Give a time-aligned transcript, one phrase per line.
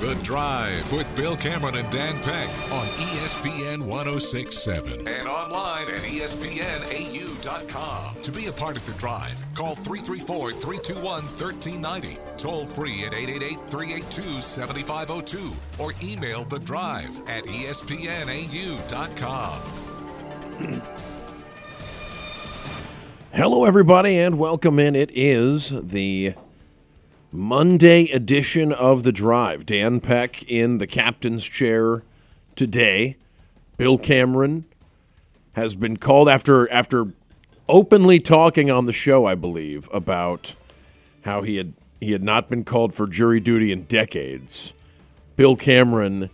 [0.00, 7.42] The Drive with Bill Cameron and Dan Peck on ESPN 1067 and online at ESPNAU.com.
[8.22, 13.70] To be a part of The Drive, call 334 321 1390, toll free at 888
[13.70, 15.52] 382 7502,
[15.82, 18.88] or email The Drive at ESPNAU.com.
[23.32, 24.94] Hello, everybody, and welcome in.
[24.96, 26.34] It is the
[27.30, 29.66] Monday edition of The Drive.
[29.66, 32.02] Dan Peck in the captain's chair
[32.56, 33.16] today.
[33.76, 34.64] Bill Cameron
[35.52, 37.12] has been called after after
[37.68, 40.56] openly talking on the show, I believe, about
[41.22, 44.72] how he had he had not been called for jury duty in decades.
[45.36, 46.30] Bill Cameron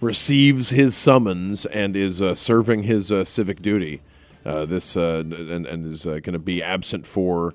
[0.00, 4.02] receives his summons and is uh, serving his uh, civic duty.
[4.44, 7.54] Uh, this uh, and, and is uh, going to be absent for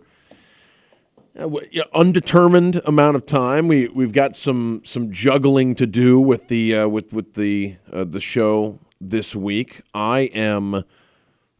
[1.94, 3.68] undetermined amount of time.
[3.68, 8.04] We we've got some some juggling to do with the uh, with with the uh,
[8.04, 9.82] the show this week.
[9.94, 10.76] I am.
[10.76, 10.84] Uh,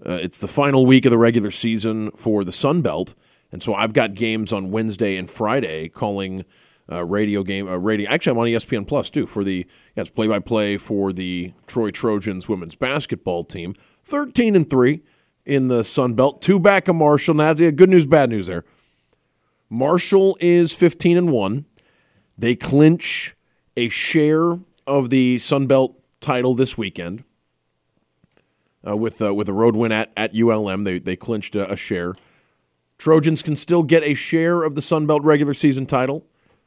[0.06, 3.16] it's the final week of the regular season for the Sun Belt,
[3.52, 6.46] and so I've got games on Wednesday and Friday calling
[6.92, 8.10] uh, radio game uh, radio.
[8.10, 11.54] Actually, I'm on ESPN Plus too for the yeah, it's play by play for the
[11.68, 13.76] Troy Trojans women's basketball team.
[14.04, 15.02] Thirteen and three
[15.46, 16.42] in the Sun Belt.
[16.42, 17.36] Two back of Marshall.
[17.36, 18.64] Now, good news, bad news there.
[19.70, 21.66] Marshall is 15 and 1.
[22.38, 23.36] They clinch
[23.78, 27.24] a share of the Sun Belt title this weekend
[28.88, 30.84] uh, with uh, with a road win at, at ULM.
[30.84, 32.16] They, they clinched a, a share.
[32.98, 36.26] Trojans can still get a share of the Sun Belt regular season title,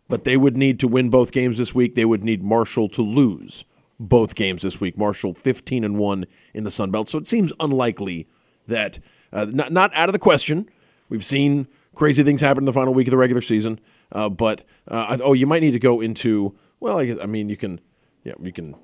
[0.08, 1.94] but they would need to win both games this week.
[1.94, 3.64] They would need Marshall to lose
[3.98, 4.96] both games this week.
[4.96, 6.24] Marshall 15 and 1
[6.54, 7.08] in the Sun Belt.
[7.08, 8.26] So it seems unlikely
[8.66, 9.00] that
[9.32, 10.68] uh, not not out of the question.
[11.08, 13.80] We've seen crazy things happen in the final week of the regular season,
[14.12, 16.56] uh, but uh, oh, you might need to go into.
[16.80, 17.80] Well, I, I mean, you can,
[18.25, 18.75] yeah, you can.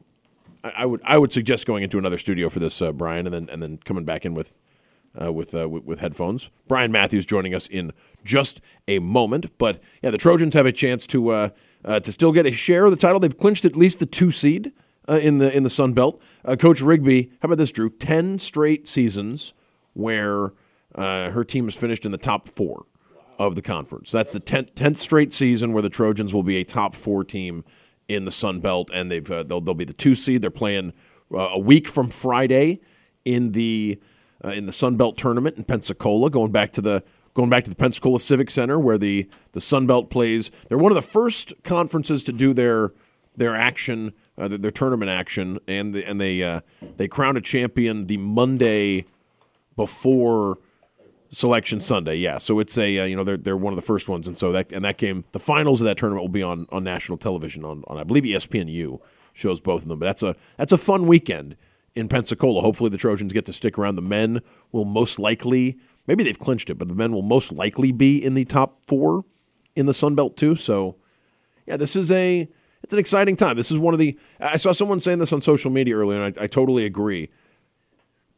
[0.62, 3.34] I, I would I would suggest going into another studio for this, uh, Bryan, and
[3.34, 4.58] then and then coming back in with.
[5.20, 7.92] Uh, with, uh, with with headphones, Bryan Matthews joining us in
[8.24, 9.50] just a moment.
[9.56, 11.48] But yeah, the Trojans have a chance to uh,
[11.84, 13.18] to still get a share of the title.
[13.18, 14.70] They've clinched at least the two seed
[15.08, 16.22] in the in the Sun Belt.
[16.58, 17.88] Coach Rigby, how about this, Drew?
[17.88, 19.54] Ten straight seasons
[19.94, 20.52] where
[20.94, 22.84] her team has finished in the top four
[23.38, 24.10] of the conference.
[24.10, 27.64] That's the tenth, 10th straight season where the Trojans will be a top four team
[28.08, 30.42] in the Sun Belt, and they've uh, they'll, they'll be the two seed.
[30.42, 30.92] They're playing
[31.32, 32.80] uh, a week from Friday
[33.24, 34.00] in the
[34.44, 37.04] uh, in the Sun Belt tournament in Pensacola, going back to the
[37.34, 40.50] going back to the Pensacola Civic Center where the the Sun Belt plays.
[40.68, 42.92] They're one of the first conferences to do their
[43.36, 46.60] their action, uh, their, their tournament action, and the, and they uh,
[46.96, 49.04] they crown a champion the Monday
[49.76, 50.58] before
[51.30, 52.16] Selection Sunday.
[52.16, 54.36] Yeah, so it's a uh, you know they're they're one of the first ones, and
[54.36, 57.18] so that and that game, the finals of that tournament will be on on national
[57.18, 58.98] television on, on I believe ESPNU
[59.32, 59.98] shows both of them.
[59.98, 61.56] But that's a that's a fun weekend
[61.94, 62.62] in Pensacola.
[62.62, 63.96] Hopefully the Trojans get to stick around.
[63.96, 64.40] The men
[64.72, 68.34] will most likely maybe they've clinched it, but the men will most likely be in
[68.34, 69.24] the top four
[69.76, 70.54] in the Sun Belt too.
[70.54, 70.96] So
[71.66, 72.48] yeah, this is a
[72.82, 73.56] it's an exciting time.
[73.56, 76.38] This is one of the I saw someone saying this on social media earlier, and
[76.38, 77.28] I, I totally agree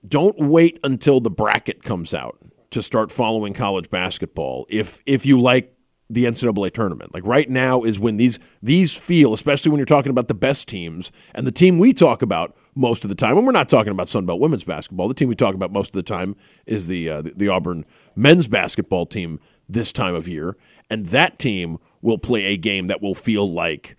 [0.06, 2.38] don't wait until the bracket comes out
[2.70, 5.76] to start following college basketball if if you like
[6.10, 7.14] the NCAA tournament.
[7.14, 10.68] Like right now is when these these feel, especially when you're talking about the best
[10.68, 13.36] teams and the team we talk about most of the time.
[13.36, 15.06] And we're not talking about Sunbelt women's basketball.
[15.08, 16.34] The team we talk about most of the time
[16.66, 17.84] is the uh, the, the Auburn
[18.16, 19.38] men's basketball team
[19.68, 20.56] this time of year,
[20.90, 23.96] and that team will play a game that will feel like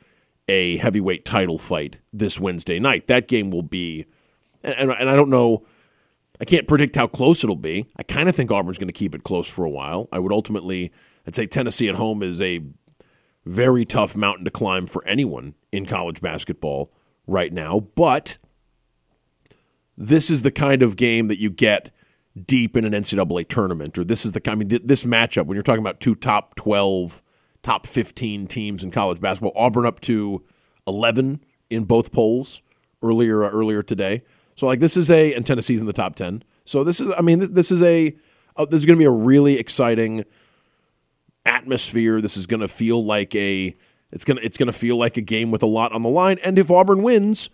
[0.50, 3.08] a heavyweight title fight this Wednesday night.
[3.08, 4.06] That game will be,
[4.64, 5.66] and, and, and I don't know.
[6.42, 7.86] I can't predict how close it'll be.
[7.98, 10.10] I kind of think Auburn's going to keep it close for a while.
[10.12, 10.92] I would ultimately,
[11.28, 12.62] I'd say Tennessee at home is a
[13.46, 16.92] very tough mountain to climb for anyone in college basketball
[17.28, 17.80] right now.
[17.80, 18.40] But
[19.96, 21.92] this is the kind of game that you get
[22.48, 25.56] deep in an NCAA tournament, or this is the I mean th- this matchup when
[25.56, 27.22] you're talking about two top twelve,
[27.62, 29.54] top fifteen teams in college basketball.
[29.56, 30.44] Auburn up to
[30.88, 32.64] eleven in both polls
[33.04, 34.24] earlier earlier today.
[34.62, 36.44] So like this is a and Tennessee's in the top ten.
[36.66, 38.16] So this is I mean this is a
[38.56, 40.24] uh, this is going to be a really exciting
[41.48, 42.22] atmosphere.
[42.22, 43.76] This is going to feel like a
[44.12, 46.10] it's going to it's going to feel like a game with a lot on the
[46.10, 46.38] line.
[46.44, 47.50] And if Auburn wins,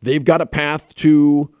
[0.00, 1.54] they've got a path to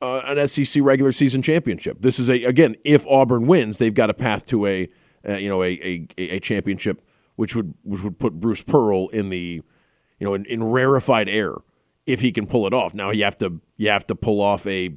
[0.00, 1.98] uh, an SEC regular season championship.
[2.00, 4.88] This is a again, if Auburn wins, they've got a path to a
[5.28, 7.02] uh, you know a, a a championship,
[7.36, 9.60] which would which would put Bruce Pearl in the
[10.18, 11.56] you know in, in rarefied air
[12.06, 12.94] if he can pull it off.
[12.94, 14.94] Now you have to you have to pull off a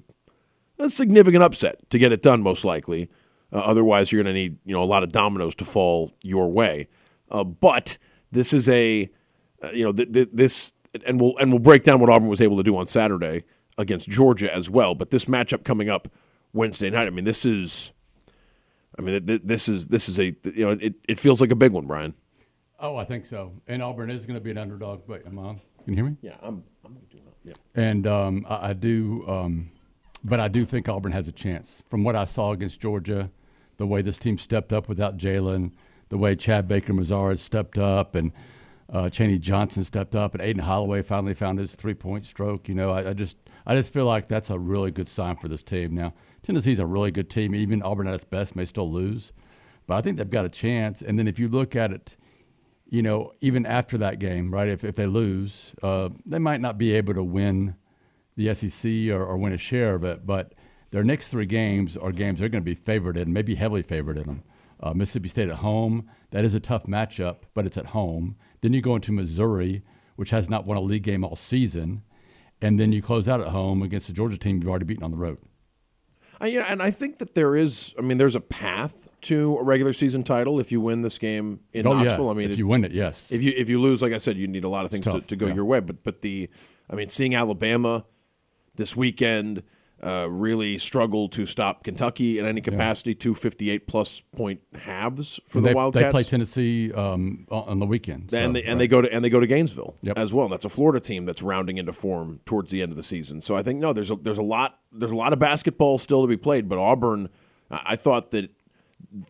[0.80, 3.10] a significant upset to get it done, most likely.
[3.54, 6.52] Uh, otherwise, you're going to need you know a lot of dominoes to fall your
[6.52, 6.88] way.
[7.30, 7.98] Uh, but
[8.32, 9.10] this is a
[9.64, 10.74] uh, you know th- th- this
[11.06, 13.44] and we'll and we'll break down what Auburn was able to do on Saturday
[13.78, 14.96] against Georgia as well.
[14.96, 16.08] But this matchup coming up
[16.54, 17.94] Wednesday night, I mean, this is,
[18.98, 21.72] I mean, this is this is a you know it, it feels like a big
[21.72, 22.14] one, Bryan.
[22.80, 23.54] Oh, I think so.
[23.68, 25.08] And Auburn is going to be an underdog.
[25.08, 25.62] Wait, am on?
[25.84, 26.18] Can you hear me?
[26.22, 26.64] Yeah, I'm.
[27.76, 29.72] And um, I, I, do, um,
[30.24, 31.84] but I do think Auburn has a chance.
[31.90, 33.30] From what I saw against Georgia,
[33.78, 35.72] the way this team stepped up without Jaylin,
[36.10, 38.32] the way Chad Baker Mazara stepped up, and
[38.92, 42.70] uh, Chaney Johnson stepped up, and Aden Holloway finally found his three-point stroke.
[42.70, 45.48] You know, I, I, just I just feel like that's a really good sign for
[45.48, 45.96] this team.
[45.96, 47.56] Now, Tennessee's a really good team.
[47.56, 49.34] Even Auburn at its best may still lose,
[49.88, 51.02] but I think they've got a chance.
[51.02, 52.16] And then if you look at it,
[52.88, 54.68] you know, even after that game, right?
[54.68, 57.76] If if they lose, uh, they might not be able to win
[58.36, 60.54] the SEC or, or win a share of it, but
[60.92, 64.18] their next three games are games they're going to be favored in, maybe heavily favored
[64.18, 64.44] in them.
[64.82, 68.36] Uh, Mississippi State at home, that is a tough matchup, but it's at home.
[68.62, 69.84] Then you go into Missouri,
[70.16, 72.04] which has not won a league game all season,
[72.62, 75.12] and then you close out at home against the Georgia team you've already beaten on
[75.12, 75.38] the road.
[76.42, 77.94] Uh, yeah, and I think that there is.
[77.98, 81.62] I mean, there's a path to a regular season title if you win this game
[81.74, 82.26] in oh, Knoxville.
[82.26, 82.32] Yeah.
[82.32, 83.32] I mean, if it, you win it, yes.
[83.32, 85.22] If you if you lose, like I said, you need a lot of things to,
[85.22, 85.56] to, go yeah.
[85.56, 85.80] your way.
[85.80, 86.50] But but the,
[86.90, 88.06] I mean, seeing Alabama
[88.76, 89.64] this weekend,
[90.06, 93.12] uh, really struggled to stop Kentucky in any capacity.
[93.12, 93.20] Yeah.
[93.20, 96.06] Two 58 plus point halves for the Wildcats.
[96.06, 98.80] They play Tennessee um, on the weekend, so, and they, and right.
[98.80, 100.18] they go to and they go to Gainesville yep.
[100.18, 100.46] as well.
[100.46, 103.42] And that's a Florida team that's rounding into form towards the end of the season.
[103.42, 106.22] So I think no, there's a, there's a lot there's a lot of basketball still
[106.22, 106.70] to be played.
[106.70, 107.30] But Auburn,
[107.72, 108.52] I thought that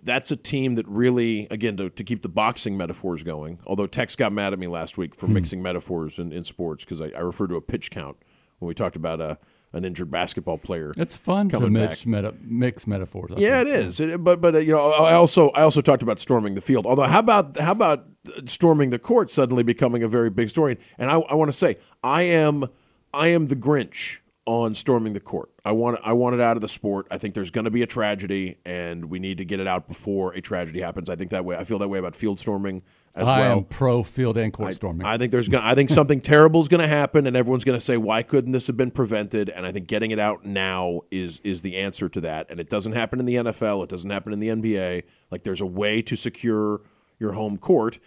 [0.03, 3.59] that's a team that really, again, to, to keep the boxing metaphors going.
[3.65, 5.33] Although Tex got mad at me last week for hmm.
[5.33, 8.17] mixing metaphors in, in sports because I, I referred to a pitch count
[8.59, 9.37] when we talked about a
[9.73, 10.93] an injured basketball player.
[10.97, 13.31] It's fun to mix, meta, mix metaphors.
[13.35, 13.75] I yeah, think.
[13.75, 13.99] it is.
[13.99, 16.85] It, but but uh, you know, I also I also talked about storming the field.
[16.85, 18.05] Although, how about how about
[18.45, 20.77] storming the court suddenly becoming a very big story?
[20.97, 22.65] And I, I want to say I am
[23.13, 25.49] I am the Grinch on storming the court.
[25.63, 27.07] I want I want it out of the sport.
[27.11, 29.87] I think there's going to be a tragedy, and we need to get it out
[29.87, 31.09] before a tragedy happens.
[31.09, 31.57] I think that way.
[31.57, 32.83] I feel that way about field storming
[33.15, 33.49] as I well.
[33.49, 35.07] I am pro field and court storming.
[35.07, 37.77] I think there's gonna, I think something terrible is going to happen, and everyone's going
[37.77, 41.01] to say, "Why couldn't this have been prevented?" And I think getting it out now
[41.11, 42.49] is is the answer to that.
[42.49, 43.83] And it doesn't happen in the NFL.
[43.83, 45.03] It doesn't happen in the NBA.
[45.31, 46.81] Like there's a way to secure
[47.19, 47.99] your home court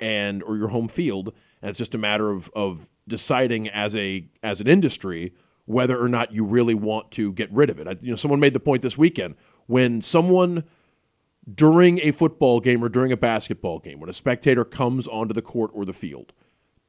[0.00, 1.32] and or your home field,
[1.62, 5.32] and it's just a matter of of deciding as a as an industry
[5.66, 7.88] whether or not you really want to get rid of it.
[7.88, 9.34] I, you know, someone made the point this weekend
[9.66, 10.64] when someone
[11.52, 15.42] during a football game or during a basketball game, when a spectator comes onto the
[15.42, 16.32] court or the field,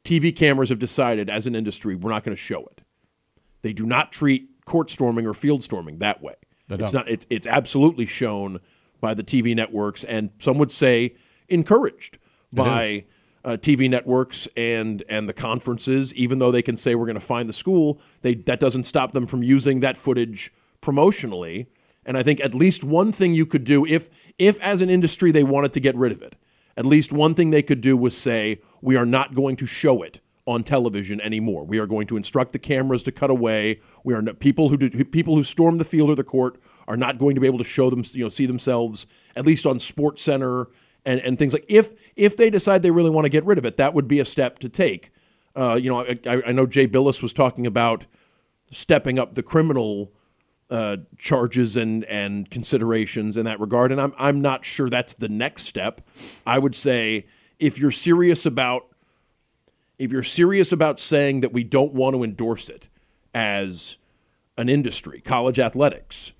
[0.04, 2.84] TV cameras have decided as an industry we're not going to show it.
[3.62, 6.36] They do not treat court storming or field storming that way.
[6.84, 7.08] It's not.
[7.08, 8.60] It's it's absolutely shown
[9.00, 11.16] by the TV networks, and some would say
[11.48, 12.18] encouraged
[12.54, 13.06] by
[13.46, 17.22] uh, TV networks and and the conferences, even though they can say we're going to
[17.22, 20.52] find the school, they that doesn't stop them from using that footage
[20.82, 21.68] promotionally.
[22.08, 24.10] And I think at least one thing you could do, if
[24.40, 26.36] if as an industry they wanted to get rid of it,
[26.76, 30.02] at least one thing they could do was say we are not going to show
[30.02, 31.66] it on television anymore.
[31.66, 33.82] We are going to instruct the cameras to cut away.
[34.06, 36.96] We are not, people who do, people who storm the field or the court are
[36.96, 39.78] not going to be able to show them, you know, see themselves at least on
[39.78, 40.70] Sports Center
[41.06, 43.66] and, and things like if if they decide they really want to get rid of
[43.66, 45.12] it, that would be a step to take.
[45.56, 48.06] Uh, you know, I, I, know Jay Bilas was talking about
[48.70, 50.14] stepping up the criminal
[50.70, 55.30] uh, charges and and considerations in that regard, and I'm I'm not sure that's the
[55.30, 56.02] next step.
[56.46, 57.26] I would say
[57.60, 58.88] if you're serious about
[59.98, 62.90] if you're serious about saying that we don't want to endorse it
[63.34, 63.98] as
[64.58, 66.34] an industry, college athletics,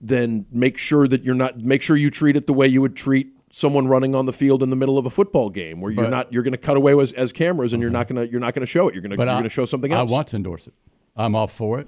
[0.00, 2.96] then make sure that you're not make sure you treat it the way you would
[2.96, 6.04] treat someone running on the field in the middle of a football game where you're
[6.04, 8.30] but, not you're going to cut away as, as cameras and you're not going to
[8.30, 8.94] you're not going to show it.
[8.94, 10.10] You're going to you're going to show something else.
[10.10, 10.74] I want to endorse it.
[11.16, 11.86] I'm all for it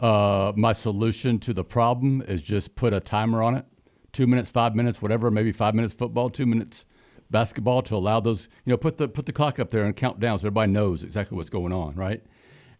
[0.00, 3.64] uh, my solution to the problem is just put a timer on it
[4.12, 6.84] 2 minutes 5 minutes whatever maybe 5 minutes football 2 minutes
[7.30, 10.18] basketball to allow those you know put the put the clock up there and count
[10.20, 12.24] down so everybody knows exactly what's going on right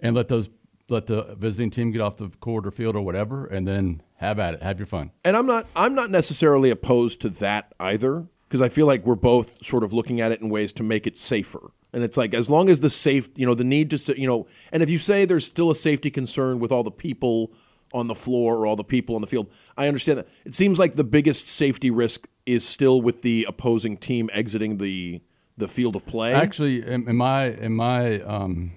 [0.00, 0.48] and let those
[0.90, 4.38] let the visiting team get off the court or field or whatever, and then have
[4.38, 5.10] at it, have your fun.
[5.24, 9.14] And I'm not I'm not necessarily opposed to that either because I feel like we're
[9.14, 11.72] both sort of looking at it in ways to make it safer.
[11.92, 14.46] And it's like as long as the safe, you know, the need to, you know,
[14.72, 17.52] and if you say there's still a safety concern with all the people
[17.92, 20.28] on the floor or all the people on the field, I understand that.
[20.44, 25.22] It seems like the biggest safety risk is still with the opposing team exiting the
[25.56, 26.32] the field of play.
[26.32, 28.72] Actually, in, in my in my um,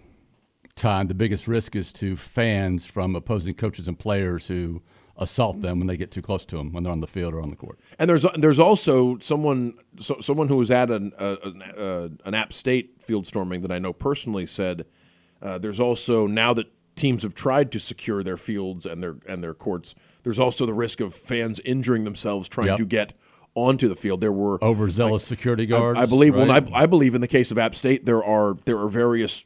[0.75, 4.81] time, the biggest risk is to fans from opposing coaches and players who
[5.17, 7.41] assault them when they get too close to them when they're on the field or
[7.41, 7.79] on the court.
[7.99, 12.33] And there's there's also someone so, someone who was at an uh, an, uh, an
[12.33, 14.85] App State field storming that I know personally said
[15.41, 19.43] uh, there's also now that teams have tried to secure their fields and their and
[19.43, 19.93] their courts,
[20.23, 22.77] there's also the risk of fans injuring themselves trying Yep.
[22.77, 23.13] to get
[23.55, 24.19] onto the field.
[24.19, 25.99] There were Overzealous security I- guards.
[25.99, 26.33] I, believe.
[26.33, 26.47] right?
[26.47, 29.45] Well, I, I believe in the case of App State, there are there are various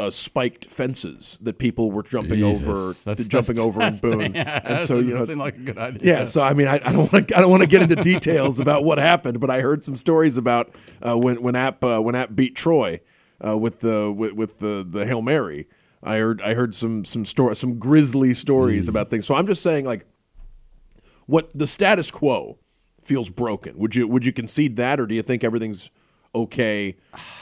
[0.00, 2.66] uh, spiked fences that people were jumping Jesus.
[2.68, 5.60] over, That's- jumping that's- over in Boone, yeah, and that so you know like a
[5.60, 6.00] good idea.
[6.18, 7.96] yeah, so I mean, I, I don't want to I don't want to get into
[7.96, 12.00] details about what happened, but I heard some stories about uh, when when App uh,
[12.00, 13.00] when App beat Troy
[13.46, 15.68] uh, with the with, with the the hail mary.
[16.02, 19.24] I heard I heard some some story some grisly stories about things.
[19.26, 20.04] So I'm just saying, like,
[21.26, 22.58] what the status quo
[23.00, 23.78] feels broken.
[23.78, 25.90] Would you would you concede that, or do you think everything's
[26.34, 26.96] okay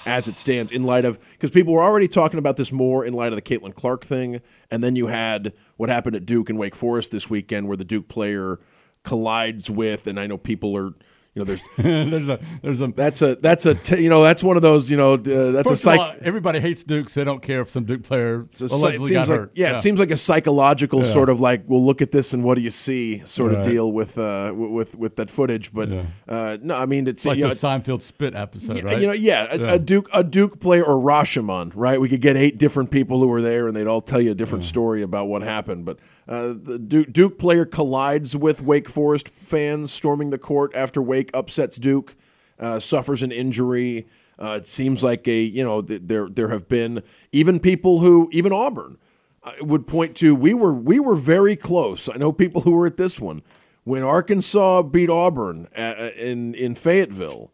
[0.07, 3.13] as it stands in light of because people were already talking about this more in
[3.13, 6.59] light of the Caitlin Clark thing, and then you had what happened at Duke and
[6.59, 8.59] Wake Forest this weekend, where the Duke player
[9.03, 10.93] collides with, and I know people are.
[11.35, 14.45] You know, there's there's a there's a that's a that's a t- you know that's
[14.45, 15.99] one of those you know uh, that's a psych.
[15.99, 17.15] all, everybody hates Dukes.
[17.15, 19.39] They don't care if some Duke player It's a psy- it allegedly seems got like
[19.41, 19.53] hurt.
[19.55, 22.57] yeah, it seems like a psychological sort of like well look at this and what
[22.57, 26.03] do you see sort of deal with uh with with that footage but Yeah.
[26.29, 29.01] uh no I mean it's like you know, the Seinfeld spit episode, Yeah, right?
[29.01, 29.73] You know, yeah, a, Yeah.
[29.75, 31.99] a Duke, a Duke player or Rashomon, right?
[31.99, 34.35] We could get eight different people who were there, and they'd all tell you a
[34.35, 35.85] different story about what happened.
[35.87, 35.99] But
[36.29, 41.22] uh, the Duke, Duke player collides with Wake Forest fans storming the court after Wake
[41.35, 42.15] upsets Duke,
[42.59, 44.07] uh, suffers an injury.
[44.39, 48.29] Uh, it seems like a you know th- there there have been even people who
[48.33, 48.99] even Auburn
[49.45, 52.09] uh, would point to we were we were very close.
[52.09, 53.43] I know people who were at this one
[53.85, 57.53] when Arkansas beat Auburn uh, in in Fayetteville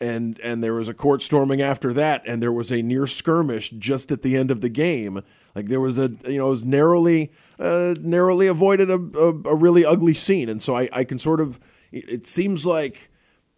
[0.00, 3.70] and and there was a court storming after that, and there was a near skirmish
[3.70, 5.22] just at the end of the game.
[5.54, 9.54] Like there was a you know it was narrowly uh, narrowly avoided a, a, a
[9.54, 11.60] really ugly scene, and so I, I can sort of
[11.92, 13.10] it seems like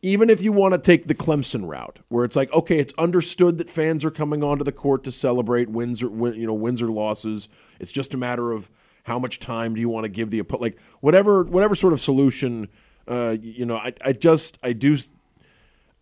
[0.02, 3.58] even if you want to take the Clemson route, where it's like okay, it's understood
[3.58, 6.82] that fans are coming onto the court to celebrate wins or win, you know wins
[6.82, 7.48] or losses.
[7.78, 8.70] It's just a matter of
[9.04, 12.68] how much time do you want to give the like whatever whatever sort of solution.
[13.06, 14.96] Uh, you know, I, I just I do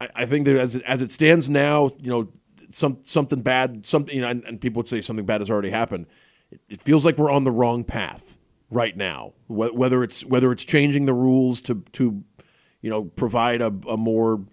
[0.00, 2.28] I, I think that as it, as it stands now, you know,
[2.70, 5.70] some something bad, something, you know, and, and people would say something bad has already
[5.70, 6.06] happened.
[6.50, 8.38] It, it feels like we're on the wrong path
[8.70, 9.32] right now.
[9.48, 12.22] Whether it's whether it's changing the rules to to,
[12.80, 14.44] you know, provide a, a more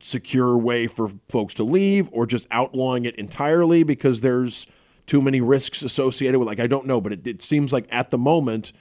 [0.00, 4.66] secure way for folks to leave, or just outlawing it entirely because there's
[5.06, 6.48] too many risks associated with.
[6.48, 8.72] Like I don't know, but it, it seems like at the moment,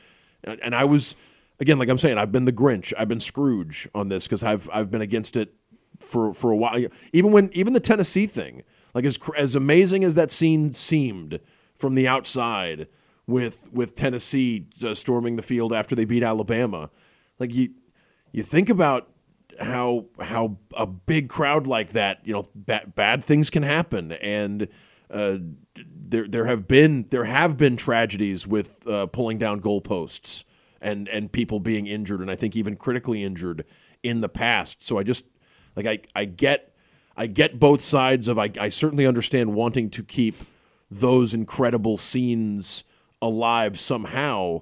[0.43, 1.15] and, I was
[1.59, 4.69] again, like I'm saying, I've been the Grinch, I've been Scrooge on this because I've
[4.73, 5.53] I've been against it
[5.99, 6.85] for for a while.
[7.13, 11.39] Even when even the Tennessee thing, like as as amazing as that scene seemed
[11.73, 12.87] from the outside
[13.27, 16.89] with with Tennessee uh, storming the field after they beat Alabama,
[17.39, 17.69] like you
[18.31, 19.09] you think about
[19.59, 24.67] how how a big crowd like that, you know, ba- bad things can happen, and
[25.09, 25.37] uh,
[25.75, 30.43] there there have been there have been tragedies with uh, pulling down goalposts
[30.81, 33.65] and and people being injured, and I think even critically injured
[34.03, 34.83] in the past.
[34.83, 35.25] So I just
[35.75, 36.75] like I I get
[37.17, 40.35] I get both sides of I, I certainly understand wanting to keep
[40.91, 42.83] those incredible scenes
[43.21, 44.61] alive somehow,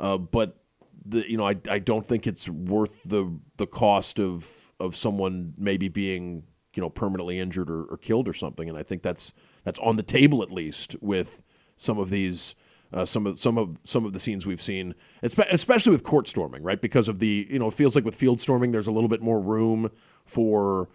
[0.00, 0.58] uh, but
[1.04, 5.54] the you know I, I don't think it's worth the the cost of of someone
[5.56, 9.32] maybe being you know permanently injured or, or killed or something, and I think that's
[9.64, 11.42] that's on the table at least with
[11.76, 12.54] some of these.
[12.90, 16.62] Uh, some of some of some of the scenes we've seen, especially with court storming,
[16.62, 16.80] right?
[16.80, 19.20] Because of the you know, it feels like with field storming, there's a little bit
[19.20, 19.90] more room
[20.24, 20.88] for,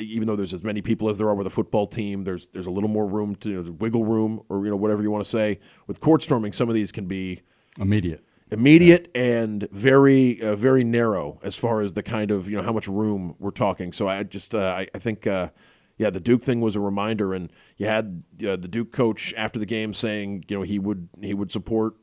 [0.00, 2.66] even though there's as many people as there are with a football team, there's there's
[2.66, 5.24] a little more room to you know, wiggle room or you know whatever you want
[5.24, 5.58] to say.
[5.86, 7.42] With court storming, some of these can be
[7.78, 8.24] Immediate.
[8.50, 12.72] immediate and very uh, very narrow as far as the kind of you know how
[12.72, 13.92] much room we're talking.
[13.92, 15.50] So I just uh, I, I think uh,
[15.98, 19.58] yeah the Duke thing was a reminder, and you had uh, the Duke coach after
[19.58, 21.94] the game saying you know he would he would support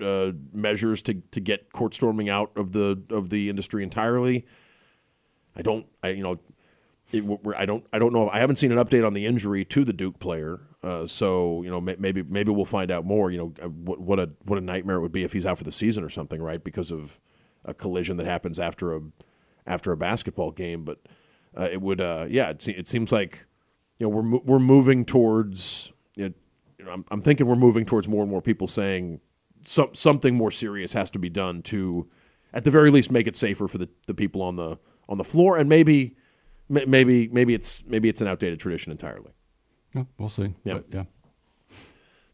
[0.00, 4.46] uh, measures to to get court storming out of the of the industry entirely.
[5.56, 6.36] I don't I you know.
[7.14, 7.86] It, I don't.
[7.92, 8.28] I don't know.
[8.28, 10.60] I haven't seen an update on the injury to the Duke player.
[10.82, 13.30] Uh, so you know, maybe maybe we'll find out more.
[13.30, 15.58] You know, uh, what, what a what a nightmare it would be if he's out
[15.58, 16.62] for the season or something, right?
[16.62, 17.20] Because of
[17.64, 19.00] a collision that happens after a
[19.66, 20.84] after a basketball game.
[20.84, 21.00] But
[21.56, 22.50] uh, it would, uh, yeah.
[22.50, 23.46] It, se- it seems like
[23.98, 25.92] you know we're we're moving towards
[26.84, 29.20] you know, I'm, I'm thinking we're moving towards more and more people saying
[29.62, 32.08] some, something more serious has to be done to
[32.52, 34.78] at the very least make it safer for the, the people on the
[35.08, 36.16] on the floor and maybe
[36.68, 39.30] maybe maybe it's maybe it's an outdated tradition entirely
[39.94, 40.54] Yeah, we'll see.
[40.64, 40.74] Yeah.
[40.74, 41.04] But, yeah.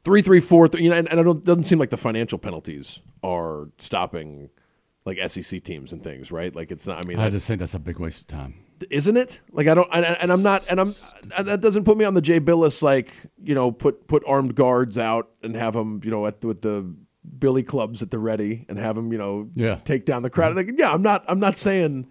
[0.04, 2.38] three three four th- you know and, and it don't, doesn't seem like the financial
[2.38, 4.50] penalties are stopping
[5.04, 7.74] like SEC teams and things right like it's not I mean I just think that's
[7.74, 8.54] a big waste of time.
[8.90, 9.42] isn't it?
[9.52, 10.94] Like I don't, and, and I'm not, and I'm.
[11.36, 14.54] And that doesn't put me on the Jay Bilas like you know put put armed
[14.54, 16.94] guards out and have them you know at with the
[17.38, 19.74] billy clubs at the ready and have them you know Yeah.
[19.84, 20.56] take down the crowd.
[20.56, 20.68] Mm-hmm.
[20.70, 21.24] Like, yeah, I'm not.
[21.28, 22.08] I'm not saying.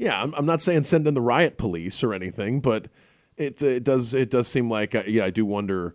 [0.00, 2.88] Yeah, I'm, I'm not saying send in the riot police or anything, but
[3.36, 5.94] it it does it does seem like uh, yeah I do wonder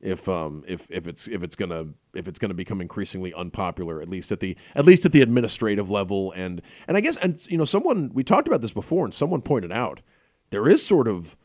[0.00, 4.08] if um if if it's if it's gonna if it's gonna become increasingly unpopular at
[4.08, 6.32] least at the at least at the administrative level.
[6.36, 9.40] And and I guess and you know someone we talked about this before and someone
[9.40, 10.00] pointed out
[10.50, 11.36] there is sort of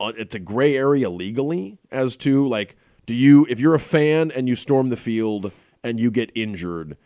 [0.00, 4.30] uh, it's a gray area legally as to like do you if you're a fan
[4.30, 6.96] and you storm the field and you get injured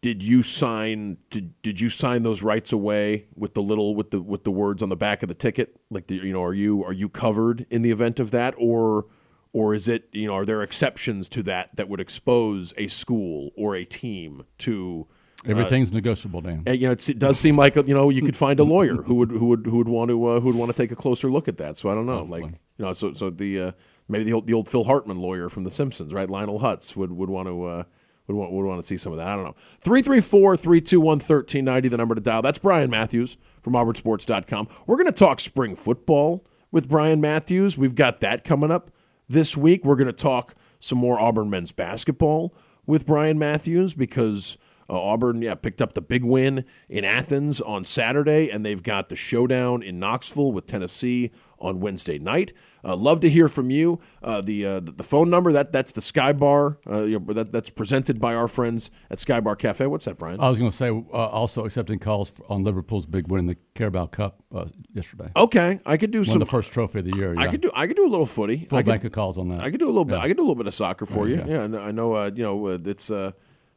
[0.00, 4.20] did you sign did, did you sign those rights away with the little with the
[4.20, 6.82] with the words on the back of the ticket like the, you know are you
[6.84, 9.06] are you covered in the event of that or
[9.52, 13.50] or is it you know are there exceptions to that that would expose a school
[13.56, 15.06] or a team to
[15.46, 16.62] Everything's negotiable, Dan.
[16.64, 19.02] and, you know, it's, it does seem like you know you could find a lawyer
[19.02, 20.96] who would who would who would want to uh, who would want to take a
[20.96, 21.76] closer look at that.
[21.76, 23.72] So I don't know, like you know, so so the uh,
[24.08, 26.30] maybe the old, the old Phil Hartman lawyer from The Simpsons, right?
[26.30, 27.84] Lionel Hutz would would want to.
[28.26, 29.26] Would want, would want to see some of that.
[29.26, 29.54] I don't know.
[29.80, 32.42] 334 321 1390, the number to dial.
[32.42, 34.68] That's Bryan Matthews from AuburnSports.com.
[34.86, 37.76] We're going to talk spring football with Bryan Matthews.
[37.76, 38.90] We've got that coming up
[39.28, 39.84] this week.
[39.84, 42.54] We're going to talk some more Auburn men's basketball
[42.86, 44.56] with Bryan Matthews because
[44.88, 49.08] uh, Auburn, yeah, picked up the big win in Athens on Saturday, and they've got
[49.08, 52.52] the showdown in Knoxville with Tennessee on Wednesday night.
[52.86, 53.98] Uh, love to hear from you.
[54.22, 57.50] Uh, the uh, the phone number that that's the Sky Bar uh, you know, that,
[57.50, 59.86] that's presented by our friends at Sky Bar Cafe.
[59.86, 60.38] What's that, Bryan?
[60.40, 63.46] I was going to say uh, also accepting calls for, on Liverpool's big win in
[63.46, 65.30] the Carabao Cup uh, yesterday.
[65.34, 66.38] okay, I could do Won some.
[66.40, 67.34] the first trophy of the year.
[67.38, 67.50] I yeah.
[67.50, 68.66] could do I could do a little footy.
[68.66, 69.60] full I could, bank of calls on that.
[69.60, 70.16] I could do a little bit.
[70.16, 70.22] Yeah.
[70.22, 71.42] I could do a little bit of soccer for you.
[71.46, 71.62] yeah.
[71.62, 73.10] I know- Uh, you know, uh, it's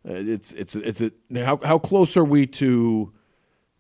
[0.10, 3.14] it's it's it's a, how how close are we to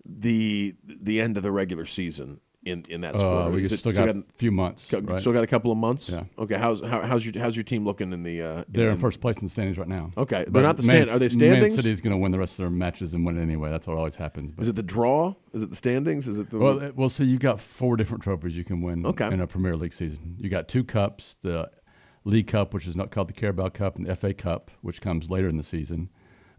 [0.05, 3.47] the the end of the regular season in in that sport?
[3.47, 4.87] Uh, we Is it still got a few months.
[4.89, 5.17] got- right?
[5.17, 6.09] still got a couple of months.
[6.09, 6.23] Yeah.
[6.37, 6.55] Okay.
[6.57, 8.41] How's how, how's your how's your team looking in the?
[8.41, 10.11] Uh, They're in in- first place in the standings right now.
[10.17, 11.75] Okay, they're But not the Man- are they Man standings?
[11.75, 13.69] City's going to win the rest of their matches and win it anyway.
[13.69, 14.53] That's what always happens.
[14.55, 15.35] But, Is it the draw?
[15.53, 16.27] Is it the standings?
[16.27, 16.57] Is it the?
[16.57, 17.25] well, it- we'll see.
[17.25, 19.27] You got four different trophies you can win Okay.
[19.27, 20.35] in a Premier League season.
[20.37, 21.69] You got two cups: the
[22.25, 25.29] League Cup, which is not called the Carabao Cup, and the FA Cup, which comes
[25.29, 26.09] later in the season.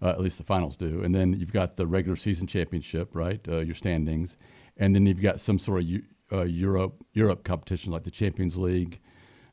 [0.01, 1.03] Uh, at least the finals do.
[1.03, 3.41] And then you've got the regular season championship, right?
[3.49, 4.37] Uh, your standings,
[4.77, 8.57] and then you've got some sort of Eu- uh, Europe Europe competition like the Champions
[8.57, 9.01] League.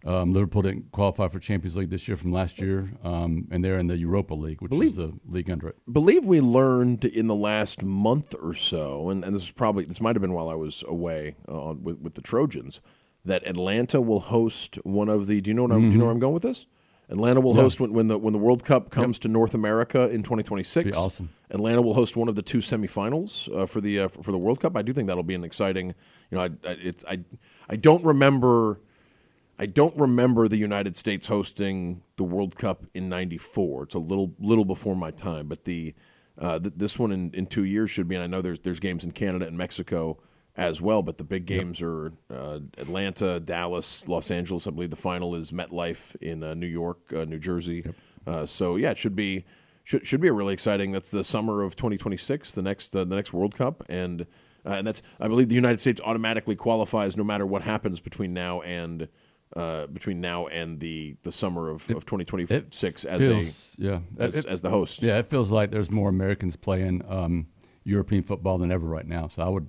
[0.05, 3.79] Um, Liverpool didn't qualify for Champions League this year from last year, um, and they're
[3.79, 5.77] in the Europa League, which Believe- is the league under it.
[5.91, 9.99] believe we learned in the last month or so, and, and this is probably this
[9.99, 12.81] might have been while I was away uh, with with the Trojans,
[13.23, 15.41] that Atlanta will host one of the.
[15.41, 16.67] Do you know what I'm, do you know where I'm going with this?
[17.09, 20.23] Atlanta will host when, when the when the World Cup comes to North America in
[20.23, 20.85] 2026.
[20.85, 21.29] Be awesome.
[21.51, 24.37] Atlanta will host one of the two semifinals uh, for the uh, for, for the
[24.37, 24.75] World Cup.
[24.75, 25.93] I do think that'll be an exciting.
[26.31, 27.19] You know, I, I, it's I
[27.69, 28.81] I don't remember.
[29.57, 33.83] I don't remember the United States hosting the World Cup in '94.
[33.83, 35.93] It's a little little before my time, but the
[36.37, 38.15] uh, th- this one in, in two years should be.
[38.15, 40.17] And I know there's there's games in Canada and Mexico
[40.57, 44.67] as well, but the big games are uh, Atlanta, Dallas, Los Angeles.
[44.67, 47.83] I believe the final is MetLife in uh, New York, uh, New Jersey.
[48.25, 49.45] Uh, so yeah, it should be
[49.83, 50.91] should should be a really exciting.
[50.91, 54.21] That's the summer of 2026, the next uh, the next World Cup, and
[54.65, 58.33] uh, and that's I believe the United States automatically qualifies no matter what happens between
[58.33, 59.09] now and
[59.55, 64.45] uh, between now and the the summer of, of 2026 as feels, yeah, as, It-
[64.45, 65.03] as the host.
[65.03, 67.47] yeah, it feels like there's more Americans playing um,
[67.83, 69.27] European football than ever right now.
[69.27, 69.67] So I would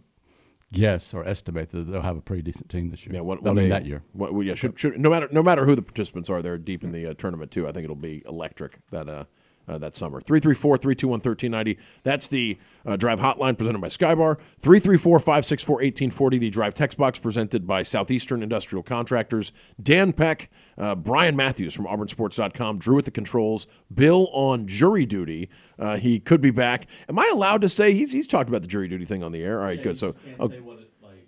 [0.72, 3.14] guess or estimate that they'll have a pretty decent team this year.
[3.14, 4.02] Yeah, what, I mean a- that year.
[4.12, 6.85] What, well, yeah, should, should no matter no matter who the participants are, they're deep
[6.85, 7.68] in the uh, tournament too.
[7.68, 9.24] I think it'll be electric that uh,
[9.68, 10.20] uh, that summer.
[10.20, 11.79] 334-321-1390.
[12.02, 14.38] That's the uh, Drive Hotline presented by Skybar.
[14.62, 16.38] 334-564-1840.
[16.38, 19.52] The Drive Text Box presented by Southeastern Industrial Contractors.
[19.83, 25.48] Dan Peck, uh, Bryan Matthews from AuburnSports.com, Drew at the controls, Bill on jury duty.
[25.79, 26.87] Uh, he could be back.
[27.09, 29.42] Am I allowed to say he's he's talked about the jury duty thing on the
[29.42, 29.61] air?
[29.61, 29.98] All right, good.
[29.98, 30.14] So.
[30.38, 30.52] oh,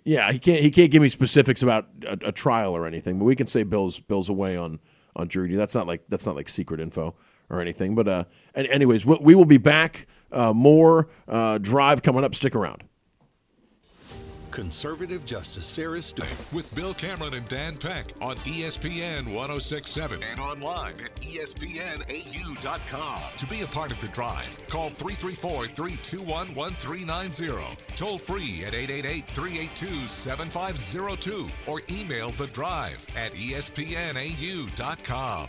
[0.05, 0.63] yeah, he can't.
[0.63, 3.63] He can't give me specifics about a, a trial or anything, but we can say
[3.63, 4.79] Bill's Bill's away on
[5.15, 5.57] on jury duty.
[5.57, 7.15] That's not like that's not like secret info
[7.49, 7.95] or anything.
[7.95, 10.07] But uh, and anyways, we, we will be back.
[10.31, 12.35] Uh, more uh, drive coming up.
[12.35, 12.83] Stick around.
[14.51, 16.29] Conservative Justice Sarah Stewart.
[16.51, 23.21] With Bill Cameron and Dan Peck on ESPN 1067 and online at ESPNAU.com.
[23.37, 27.77] To be a part of the drive, call 334 321 1390.
[27.95, 35.47] Toll free at 888 382 7502 or email the drive at ESPNAU.com.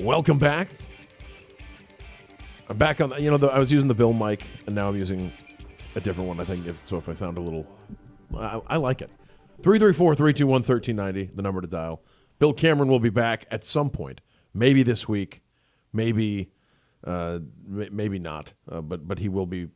[0.00, 0.68] Welcome back.
[2.70, 3.10] I'm back on.
[3.10, 5.30] The, you know, the, I was using the Bill mic, and now I'm using
[5.94, 6.40] a different one.
[6.40, 6.96] I think if, so.
[6.96, 7.66] If I sound a little,
[8.34, 9.10] I, I like it.
[9.60, 12.00] 334-321-1390, the number to dial.
[12.38, 14.22] Bill Cameron will be back at some point,
[14.54, 15.42] maybe this week,
[15.92, 16.50] maybe,
[17.06, 18.54] uh, maybe not.
[18.72, 19.68] Uh, but but he will be.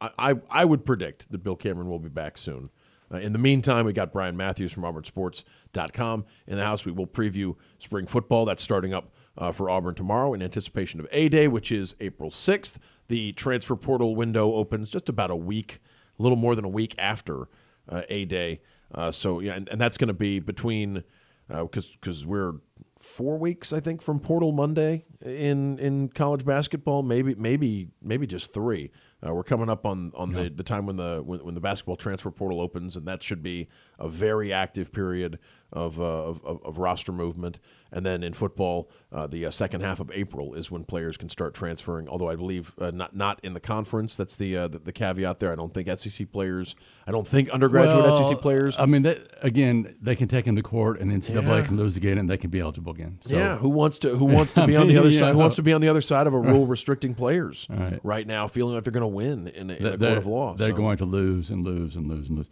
[0.00, 2.70] I, I would predict that Bill Cameron will be back soon.
[3.12, 6.84] Uh, in the meantime, we got Bryan Matthews from AuburnSports.com in the house.
[6.84, 11.06] We will preview spring football that's starting up uh, for Auburn tomorrow in anticipation of
[11.12, 12.76] A Day, which is April 6th.
[13.06, 15.80] The transfer portal window opens just about a week,
[16.18, 17.48] a little more than a week after
[17.88, 18.60] uh, A Day.
[18.92, 21.04] Uh, so, yeah, and, and that's going to be between,
[21.48, 22.54] because because we're
[22.98, 27.02] four weeks, I think, from Portal Monday in in college basketball.
[27.02, 28.90] Maybe maybe maybe just three.
[29.24, 31.96] Uh, we're coming up on on the, the time when the when, when the basketball
[31.96, 35.38] transfer portal opens, and that should be a very active period
[35.72, 37.58] of uh, of, of, of roster movement.
[37.90, 41.30] And then in football, uh, the uh, second half of April is when players can
[41.30, 42.06] start transferring.
[42.06, 44.14] Although I believe uh, not not in the conference.
[44.14, 45.52] That's the, uh, the the caveat there.
[45.52, 46.74] I don't think SEC players.
[47.06, 48.78] I don't think undergraduate Well, SEC players.
[48.78, 51.64] I mean, that, again, they can take him to court, and NCAA Yeah.
[51.66, 53.20] can lose again, and they can be eligible again.
[53.24, 55.20] So, yeah, who wants to who wants to be on the other yeah.
[55.20, 55.32] side?
[55.32, 57.66] Who wants to be on the other side of a rule restricting players
[58.02, 58.26] Right.
[58.26, 60.54] now, feeling like they're going to win in a, in a court of law?
[60.54, 62.48] they're So, going to lose and lose and lose and lose.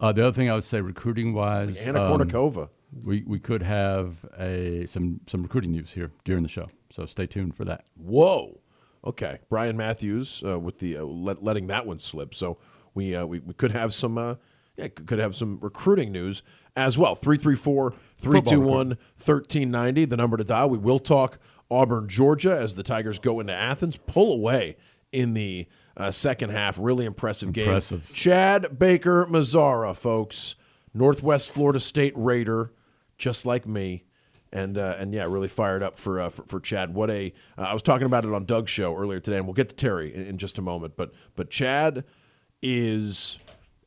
[0.00, 2.68] Uh, the other thing I would say, recruiting wise, Anna Kournikova.
[3.04, 6.68] we, we could have a some some recruiting news here during the show.
[6.90, 7.84] So stay tuned for that.
[7.96, 8.60] Whoa.
[9.04, 12.34] Okay, Bryan Matthews uh, with the uh, let, letting that one slip.
[12.34, 12.58] So
[12.94, 14.34] we uh, we, we could have some uh,
[14.76, 16.42] yeah could have some recruiting news
[16.76, 17.16] as well.
[17.16, 20.70] 334-321-1390 the number to dial.
[20.70, 21.38] We will talk
[21.70, 23.96] Auburn Georgia as the Tigers go into Athens.
[23.96, 24.76] Pull away
[25.12, 25.66] in the
[25.98, 26.78] uh, second half.
[26.78, 28.06] Really impressive, Impressive.
[28.06, 28.14] game.
[28.14, 30.54] Chad Baker Mazara, folks,
[30.94, 32.72] Northwest Florida State Raider,
[33.18, 34.04] just like me
[34.52, 36.94] and uh, and yeah, really fired up for uh, for, for Chad.
[36.94, 39.54] What a uh, I was talking about it on Doug's show earlier today, and we'll
[39.54, 40.96] get to Terry in, in just a moment.
[40.96, 42.04] But but Chad
[42.62, 43.38] is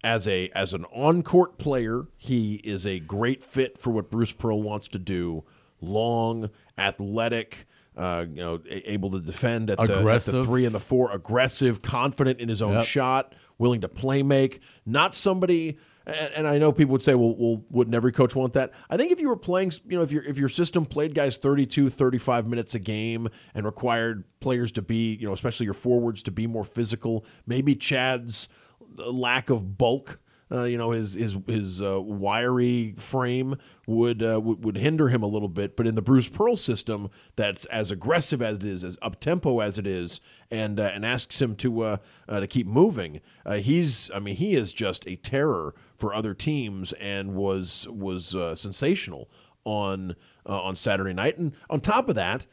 [0.04, 4.34] as a as an on court player, he is a great fit for what Bruce
[4.34, 5.44] Pearl wants to do.
[5.82, 7.66] Long, athletic.
[7.98, 11.12] Uh, you know, a- able to defend at the, at the three and the four,
[11.12, 12.84] aggressive, confident in his own Yep.
[12.86, 14.62] shot, willing to play make.
[14.86, 18.54] Not somebody, and, and I know people would say, well, well, wouldn't every coach want
[18.54, 18.72] that?
[18.90, 21.36] I think if you were playing, you know, if your if your system played guys
[21.36, 26.24] 32, 35 minutes a game and required players to be, you know, especially your forwards
[26.24, 28.48] to be more physical, maybe Chad's
[28.96, 30.18] lack of bulk.
[30.52, 33.56] Uh, you know his his his uh, wiry frame
[33.88, 37.10] would, uh, would would hinder him a little bit, but in the Bruce Pearl system,
[37.36, 41.06] that's as aggressive as it is, as up tempo as it is, and uh, and
[41.06, 43.22] asks him to uh, to keep moving.
[43.60, 49.30] He's I mean he is just a terror for other teams, and was was sensational
[49.64, 51.38] on on Saturday night.
[51.38, 52.46] And on top of that,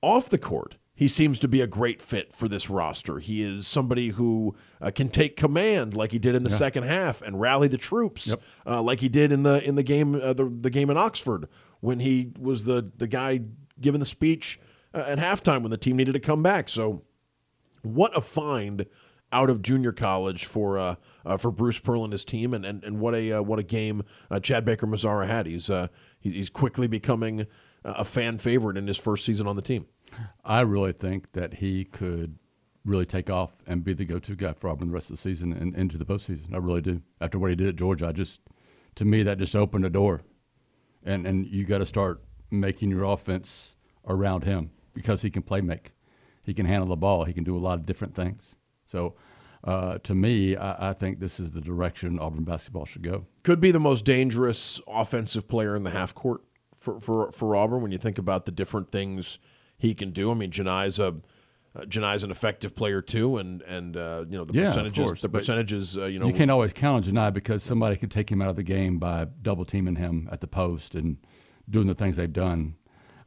[0.00, 3.18] off the court, he seems to be a great fit for this roster.
[3.18, 7.20] He is somebody who uh, can take command, like he did in the second half,
[7.20, 8.28] and rally the troops,
[8.66, 11.48] uh, like he did in the in the game uh, the the game in Oxford
[11.80, 13.40] when he was the the guy
[13.80, 14.60] giving the speech
[14.94, 16.68] uh, at halftime when the team needed to come back.
[16.68, 17.02] So,
[17.82, 18.86] what a find
[19.32, 20.94] out of junior college for uh,
[21.26, 23.62] uh, for Bruce Pearl and his team, and and, and what a uh, what a
[23.64, 25.46] game uh, Chad Baker Mazara had.
[25.46, 25.88] He's uh,
[26.20, 27.46] he- he's quickly becoming
[27.84, 29.86] a fan favorite in his first season on the team.
[30.44, 32.38] I really think that he could
[32.84, 35.52] really take off and be the go-to guy for Auburn the rest of the season
[35.52, 36.52] and into the postseason.
[36.52, 37.02] I really do.
[37.20, 38.40] After what he did at Georgia, I just,
[38.96, 40.22] to me, that just opened a door,
[41.02, 45.60] and and you got to start making your offense around him because he can play
[45.60, 45.92] make,
[46.42, 48.54] he can handle the ball, he can do a lot of different things.
[48.86, 49.14] So,
[49.64, 53.26] uh, to me, I, I think this is the direction Auburn basketball should go.
[53.42, 56.42] could be the most dangerous offensive player in the half court
[56.84, 59.38] for, for, for Auburn when you think about the different things
[59.78, 60.30] he can do.
[60.30, 61.16] I mean, Johni's a
[61.76, 65.04] uh, Johni's an effective player too, and and uh, you know the Yeah, percentages.
[65.04, 68.12] course, the percentages, uh, you know, you can't always count on Janai because somebody could
[68.12, 71.16] take him out of the game by double teaming him at the post and
[71.68, 72.76] doing the things they've done.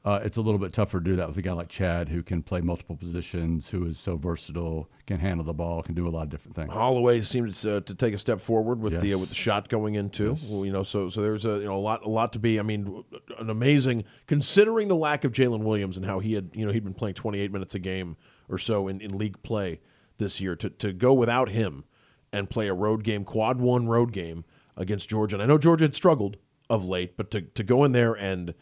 [0.07, 2.23] Uh, it's a little bit tougher to do that with a guy like Chad who
[2.23, 6.09] can play multiple positions, who is so versatile, can handle the ball, can do a
[6.09, 6.71] lot of different things.
[6.71, 9.67] Holloway seemed to, uh, to take a step forward with the uh, with the shot
[9.67, 10.37] going in too.
[10.47, 12.57] Well, you know, so so there's a you know a lot a lot to be.
[12.57, 13.03] I mean,
[13.37, 16.85] an amazing considering the lack of Jaylin Williams and how he had you know he'd
[16.85, 18.15] been playing 28 minutes a game
[18.47, 19.81] or so in, in league play
[20.19, 21.83] this year to to go without him
[22.31, 24.45] and play a road game, quad one road game
[24.77, 25.35] against Georgia.
[25.35, 26.37] And I know Georgia had struggled
[26.69, 28.53] of late, but to to go in there and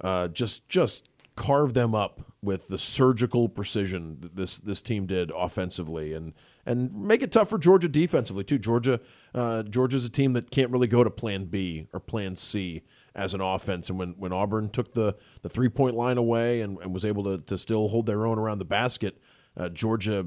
[0.00, 5.30] uh, just just carve them up with the surgical precision that this this team did
[5.36, 6.32] offensively and
[6.66, 8.58] and make it tough for Georgia defensively too.
[8.58, 9.00] Georgia
[9.34, 12.82] uh, Georgia's a team that can't really go to Plan B or Plan C
[13.18, 13.90] as an offense.
[13.90, 17.24] And when, when Auburn took the, the three point line away and, and was able
[17.24, 19.18] to, to still hold their own around the basket,
[19.56, 20.24] uh, Georgia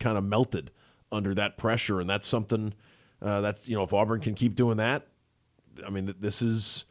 [0.00, 0.70] kind of melted
[1.12, 2.00] under that pressure.
[2.00, 2.72] And that's something
[3.20, 5.06] uh, that's, you know, if Auburn can keep doing that,
[5.86, 6.86] I mean, this is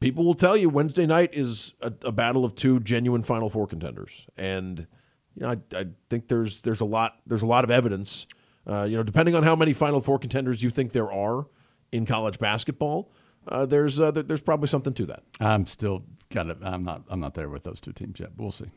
[0.00, 3.66] people will tell you Wednesday night is a, a, battle of two genuine Final Four
[3.66, 4.86] contenders, and
[5.34, 8.26] you know I, I think there's there's a lot there's a lot of evidence.
[8.66, 11.46] Uh, you know, depending on how many Final Four contenders you think there are
[11.90, 13.10] in college basketball,
[13.48, 15.22] uh, there's uh, there's probably something to that.
[15.40, 18.42] I'm still kind of I'm not I'm not there with those two teams yet, but
[18.42, 18.70] we'll see.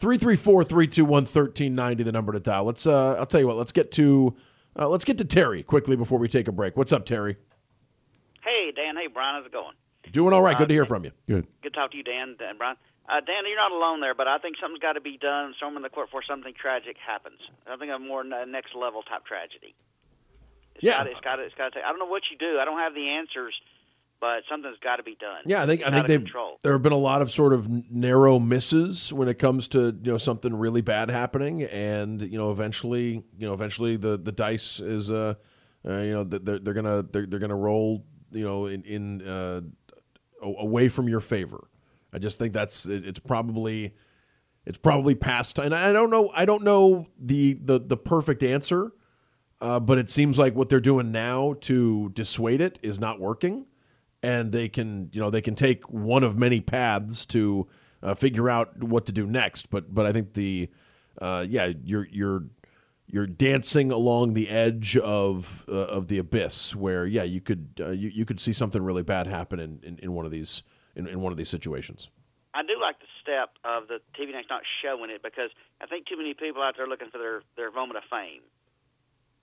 [0.00, 2.64] 334-321-1390 the number to dial.
[2.64, 4.36] Let's uh, I'll tell you what, let's get to
[4.78, 6.76] uh, let's get to Terry quickly before we take a break.
[6.76, 7.36] What's up, Terry?
[9.08, 9.34] Hey, Bryan.
[9.40, 9.74] How's it going?
[10.12, 10.56] Doing all right.
[10.56, 11.12] Good to hear from you.
[11.26, 11.46] Good.
[11.62, 12.76] Good to talk to you, Dan and Bryan.
[13.08, 15.54] Uh, Dan, you're not alone there, but I think something's got to be done.
[15.56, 17.40] Storming the court before something tragic happens.
[17.66, 19.74] I think a more next level type tragedy.
[20.74, 21.80] It's yeah, gotta, it's got it's got to.
[21.80, 22.58] I don't know what you do.
[22.60, 23.54] I don't have the answers,
[24.20, 25.40] but something's got to be done.
[25.46, 26.20] Yeah, I think it's I think they've.
[26.20, 26.58] Control.
[26.62, 30.12] There have been a lot of sort of narrow misses when it comes to you
[30.12, 34.80] know something really bad happening, and you know eventually you know eventually the the dice
[34.80, 35.34] is uh,
[35.88, 39.60] uh you know they're they're gonna they're, they're gonna roll you know in in uh,
[40.42, 41.68] away from your favor.
[42.12, 43.94] I just think that's it's probably
[44.64, 45.66] it's probably past time.
[45.66, 48.92] And I don't know I don't know the the the perfect answer
[49.60, 53.66] uh, but it seems like what they're doing now to dissuade it is not working,
[54.22, 57.66] and they can, you know, they can take one of many paths to
[58.02, 59.70] uh, figure out what to do next.
[59.70, 60.68] But, but I think the,
[61.20, 62.44] uh, yeah, you're you're
[63.10, 67.90] you're dancing along the edge of uh, of the abyss, where yeah, you could uh,
[67.90, 70.62] you you could see something really bad happen in, in, in one of these
[70.94, 72.10] in, in one of these situations.
[72.54, 76.06] I do like the step of the TV Next not showing it because I think
[76.06, 78.40] too many people out there looking for their, their moment of fame.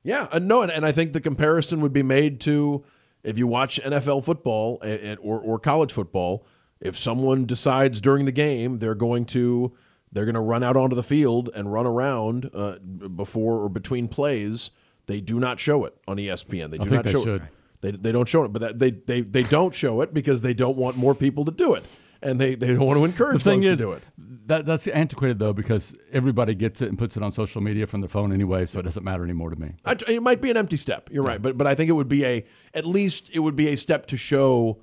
[0.04, 2.84] Yeah, uh, no, and, and I think the comparison would be made to
[3.24, 6.46] if you watch NFL football and, and, or, or college football.
[6.82, 9.76] If someone decides during the game they're going to
[10.16, 14.08] they're going to run out onto the field and run around uh, before or between
[14.08, 14.72] plays,
[15.08, 16.72] they do not show it on ESPN.
[16.72, 17.42] They do not they show should.
[17.44, 17.48] it.
[17.82, 20.54] They, they don't show it, but that, they, they they don't show it because they
[20.54, 21.86] don't want more people to do it
[22.22, 24.04] and they, they don't want to encourage the thing is, to do it.
[24.48, 28.02] That, that's antiquated though because everybody gets it and puts it on social media from
[28.02, 29.74] their phone anyway, so it doesn't matter anymore to me.
[29.86, 31.10] I, it might be an empty step.
[31.12, 33.68] You're right, but but I think it would be a at least it would be
[33.70, 34.82] a step to show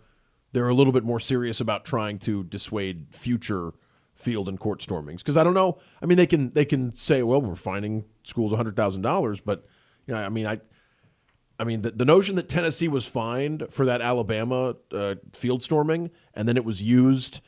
[0.53, 3.73] they're a little bit more serious about trying to dissuade future
[4.23, 5.23] field and court stormings.
[5.23, 5.79] Because I don't know.
[6.01, 9.67] I mean, they can they can say, well, we're fining schools hundred thousand dollars, but
[10.07, 10.61] you know, I mean, I.
[11.61, 16.11] I mean, the, the notion that Tennessee was fined for that Alabama uh, field storming,
[16.35, 17.41] and then it was used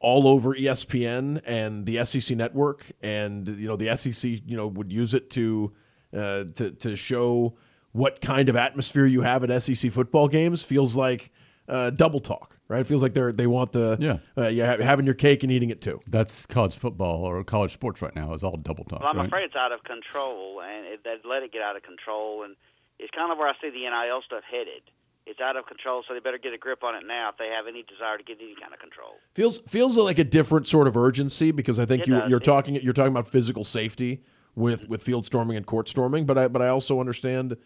[0.00, 4.92] all over ESPN and the SEC network, and you know the SEC, you know, would
[4.92, 5.72] use it to
[6.16, 7.56] uh, to to show
[7.92, 10.62] what kind of atmosphere you have at SEC football games.
[10.62, 11.32] Feels like
[11.68, 12.80] uh, double talk, right?
[12.80, 15.70] It feels like they're they want the yeah, uh, yeah having your cake and eating
[15.70, 16.00] it too.
[16.06, 19.00] That's college football or college sports right now is all double talk.
[19.00, 19.26] Well, I'm right?
[19.26, 22.56] afraid it's out of control, and it, they've let it get out of control, and
[22.98, 24.82] it's kind of where I see the NIL stuff headed.
[25.26, 27.48] It's out of control, so they better get a grip on it now if they
[27.48, 29.12] have any desire to get any kind of control.
[29.34, 32.30] Feels feels like a different sort of urgency because I think It you, does.
[32.30, 34.22] you're It- talking you're talking about physical safety
[34.54, 37.56] with with field storming and court storming, but I but I also understand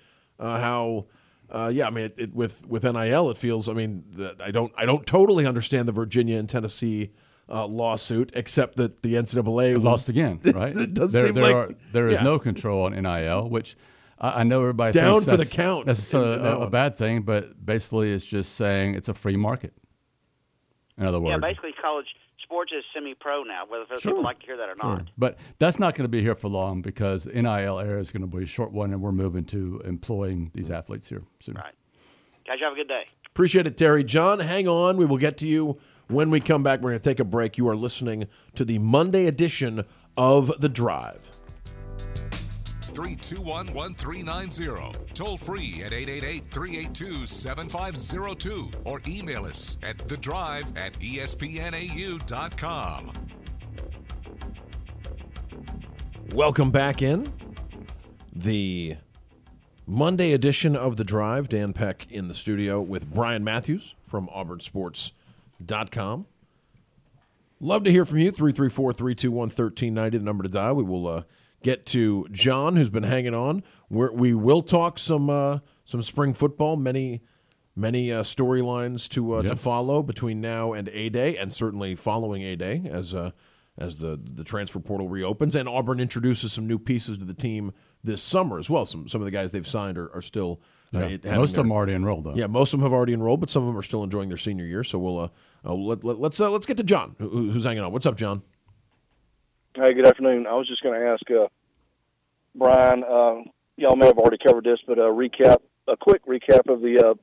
[0.41, 1.07] uh, how.
[1.53, 3.69] Uh, yeah, I mean, it, it, with with NIL, it feels.
[3.69, 7.11] I mean, that I don't I don't totally understand the Virginia and Tennessee
[7.49, 10.75] uh, lawsuit, except that the NCAA was, lost again, right?
[10.75, 12.23] it does there, seem there like are, there is yeah.
[12.23, 13.77] no control on NIL, which
[14.19, 16.97] I, I know everybody Down thinks for the count That's in- a, that a bad
[16.97, 19.75] thing, but basically, it's just saying it's a free market.
[20.97, 22.07] In other words, Yeah, basically, college
[22.53, 24.13] sports is semi-pro now, whether Sure.
[24.13, 24.97] people like to hear that or Sure.
[24.97, 25.09] not.
[25.17, 28.27] But that's not going to be here for long because NIL era is going to
[28.27, 30.75] be a short one, and we're moving to employing these mm-hmm.
[30.75, 31.55] athletes here soon.
[31.55, 31.73] Right.
[32.47, 33.05] Guys, you have a good day.
[33.27, 34.05] Appreciate it, Terry.
[34.05, 34.99] John, hang on.
[34.99, 36.81] We will get to you when we come back.
[36.81, 37.57] We're going to take a break.
[37.57, 39.85] You are listening to the Monday edition
[40.19, 41.31] of The Drive.
[42.95, 44.99] 321 1390.
[45.15, 52.23] Toll free at 888 382 7502 or email us at the drive at espnau.com.
[56.35, 57.33] Welcome back in.
[58.35, 58.97] The
[59.87, 61.51] Monday edition of The Drive.
[61.51, 66.27] Dan Peck in the studio with Bryan Matthews from auburnsports.com.
[67.61, 68.31] Love to hear from you.
[68.31, 70.75] 334 321 1390, the number to dial.
[70.75, 71.23] We will uh,
[71.63, 73.63] get to John, who's been hanging on.
[73.91, 76.77] We're, we will talk some uh, some spring football.
[76.77, 77.23] Many
[77.75, 82.43] many uh, storylines to uh, to follow between now and A Day, and certainly following
[82.43, 83.31] A Day as uh,
[83.79, 85.55] as the the transfer portal reopens.
[85.55, 87.73] And Auburn introduces some new pieces to the team
[88.05, 88.85] this summer as well.
[88.85, 90.61] Some some of the guys they've signed are, are still
[90.95, 91.37] uh, Yeah.
[91.37, 92.35] Most of their- them already enrolled, though.
[92.35, 94.37] yeah, most of them have already enrolled, but some of them are still enjoying their
[94.39, 94.85] senior year.
[94.85, 95.29] So we'll uh,
[95.65, 97.93] uh, let, let, let's uh, let's get to John, who, who's hanging on.
[97.93, 98.43] What's up, John?
[99.75, 100.47] Hey, good afternoon.
[100.47, 101.47] I was just going to ask uh,
[102.55, 103.05] Bryan.
[103.05, 107.03] Uh, y'all may have already covered this, but a recap, a quick recap of the
[107.03, 107.15] uh,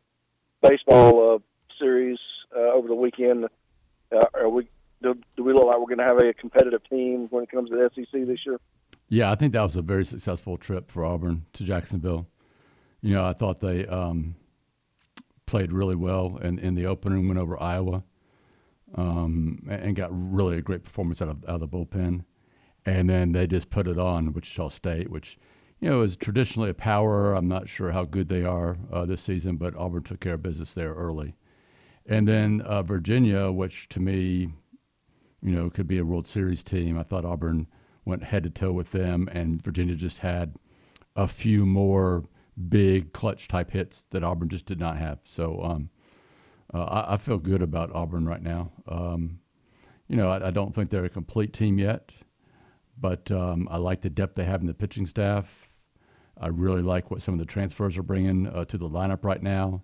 [0.68, 1.40] baseball uh,
[1.78, 2.18] series
[2.56, 3.46] uh, over the weekend.
[4.12, 4.68] Uh, are we
[5.04, 7.70] do, do we look like we're going to have a competitive team when it comes
[7.70, 8.60] to the SEC this year?
[9.10, 12.28] Yeah, I think that was a very successful trip for Auburn to Jacksonville.
[13.02, 14.34] You know, I thought they um,
[15.46, 18.04] played really well in, in the opening, went over Iowa,
[18.96, 22.24] um, and, and got really a great performance out of, out of the bullpen.
[22.86, 25.38] And then they just put it on Wichita State, which,
[25.80, 27.34] you know, is traditionally a power.
[27.34, 30.44] I'm not sure how good they are uh, this season, but Auburn took care of
[30.44, 31.36] business there early.
[32.06, 34.54] And then uh, Virginia, which to me,
[35.42, 36.98] you know, could be a World Series team.
[36.98, 37.68] I thought Auburn
[38.06, 40.56] went head to toe with them, and Virginia just had
[41.15, 42.24] a few more
[42.68, 45.20] big clutch type hits that Auburn just did not have.
[45.26, 45.89] So um,
[46.74, 48.72] uh, I, I feel good about Auburn right now.
[48.88, 49.39] Um,
[50.08, 52.12] you know, I, I don't think they're a complete team yet,
[53.00, 55.70] but um, I like the depth they have in the pitching staff.
[56.40, 59.42] I really like what some of the transfers are bringing uh, to the lineup right
[59.42, 59.84] now.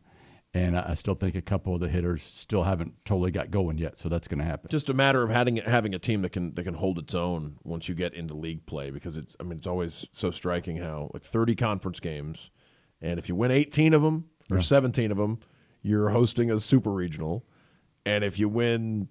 [0.54, 3.78] And I I still think a couple of the hitters still haven't totally got going
[3.78, 4.69] yet, so that's going to happen.
[4.69, 7.58] Just a matter of having having a team that can that can hold its own
[7.63, 11.12] once you get into league play because it's I mean it's always so striking how
[11.13, 12.51] like 30 conference games
[13.01, 15.39] and if you win 18 of them or 17 of them
[15.82, 17.45] you're hosting a super regional
[18.06, 19.10] and if you win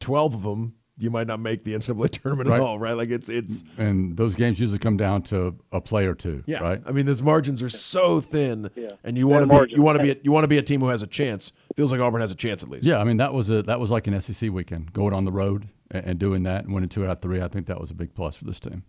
[0.00, 3.28] 12 of them you might not make the NCAA tournament at all right like it's
[3.28, 6.82] it's and those games usually come down to a play or two, yeah right?
[6.86, 8.90] I mean those margins are so thin Yeah.
[9.04, 9.76] and you want to be margin.
[9.76, 11.52] you want to be a, you want to be a team who has a chance
[11.74, 13.78] feels like Auburn has a chance at least Yeah, I mean that was a that
[13.78, 16.88] was like an SEC weekend, going on the road and, and doing that and winning
[16.88, 17.42] two out of three.
[17.42, 18.82] I think that was a big plus for this team.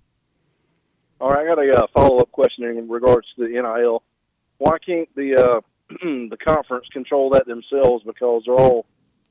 [1.20, 4.04] All right, I got a uh, follow up question in regards to the NIL.
[4.60, 5.62] Why can't the uh,
[6.02, 8.04] the conference control that themselves?
[8.06, 8.86] Because they're all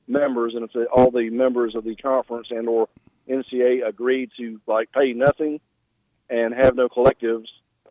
[0.07, 2.89] members, and if the, all the members of the conference and or
[3.29, 5.61] NCAA agree to like pay nothing
[6.29, 7.47] and have no collectives,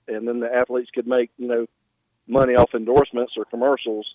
[0.08, 1.66] and then the athletes could make you know
[2.28, 4.08] money off endorsements or commercials.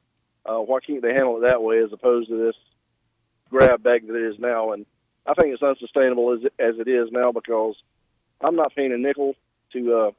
[0.45, 2.57] Uh, why can't they handle it that way as opposed to this
[3.51, 4.73] grab bag that it is now?
[4.73, 4.87] And
[5.27, 7.77] I think it's unsustainable as it, as it is now because
[8.41, 9.35] I'm not paying a nickel
[9.73, 10.11] to uh,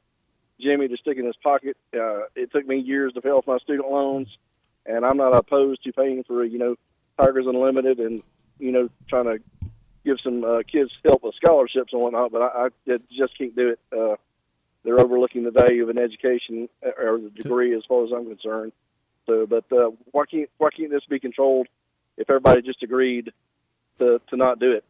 [0.60, 1.76] Jimmy to stick in his pocket.
[1.94, 4.28] Uh, it took me years to pay off my student loans,
[4.86, 6.76] and I'm not opposed to paying for you know
[7.22, 8.22] Tigers Unlimited and
[8.58, 9.38] you know trying to
[10.04, 12.32] give some uh, kids help with scholarships and whatnot.
[12.32, 13.80] But I, I just can't do it.
[13.96, 14.16] Uh,
[14.84, 18.26] they're overlooking the value of an education uh, or the degree, as far as I'm
[18.26, 18.72] concerned.
[19.26, 21.68] So, but uh, why can't why can't this be controlled
[22.16, 23.32] if everybody just agreed
[23.98, 24.84] to to not do it?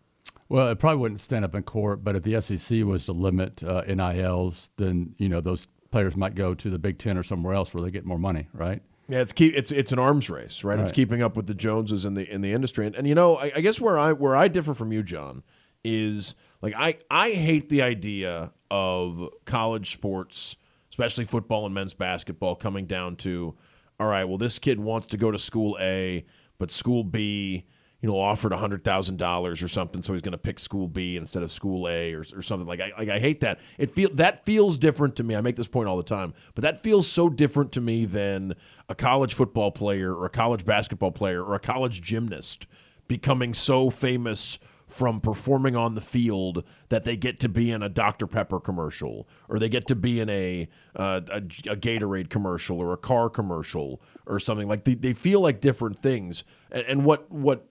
[0.49, 3.63] Well, it probably wouldn't stand up in court, but if the SEC was to limit
[3.63, 7.55] uh, NILs, then you know those players might go to the Big Ten or somewhere
[7.55, 8.83] else where they get more money, right?
[9.09, 10.79] Yeah, it's keep it's it's an arms race, right?
[10.79, 13.37] It's keeping up with the Joneses in the in the industry, and, and you know,
[13.37, 15.43] I, I guess where I where I differ from you, John,
[15.85, 20.57] is like I I hate the idea of college sports,
[20.91, 23.55] especially football and men's basketball, coming down to,
[24.01, 26.25] all right, well, this kid wants to go to school A,
[26.59, 27.67] but school B.
[28.03, 31.17] You know, offered hundred thousand dollars or something, so he's going to pick school B
[31.17, 32.81] instead of school A or, or something like.
[32.81, 33.61] I like I hate that.
[33.79, 35.37] It feel that feels different to me.
[35.37, 38.55] I make this point all the time, but that feels so different to me than
[38.89, 42.67] a college football player or a college basketball player or a college gymnast
[43.07, 44.59] becoming so famous
[44.93, 49.27] from performing on the field that they get to be in a Dr Pepper commercial
[49.49, 53.31] or they get to be in a uh, a, a Gatorade commercial or a car
[53.31, 57.69] commercial or something like they, they feel like different things and, and what what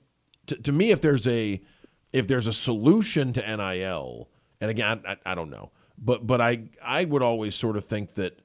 [0.52, 1.62] to, to me if there's a
[2.14, 6.64] if there's a solution to NIL and again I, I don't know but but I
[6.84, 8.40] I would always sort of think that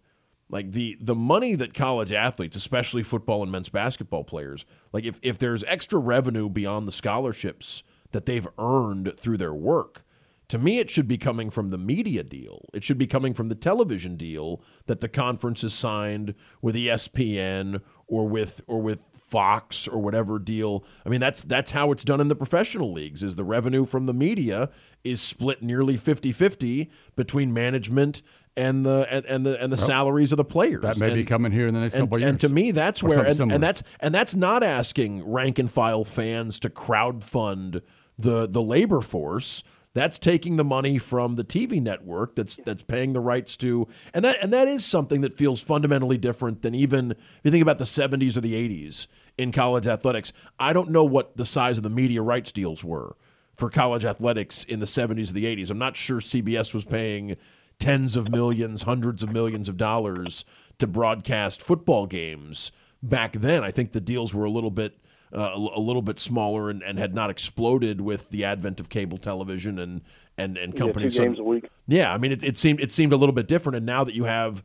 [0.49, 5.19] like the the money that college athletes, especially football and men's basketball players, like if,
[5.23, 7.83] if there's extra revenue beyond the scholarships
[8.13, 10.05] that they've earned through their work,
[10.49, 12.67] to me it should be coming from the media deal.
[12.73, 17.81] It should be coming from the television deal that the conference has signed with ESPN
[18.07, 20.85] or with or with Fox or whatever deal.
[21.05, 24.07] I mean that's that's how it's done in the professional leagues is the revenue from
[24.07, 24.71] the media
[25.03, 28.23] is split nearly 50-50 between management
[28.57, 30.83] and the and, and the and the salaries of the players.
[30.83, 32.31] That may be coming here in the next and, couple years.
[32.31, 36.05] and to me, that's where and, and that's and that's not asking rank and file
[36.05, 37.83] fans to crowd fund
[38.19, 39.63] the the labor force.
[39.97, 44.23] That's taking the money from the TV network that's that's paying the rights to, and
[44.27, 47.79] that and that is something that feels fundamentally different than even if you think about
[47.79, 49.07] the 70s or the 80s
[49.39, 50.35] in college athletics.
[50.59, 53.17] I don't know what the size of the media rights deals were
[53.55, 55.71] for college athletics in the 70s or the 80s.
[55.71, 57.39] I'm not sure CBS was paying
[57.79, 60.45] tens of millions, hundreds of millions of dollars
[60.77, 62.71] to broadcast football games
[63.03, 63.65] back then.
[63.65, 64.99] I think the deals were a little bit
[65.35, 69.19] uh, a, little bit smaller and, and had not exploded with the advent of cable
[69.19, 70.03] television and
[70.39, 71.15] and and companies.
[71.15, 71.69] Yeah, two games a week.
[71.87, 74.15] Yeah, I mean it, it seemed it seemed a little bit different, and now that
[74.15, 74.63] you have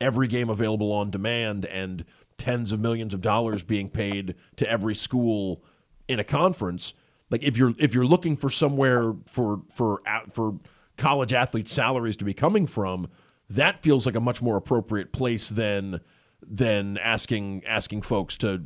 [0.00, 2.04] every game available on demand and
[2.36, 5.62] tens of millions of dollars being paid to every school
[6.08, 6.92] in a conference,
[7.30, 10.58] like if you're if you're looking for somewhere for for for
[10.96, 13.08] college athletes' salaries to be coming from,
[13.48, 16.00] that feels like a much more appropriate place than
[16.46, 18.64] than asking asking folks to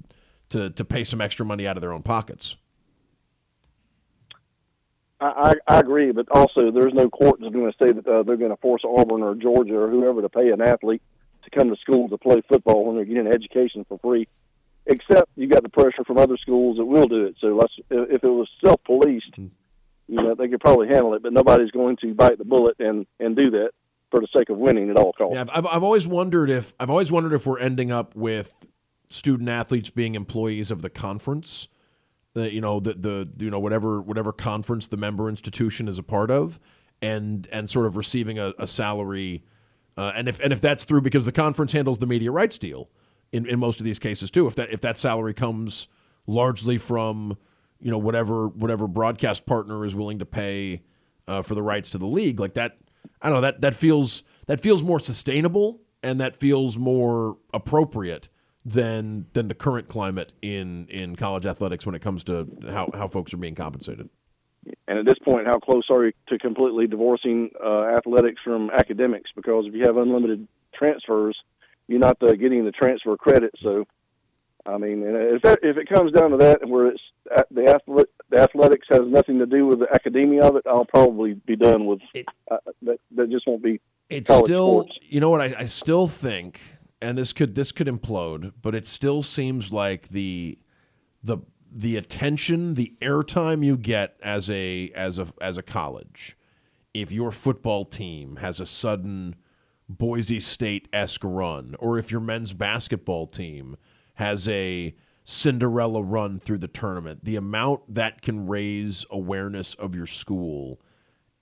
[0.50, 2.56] to to pay some extra money out of their own pockets.
[5.18, 8.36] I, I agree, but also there's no court that's going to say that uh, they're
[8.36, 11.00] going to force Auburn or Georgia or whoever to pay an athlete
[11.44, 14.28] to come to school to play football when they're getting an education for free.
[14.84, 17.36] Except you got the pressure from other schools that will do it.
[17.40, 19.46] So let's, if it was self-policed, hmm.
[20.06, 21.22] you know, they could probably handle it.
[21.22, 23.70] But nobody's going to bite the bullet and and do that
[24.10, 25.34] for the sake of winning at all costs.
[25.34, 28.54] Yeah, I've, I've always wondered if I've always wondered if we're ending up with
[29.08, 31.68] student athletes being employees of the conference.
[32.34, 36.30] You know the the you know whatever whatever conference the member institution is a part
[36.30, 36.60] of,
[37.00, 39.42] and and sort of receiving a, a salary,
[39.96, 42.90] uh, and if and if that's through because the conference handles the media rights deal
[43.32, 44.46] in, in most of these cases too.
[44.46, 45.88] If that if that salary comes
[46.26, 47.38] largely from
[47.80, 50.82] you know whatever whatever broadcast partner is willing to pay
[51.26, 52.76] uh, for the rights to the league, like that,
[53.22, 58.28] I don't know that that feels that feels more sustainable and that feels more appropriate
[58.66, 63.06] than than the current climate in in college athletics when it comes to how how
[63.06, 64.10] folks are being compensated.
[64.88, 69.30] And at this point, how close are you to completely divorcing uh, athletics from academics?
[69.36, 71.38] Because if you have unlimited transfers,
[71.86, 73.52] you're not uh, getting the transfer credit.
[73.62, 73.86] So,
[74.66, 77.00] I mean, if that, if it comes down to that, where it's
[77.36, 80.84] uh, the athlete, the athletics has nothing to do with the academia of it, I'll
[80.84, 82.26] probably be done with it.
[82.50, 82.98] Uh, that.
[83.14, 83.80] That just won't be.
[84.10, 84.98] It's still, sports.
[85.02, 85.40] you know what?
[85.40, 86.60] I, I still think
[87.00, 90.58] and this could this could implode, but it still seems like the
[91.22, 91.38] the
[91.70, 96.36] the attention, the airtime you get as a as a as a college,
[96.94, 99.34] if your football team has a sudden
[99.88, 103.76] Boise State esque run, or if your men's basketball team
[104.14, 104.94] has a
[105.24, 110.80] Cinderella run through the tournament, the amount that can raise awareness of your school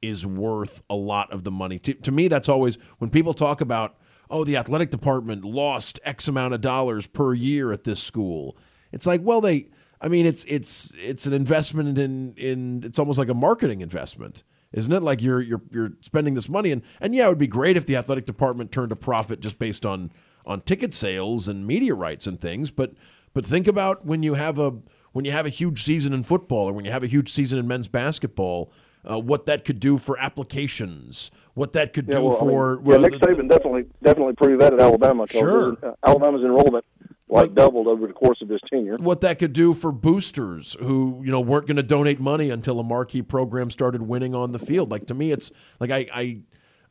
[0.02, 1.78] is worth a lot of the money.
[1.78, 3.96] To, to me, that's always when people talk about
[4.30, 8.56] oh, the athletic department lost X amount of dollars per year at this school.
[8.92, 9.68] It's like, well, they,
[10.00, 14.42] I mean, it's it's it's an investment in in it's almost like a marketing investment,
[14.72, 15.02] isn't it?
[15.02, 17.86] Like you're you're you're spending this money, and and yeah, it would be great if
[17.86, 20.10] the athletic department turned a profit just based on
[20.46, 22.92] on ticket sales and media rights and things, but
[23.32, 24.74] but think about when you have a
[25.12, 27.58] when you have a huge season in football or when you have a huge season
[27.58, 28.72] in men's basketball,
[29.08, 32.78] uh, what that could do for applications, what that could yeah, do well, for.
[32.78, 35.26] I mean, yeah, Nick Saban definitely definitely proved that at Alabama.
[35.28, 36.84] Sure, uh, Alabama's enrollment
[37.28, 38.96] like what, doubled over the course of his tenure.
[38.98, 42.78] What that could do for boosters who you know weren't going to donate money until
[42.78, 44.90] a marquee program started winning on the field.
[44.90, 45.50] Like to me, it's
[45.80, 46.38] like I, I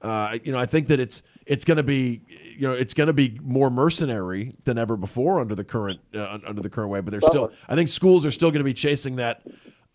[0.02, 2.22] uh, you know, I think that it's it's going to be
[2.58, 6.40] you know it's going to be more mercenary than ever before under the current uh,
[6.46, 7.00] under the current way.
[7.00, 9.44] But there's still I think schools are still going to be chasing that.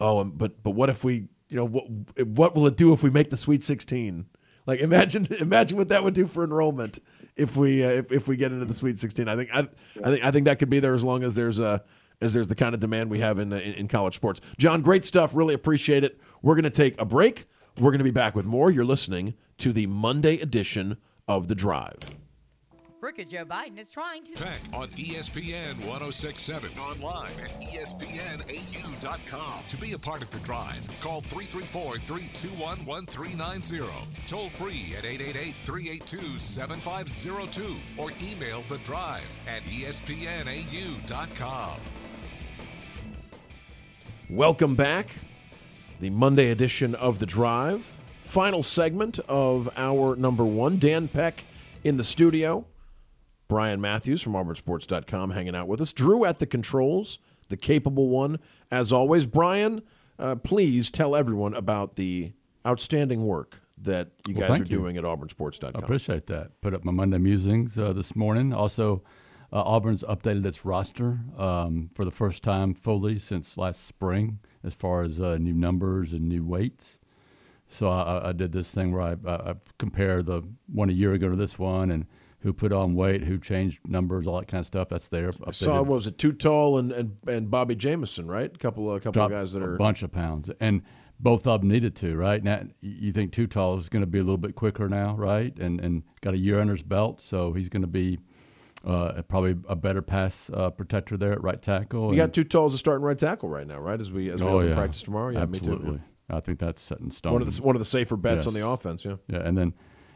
[0.00, 1.84] Oh, but but what if we you know what
[2.26, 4.26] what will it do if we make the Sweet 16?
[4.68, 7.00] Like imagine imagine what that would do for enrollment
[7.34, 9.26] if we uh, if, if we get into the Sweet 16.
[9.26, 9.66] I think I,
[10.04, 11.82] I think I think that could be there as long as there's a
[12.20, 14.40] as there's the kind of demand we have in, in, in college sports.
[14.58, 15.34] John, great stuff.
[15.34, 16.20] Really appreciate it.
[16.42, 17.46] We're going to take a break.
[17.78, 18.70] We're going to be back with more.
[18.70, 20.96] You're listening to the Monday edition
[21.28, 22.10] of The Drive.
[23.00, 24.34] Crooked Joe Biden is trying to.
[24.34, 26.68] Tech on ESPN 1067.
[26.80, 29.62] Online at ESPNAU.com.
[29.68, 33.84] To be a part of the drive, call 334 321 1390.
[34.26, 37.76] Toll free at 888 382 7502.
[37.96, 41.78] Or email the drive at ESPNAU.com.
[44.28, 45.10] Welcome back.
[46.00, 47.96] The Monday edition of The Drive.
[48.22, 50.78] Final segment of our number one.
[50.78, 51.44] Dan Peck
[51.84, 52.66] in the studio.
[53.48, 55.92] Bryan Matthews from AuburnSports.com hanging out with us.
[55.92, 57.18] Drew at the controls,
[57.48, 58.38] the capable one,
[58.70, 59.26] as always.
[59.26, 59.82] Bryan,
[60.18, 62.32] uh, please tell everyone about the
[62.66, 64.68] outstanding work that you well, guys are you.
[64.68, 65.72] doing at AuburnSports.com.
[65.74, 66.60] I appreciate that.
[66.60, 68.52] Put up my Monday musings uh, this morning.
[68.52, 69.02] Also,
[69.50, 74.74] uh, Auburn's updated its roster um, for the first time fully since last spring, as
[74.74, 76.98] far as uh, new numbers and new weights.
[77.66, 81.12] So I, I did this thing where I, I, I compare the one a year
[81.12, 82.06] ago to this one and
[82.40, 84.88] who put on weight, who changed numbers, all that kind of stuff.
[84.88, 85.32] That's there.
[85.46, 88.54] I saw what was it Too Tall and, and, and Bobby Jamison, right?
[88.54, 90.82] A couple of a couple of guys that a are bunch of pounds, and
[91.20, 92.42] both of them needed to, right?
[92.42, 95.56] Now you think Too Tall is going to be a little bit quicker now, right?
[95.58, 98.18] And and got a year under his belt, so he's going to be
[98.86, 102.10] uh, probably a better pass uh, protector there at right tackle.
[102.12, 104.00] You got Too Tall as a starting right tackle right now, right?
[104.00, 104.74] As we as we oh, yeah.
[104.74, 105.90] practice tomorrow, yeah, absolutely.
[105.90, 106.02] me too.
[106.30, 107.32] I think that's set in stone.
[107.32, 108.46] One of the one of the safer bets Yes.
[108.46, 109.16] on the offense, yeah.
[109.28, 109.74] Yeah, and then,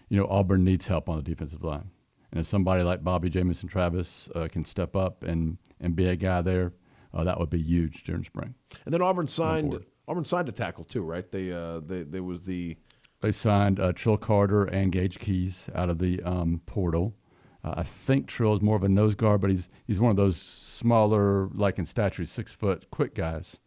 [0.08, 1.90] you know, Auburn needs help on the defensive line.
[2.32, 6.16] And if somebody like Bobby Jamison Travis uh, can step up and, and be a
[6.16, 6.72] guy there,
[7.14, 8.54] uh, that would be huge during spring.
[8.84, 9.84] And then Auburn signed.
[10.08, 11.30] Auburn signed a tackle too, right?
[11.30, 12.76] They uh they there was the
[13.20, 17.14] They signed uh, Trill Carter and Gage Keys out of the um, portal.
[17.62, 20.16] Uh, I think Trill is more of a nose guard, but he's he's one of
[20.16, 23.58] those smaller, like in stature, six foot, quick guys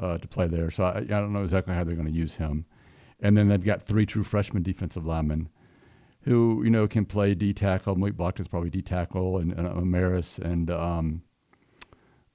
[0.00, 0.70] uh, to play there.
[0.70, 2.64] So I, I don't know exactly how they're going to use him.
[3.20, 5.48] And then they've got three true freshman defensive linemen
[6.26, 7.96] who you know can play D tackle.
[7.96, 11.22] Malik Blocton's probably D tackle, and, and Amaris and um,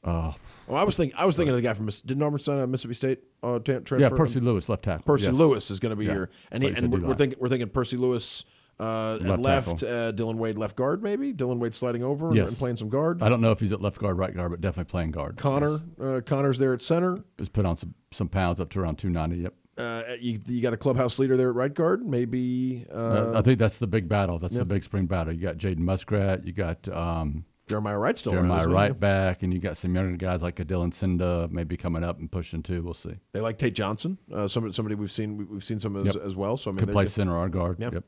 [0.03, 0.33] uh,
[0.67, 2.67] Well, I was thinking I was thinking of the guy from didn't Auburn sign a
[2.67, 3.99] Mississippi State uh, transfer?
[3.99, 5.03] yeah, Percy Lewis left tackle.
[5.05, 5.35] Percy Yes.
[5.35, 6.11] Lewis is going to be Yeah.
[6.13, 8.43] here, and, he, and we're, we're thinking we're thinking Percy Lewis
[8.79, 12.35] uh, at Left left, uh, Dillon Wade left guard, maybe Dillon Wade sliding over and-
[12.37, 12.47] Yes.
[12.49, 13.21] and playing some guard.
[13.21, 15.37] I don't know if he's at left guard, right guard, but definitely playing guard.
[15.37, 17.19] Connor uh, Connor's there at center.
[17.37, 19.43] has put on some, some pounds up to around 290.
[19.43, 19.53] Yep.
[19.77, 23.41] Uh, you, you got a clubhouse leader there at right guard, maybe uh, Uh, I
[23.41, 24.37] think that's the big battle.
[24.37, 25.33] That's the big spring battle.
[25.33, 28.33] You got Jaden Muskrat, you got um, Jeremiah Wright still.
[28.33, 28.67] Jeremiah?
[28.67, 32.29] Wright back, and you got some younger guys like Dylan Cinda maybe coming up and
[32.29, 32.83] pushing too.
[32.83, 33.15] We'll see.
[33.31, 36.23] They like Tate Johnson, uh, somebody somebody we've seen we- we've seen some as, Yep.
[36.25, 36.57] as well.
[36.57, 37.79] So I mean, Could play they- center or guard.
[37.79, 37.93] Yep.
[37.93, 38.03] Yep.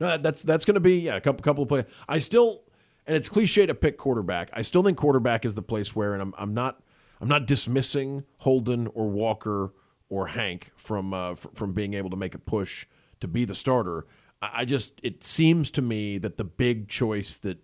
[0.00, 1.86] No, that- that's that's going to be yeah, a couple couple of play.
[2.08, 2.62] I still,
[3.06, 4.50] and it's cliche to pick quarterback.
[4.52, 6.82] I still think quarterback is the place where, and I'm I'm not
[7.22, 9.72] I'm not dismissing Holden or Walker
[10.12, 12.84] or Hank from uh, fr- from being able to make a push
[13.20, 14.06] to be the starter.
[14.42, 17.58] I, I just it seems to me that the big choice that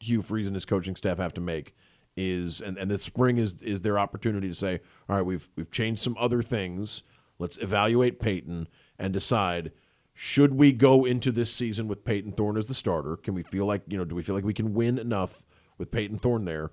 [0.00, 1.76] Hugh Freeze and his coaching staff have to make
[2.16, 5.70] is, and, and this spring is is their opportunity to say, all right, we've we've
[5.70, 7.04] changed some other things.
[7.38, 8.66] Let's evaluate Payton
[8.98, 9.70] and decide
[10.12, 13.16] should we go into this season with Payton Thorne as the starter?
[13.16, 14.04] Can we feel like you know?
[14.04, 15.46] Do we feel like we can win enough
[15.78, 16.72] with Payton Thorne there,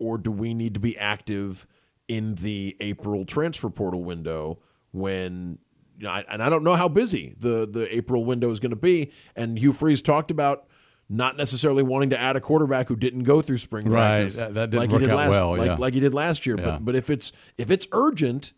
[0.00, 1.68] or do we need to be active
[2.08, 4.58] in the April transfer portal window
[4.92, 5.58] when?
[5.98, 8.70] You know, I, and I don't know how busy the the April window is going
[8.70, 9.12] to be.
[9.34, 10.66] And Hugh Freeze talked about
[11.08, 14.18] not necessarily wanting to add a quarterback who didn't go through spring Right.
[14.18, 15.76] practice That- that didn't like work he did out last well, like, yeah.
[15.76, 16.56] like he did last year.
[16.58, 16.64] Yeah.
[16.64, 18.52] But but if it's if it's urgent,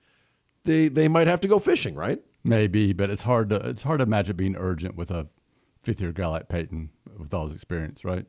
[0.64, 2.20] they they might have to go fishing, right?
[2.42, 5.28] Maybe, but it's hard to it's hard to imagine being urgent with a
[5.80, 8.26] fifth year guy like Payton with all his experience, right?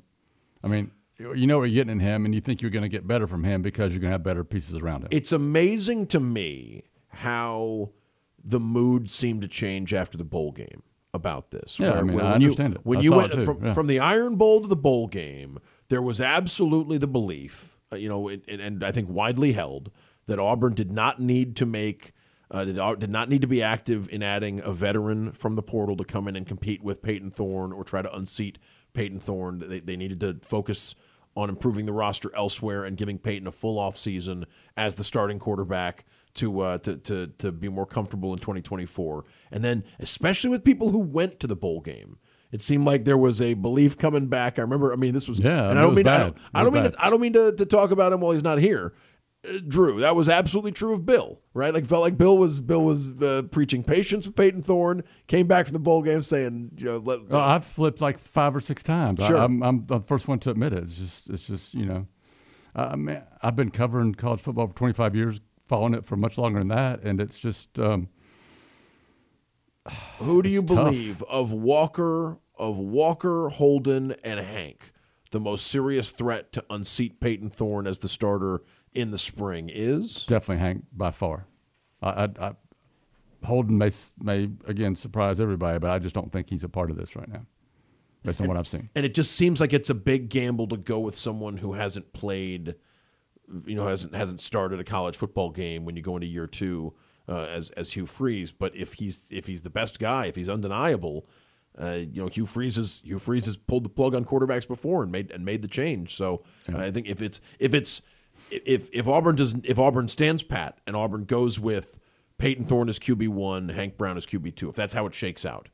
[0.64, 2.90] I mean, you know what you're getting in him, and you think you're going to
[2.90, 5.10] get better from him because you're going to have better pieces around him.
[5.12, 7.92] It's amazing to me how
[8.44, 11.80] the mood seemed to change after the bowl game about this.
[11.80, 12.82] Yeah, I mean, I when you, understand it.
[12.84, 13.74] When I you went from, yeah.
[13.74, 15.60] from the Iron Bowl to the bowl game,
[15.90, 19.92] there was absolutely the belief, uh, you know, and, and I think widely held
[20.28, 22.14] that Auburn did not need to make.
[22.52, 25.96] Uh, did, did not need to be active in adding a veteran from the portal
[25.96, 28.58] to come in and compete with Payton Thorne or try to unseat
[28.94, 29.60] Payton Thorne.
[29.60, 30.96] They, they needed to focus
[31.40, 35.40] on improving the roster elsewhere and giving Payton a full off season as the starting
[35.40, 39.26] quarterback to uh, to, to to be more comfortable in 2024.
[39.52, 42.18] And then, especially with people who went to the bowl game,
[42.52, 44.58] it seemed like there was a belief coming back.
[44.58, 44.92] I remember.
[44.92, 46.94] I mean, this was Yeah, and I don't mean I don't, I don't mean to,
[46.98, 48.94] I don't mean to, to talk about him while he's not here.
[49.68, 51.74] Drew, that was absolutely true of Bill, right?
[51.74, 55.02] Like felt like Bill was Bill was uh, preaching patience with Payton Thorne.
[55.28, 58.54] Came back from the bowl game saying, you know, let, Oh, I've flipped like five
[58.56, 59.26] or six times.
[59.26, 59.38] Sure.
[59.38, 60.84] I, I'm, I'm the first one to admit it.
[60.84, 62.08] It's just, it's just, you know,
[62.76, 66.60] I mean, I've been covering college football for 25 years, following it for much longer
[66.60, 68.10] than that, and it's just, um,
[70.20, 70.86] Who do you It's tough.
[70.92, 74.92] believe of Walker, of Walker, Holden, and Hank,
[75.32, 78.62] the most serious threat to unseat Payton Thorne as the starter
[78.94, 80.26] in the spring is?
[80.26, 81.46] definitely Hank by far.
[82.02, 82.52] I, I, I
[83.44, 83.90] Holden may
[84.22, 87.30] may again surprise everybody, but I just don't think he's a part of this right
[87.30, 87.46] now,
[88.24, 88.90] based on what I've seen.
[88.96, 92.12] And it just seems like it's a big gamble to go with someone who hasn't
[92.12, 92.76] played,
[93.66, 96.94] you know, hasn't hasn't started a college football game when you go into year two
[97.30, 98.52] uh, as as Hugh Freeze.
[98.52, 101.26] But if he's if he's the best guy, if he's undeniable,
[101.82, 105.02] uh, you know, Hugh Freeze has Hugh Freeze has pulled the plug on quarterbacks before
[105.02, 106.14] and made and made the change.
[106.14, 108.02] So I think if it's if it's
[108.52, 112.00] if if Auburn does if Auburn stands pat and Auburn goes with
[112.38, 115.46] Payton Thorne as QB one, Hank Brown as QB two, if that's how it shakes
[115.46, 115.70] out,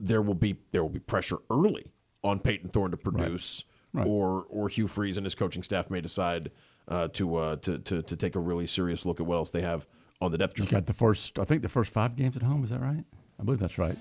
[0.00, 1.92] there will be there will be pressure early
[2.24, 4.06] on Payton Thorne to produce, Right.
[4.06, 6.50] or or Hugh Freeze and his coaching staff may decide
[6.88, 9.60] uh, to, uh, to to to take a really serious look at what else they
[9.62, 9.86] have
[10.20, 10.70] on the depth You chart.
[10.82, 12.64] got the first, I think the first five games at home.
[12.64, 13.04] Is that right?
[13.40, 13.96] I believe that's right.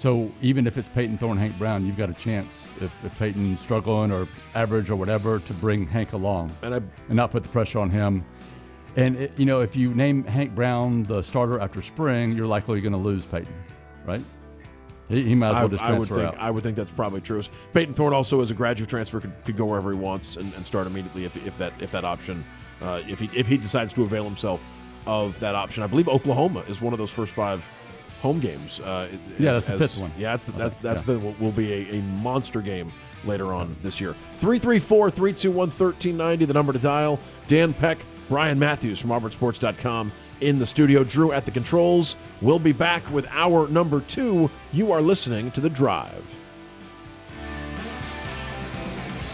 [0.00, 3.60] So even if it's Payton Thorne, Hank Brown, you've got a chance if, if Payton's
[3.60, 7.50] struggling or average or whatever to bring Hank along And I and not put the
[7.50, 8.24] pressure on him.
[8.96, 12.80] And it, you know, if you name Hank Brown the starter after spring, you're likely
[12.80, 13.52] going to lose Payton,
[14.06, 14.22] right?
[15.10, 16.40] He, he might as well just I, I would transfer think out.
[16.40, 17.42] I would think that's probably true.
[17.74, 20.64] Payton Thorne also, as a graduate transfer, could, could go wherever he wants and, and
[20.64, 22.42] start immediately if, if that if that option
[22.80, 24.66] uh, if he if he decides to avail himself
[25.06, 25.82] of that option.
[25.82, 27.68] I believe Oklahoma is one of those first five
[28.20, 28.80] home games.
[28.80, 29.08] Uh,
[29.38, 30.12] Yeah, as- that's the as- fifth one.
[30.18, 31.14] Yeah, that's the, that's that's yeah.
[31.14, 32.92] the will be a, a monster game
[33.24, 34.14] later on this year.
[34.40, 37.18] 334-321-1390, the number to dial.
[37.46, 37.98] Dan Peck,
[38.28, 40.10] Bryan Matthews from AuburnSports.com
[40.40, 41.04] in the studio.
[41.04, 42.16] Drew at the controls.
[42.40, 44.50] We'll be back with our number two.
[44.72, 46.36] You are listening to The Drive.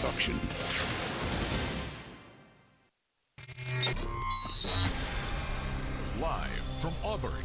[0.05, 0.39] Auction.
[6.21, 7.45] Live from Auburn,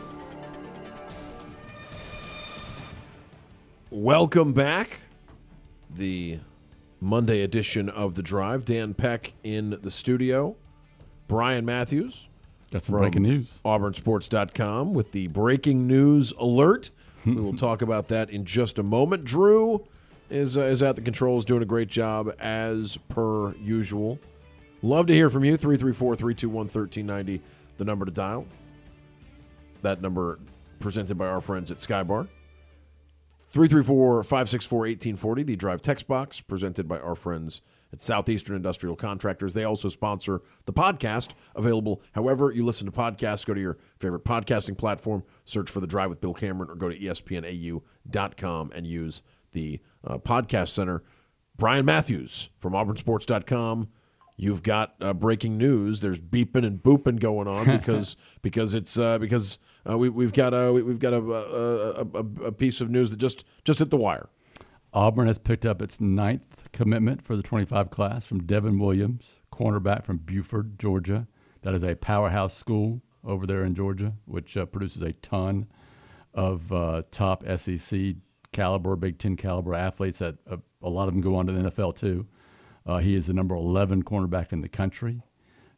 [3.93, 5.01] Welcome back.
[5.93, 6.39] The
[7.01, 8.63] Monday edition of The Drive.
[8.63, 10.55] Dan Peck in the studio.
[11.27, 12.29] Bryan Matthews
[12.71, 13.59] Got some breaking news.
[13.65, 16.89] AuburnSports.com with the breaking news alert.
[17.25, 19.25] we will talk about that in just a moment.
[19.25, 19.85] Drew
[20.29, 24.19] is, uh, is at the controls doing a great job as per usual.
[24.81, 25.57] Love to hear from you.
[25.57, 27.43] 334 321 1390,
[27.75, 28.45] the number to dial.
[29.81, 30.39] That number
[30.79, 32.29] presented by our friends at Skybar.
[33.51, 39.53] 334 564 1840, the drive text box presented by our friends at Southeastern Industrial Contractors.
[39.53, 43.45] They also sponsor the podcast, available however you listen to podcasts.
[43.45, 46.87] Go to your favorite podcasting platform, search for The Drive with Bill Cameron, or go
[46.87, 49.21] to espnau.com and use
[49.51, 51.03] the uh, podcast center.
[51.57, 53.89] Bryan Matthews from auburnsports.com.
[54.37, 55.99] You've got uh, breaking news.
[55.99, 59.59] There's beeping and booping going on because because it's uh, because
[59.89, 63.11] uh, we, we've got a we- we've got a, a, a, a piece of news
[63.11, 64.29] that just just hit the wire.
[64.93, 70.03] Auburn has picked up its ninth commitment for the 25 class from Devin Williams, cornerback
[70.03, 71.27] from Buford, Georgia.
[71.61, 75.67] That is a powerhouse school over there in Georgia, which uh, produces a ton
[76.33, 78.15] of uh, top SEC
[78.51, 80.19] caliber, Big Ten caliber athletes.
[80.19, 82.27] That uh, a lot of them go on to the NFL too.
[82.85, 85.21] Uh, he is the number 11 cornerback in the country.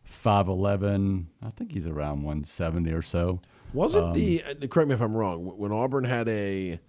[0.10, 3.42] 5'11, I think he's around 170 or so.
[3.74, 6.80] Wasn't the uh, correct me if I'm wrong when Auburn had a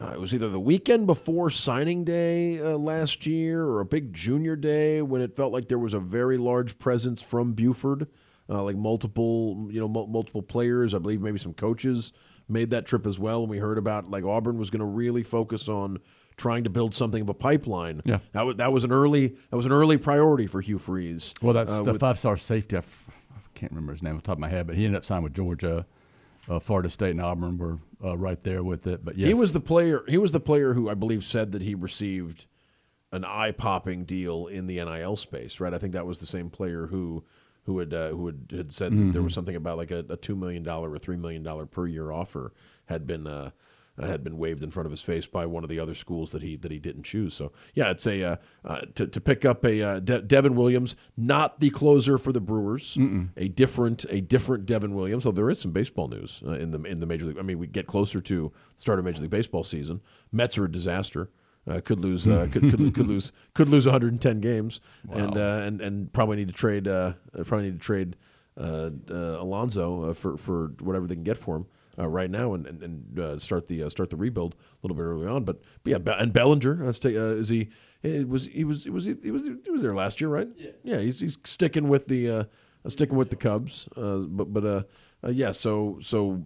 [0.00, 4.12] uh, it was either the weekend before signing day uh, last year or a big
[4.12, 8.08] junior day when it felt like there was a very large presence from Buford,
[8.48, 10.94] uh, like multiple you know mul- multiple players.
[10.94, 12.12] I believe maybe some coaches
[12.48, 13.42] made that trip as well.
[13.42, 15.98] And we heard about like Auburn was going to really focus on
[16.36, 18.00] trying to build something of a pipeline.
[18.04, 18.18] Yeah.
[18.32, 21.34] that was that was an early that was an early priority for Hugh Freeze.
[21.42, 22.76] Well, that's uh, the with- five star safety.
[22.76, 24.84] I, f- I can't remember his name off the top of my head, but he
[24.86, 25.86] ended up signing with Georgia.
[26.48, 29.04] Uh, Florida State and Auburn were uh, right there with it.
[29.04, 30.02] But yes, He was the player.
[30.08, 32.46] He was the player who I believe said that he received
[33.12, 35.60] an eye-popping deal in the NIL space.
[35.60, 35.72] Right.
[35.74, 37.24] I think that was the same player who
[37.64, 39.22] who had uh, who had, had said that there Mm-hmm.
[39.24, 42.10] was something about like a, a two million dollar or three million dollar per year
[42.10, 42.52] offer
[42.86, 43.26] had been.
[44.02, 46.30] Uh, had been waved in front of his face by one of the other schools
[46.32, 47.34] that he that he didn't choose.
[47.34, 50.96] So yeah, it's a uh, uh, to to pick up a uh, De- Devin Williams,
[51.16, 52.96] not the closer for the Brewers,
[53.36, 55.22] a different a different Devin Williams.
[55.22, 57.38] So there is some baseball news uh, in the in the major league.
[57.38, 60.00] I mean, we get closer to the start of Major League Baseball season.
[60.30, 61.30] Mets are a disaster.
[61.64, 64.80] Uh, could lose uh, could, could could lose could lose 110 games
[65.12, 67.12] and uh, and and probably need to trade uh,
[67.44, 68.16] probably need to trade
[68.60, 71.66] uh, uh, Alonso uh, for for whatever they can get for him
[72.02, 74.96] uh, right now and and, and uh, start the uh, start the rebuild a little
[74.96, 75.44] bit early on.
[75.44, 77.68] But, but yeah, Be- and Bellinger, let's take, uh, is he?
[78.02, 80.48] It was he was he was he was he was there last year, right?
[80.56, 80.98] Yeah, yeah.
[80.98, 82.44] He's he's sticking with the uh,
[82.84, 83.88] uh, sticking with the Cubs.
[83.96, 84.82] Uh, but but uh,
[85.24, 86.42] uh, yeah, so so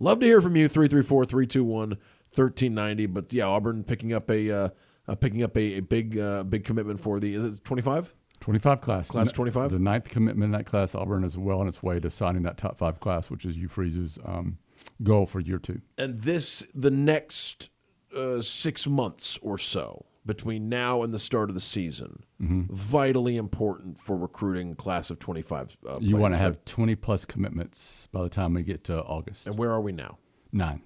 [0.00, 3.12] love to hear from you 334-321-1390.
[3.12, 4.68] But yeah, Auburn picking up a uh,
[5.08, 8.14] uh, picking up a, a big uh, big commitment for the is it twenty five?
[8.40, 9.08] 25 class.
[9.08, 9.70] Class The- 25?
[9.70, 10.94] The ninth commitment in that class.
[10.94, 13.68] Auburn is well on its way to signing that top five class, which is Hugh
[13.68, 14.56] Freeze's um,
[15.02, 15.80] goal for year two.
[15.98, 17.70] and this the next
[18.16, 23.98] uh, six months or so between now and the start of the season vitally important
[23.98, 28.28] for recruiting class of 25 uh, You want to have 20 plus commitments by the
[28.30, 29.46] time we get to August.
[29.46, 30.18] and where are we now
[30.52, 30.82] Nine.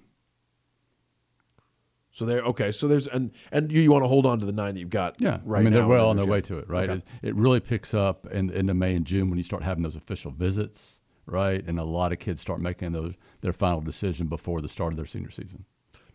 [2.11, 2.71] So there, okay.
[2.71, 4.89] So there's and and you, you want to hold on to the nine that you've
[4.89, 5.19] got.
[5.19, 6.89] Yeah, right I mean they're well on their way to it, right?
[6.89, 7.03] Okay.
[7.21, 9.97] It, it really picks up in into May and June when you start having those
[9.97, 10.94] official visits,
[11.25, 11.63] right?
[11.65, 14.97] And a lot of kids start making those their final decision before the start of
[14.97, 15.65] their senior season.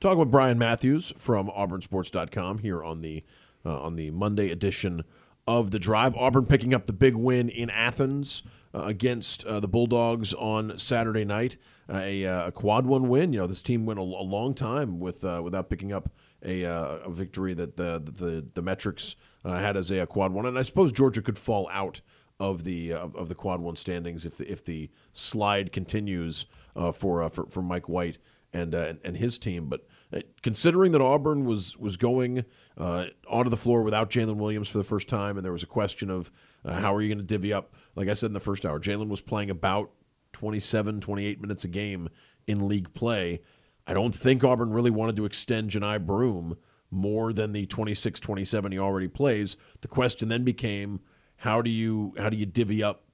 [0.01, 3.23] Talking with Bryan Matthews from AuburnSports.com here on the
[3.65, 5.05] uh, on the Monday edition
[5.47, 6.15] of the Drive.
[6.17, 8.43] Auburn picking up the big win in Athens
[8.75, 11.57] uh, against uh, the Bulldogs on Saturday night.
[11.93, 13.33] A, uh, a quad one win.
[13.33, 16.11] You know, this team went a, a long time with uh, without picking up
[16.43, 20.47] a, uh, a victory that the the, the metrics uh, had as a, quad one.
[20.47, 22.01] And I suppose Georgia could fall out
[22.41, 27.23] of the of the quad one standings if the, if the slide continues uh, for,
[27.23, 28.19] uh, for for Mike White
[28.53, 29.69] and uh, and, and his team.
[29.69, 32.45] But uh, considering that Auburn was was going
[32.79, 36.11] onto the floor without Jaylin Williams for the first time, and there was a question
[36.11, 36.33] of
[36.65, 37.75] how are you going to divvy up?
[37.95, 39.91] Like I said in the first hour, Jaylin was playing about
[40.33, 42.09] 27, 28 minutes a game
[42.47, 43.41] in league play.
[43.87, 46.57] I don't think Auburn really wanted to extend Johni Broome
[46.91, 49.57] more than the 26, 27 he already plays.
[49.81, 51.01] The question then became
[51.41, 53.05] how do you how do you divvy up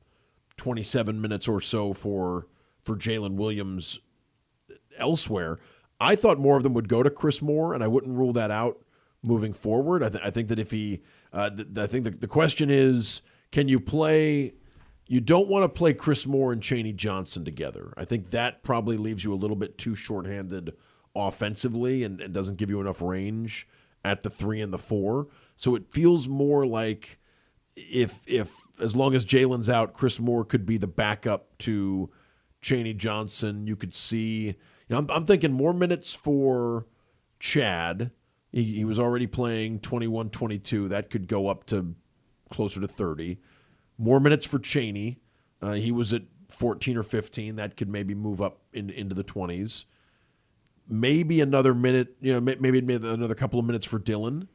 [0.57, 2.47] 27 minutes or so for
[2.83, 3.99] for Jaylin Williams
[4.99, 5.59] elsewhere.
[6.01, 8.51] I thought more of them would go to Chris Moore, and I wouldn't rule that
[8.51, 8.81] out
[9.22, 10.03] moving forward.
[10.03, 11.03] I, th- I think that if he,
[11.33, 14.55] uh, th- I think the, the question is, can you play?
[15.09, 17.93] You don't want to play Chris Moore and Chaney Johnson together.
[17.97, 20.74] I think that probably leaves you a little bit too shorthanded
[21.14, 23.68] offensively and, and doesn't give you enough range
[24.05, 25.29] at the three and the four.
[25.55, 27.20] So it feels more like
[27.77, 32.11] if if as long as Jaylin's out, Chris Moore could be the backup to
[32.61, 33.66] Chaney Johnson.
[33.66, 34.47] You could see.
[34.47, 34.55] You
[34.91, 36.87] know, I'm, I'm thinking more minutes for
[37.39, 38.11] Chad.
[38.51, 40.89] He, he was already playing 21 22.
[40.89, 41.95] That could go up to
[42.51, 43.39] closer to 30.
[43.99, 45.20] More minutes for Chaney.
[45.61, 47.57] Uh, he was at 14 or 15.
[47.57, 49.85] That could maybe move up in, into the 20s.
[50.89, 54.47] Maybe another minute, you know, maybe another couple of minutes for Dylan.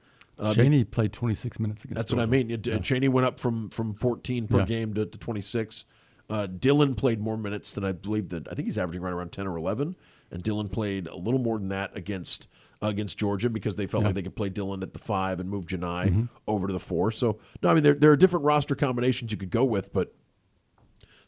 [0.41, 1.95] Uh, Chaney played 26 minutes against.
[1.97, 2.49] that's what I mean.
[2.49, 4.65] It- Chaney went up from from 14 per Yeah.
[4.65, 5.85] game to, to 26.
[6.29, 8.47] Uh, Dylan played more minutes than I believe that.
[8.49, 9.95] I think he's averaging right around 10 or 11,
[10.31, 12.47] and Dylan played a little more than that against
[12.81, 14.07] uh, against Georgia because they felt Yeah.
[14.07, 16.23] like they could play Dylan at the five and move Johni Mm-hmm.
[16.47, 17.11] over to the four.
[17.11, 20.15] So no, I mean there there are different roster combinations you could go with, but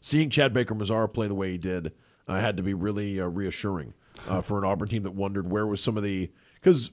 [0.00, 1.92] seeing Chad Baker Mazara play the way he did
[2.26, 3.94] uh, had to be really uh, reassuring
[4.28, 6.90] uh, for an Auburn team that wondered where was some of the because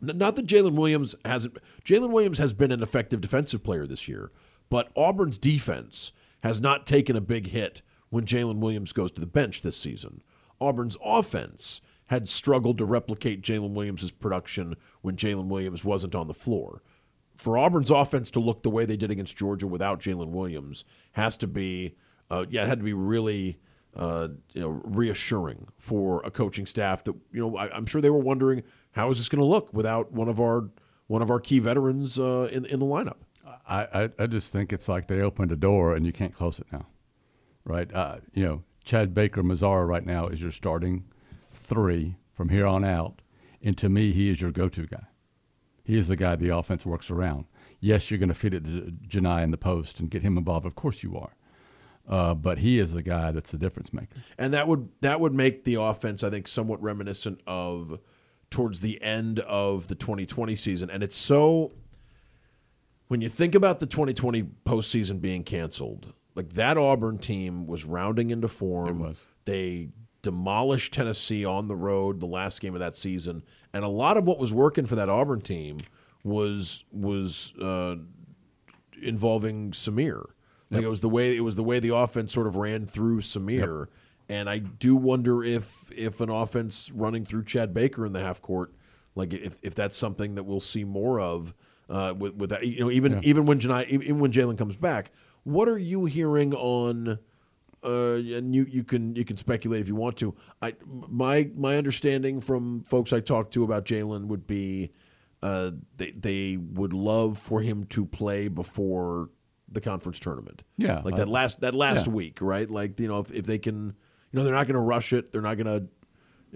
[0.00, 1.58] Not that Jaylin Williams hasn't.
[1.84, 4.30] Jaylin Williams has been an effective defensive player this year,
[4.70, 9.26] but Auburn's defense has not taken a big hit when Jaylin Williams goes to the
[9.26, 10.22] bench this season.
[10.60, 16.34] Auburn's offense had struggled to replicate Jaylin Williams' production when Jaylin Williams wasn't on the
[16.34, 16.82] floor.
[17.34, 21.36] For Auburn's offense to look the way they did against Georgia without Jaylin Williams has
[21.38, 21.94] to be,
[22.30, 23.58] uh, yeah, it had to be really
[23.94, 28.10] uh, you know, reassuring for a coaching staff that you know I, I'm sure they
[28.10, 28.62] were wondering
[28.98, 30.70] how is this going to look without one of our
[31.06, 33.16] one of our key veterans uh, in in the lineup.
[33.66, 36.58] I, I, I just think it's like they opened a door and you can't close
[36.58, 36.86] it now,
[37.64, 37.92] right?
[37.92, 41.04] Uh, you know, Chad Baker Mazara right now is your starting
[41.52, 43.22] three from here on out,
[43.62, 45.06] and to me, he is your go-to guy.
[45.84, 47.46] He is the guy the offense works around.
[47.80, 50.66] Yes, you're going to feed it to Johni in the post and get him involved.
[50.66, 51.36] Of course you are,
[52.08, 54.20] uh, but he is the guy that's the difference maker.
[54.36, 58.00] and that would that would make the offense I think somewhat reminiscent of
[58.50, 60.90] towards the end of the 2020 season.
[60.90, 61.72] And it's so
[63.08, 68.30] when you think about the 2020 postseason being canceled like that Auburn team was rounding
[68.30, 69.00] into form.
[69.00, 69.26] It was.
[69.44, 69.88] they
[70.22, 73.42] demolished Tennessee on the road the last game of that season.
[73.72, 75.80] And a lot of what was working for that Auburn team
[76.22, 77.96] was was uh,
[79.02, 80.26] involving Samir.
[80.70, 83.22] Like it was the way it was the way the offense sort of ran through
[83.22, 83.86] Samir,
[84.28, 88.42] and I do wonder if if an offense running through Chad Baker in the half
[88.42, 88.72] court,
[89.14, 91.54] like if, if that's something that we'll see more of
[91.88, 95.10] uh, with with that, you know even even when Johni, even when Jaylin comes back,
[95.44, 97.18] what are you hearing on?
[97.80, 100.34] Uh, and you, you can you can speculate if you want to.
[100.60, 104.90] I my my understanding from folks I talked to about Jaylin would be
[105.42, 109.30] uh, they they would love for him to play before
[109.70, 110.64] the conference tournament.
[110.76, 112.12] Yeah, like uh, that last that last yeah.
[112.12, 112.68] week, right?
[112.68, 113.94] Like you know if, if they can,
[114.32, 115.32] you know they're not going to rush it.
[115.32, 115.88] They're not going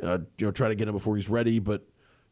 [0.01, 1.59] to uh, you know try to get him before he's ready.
[1.59, 1.87] But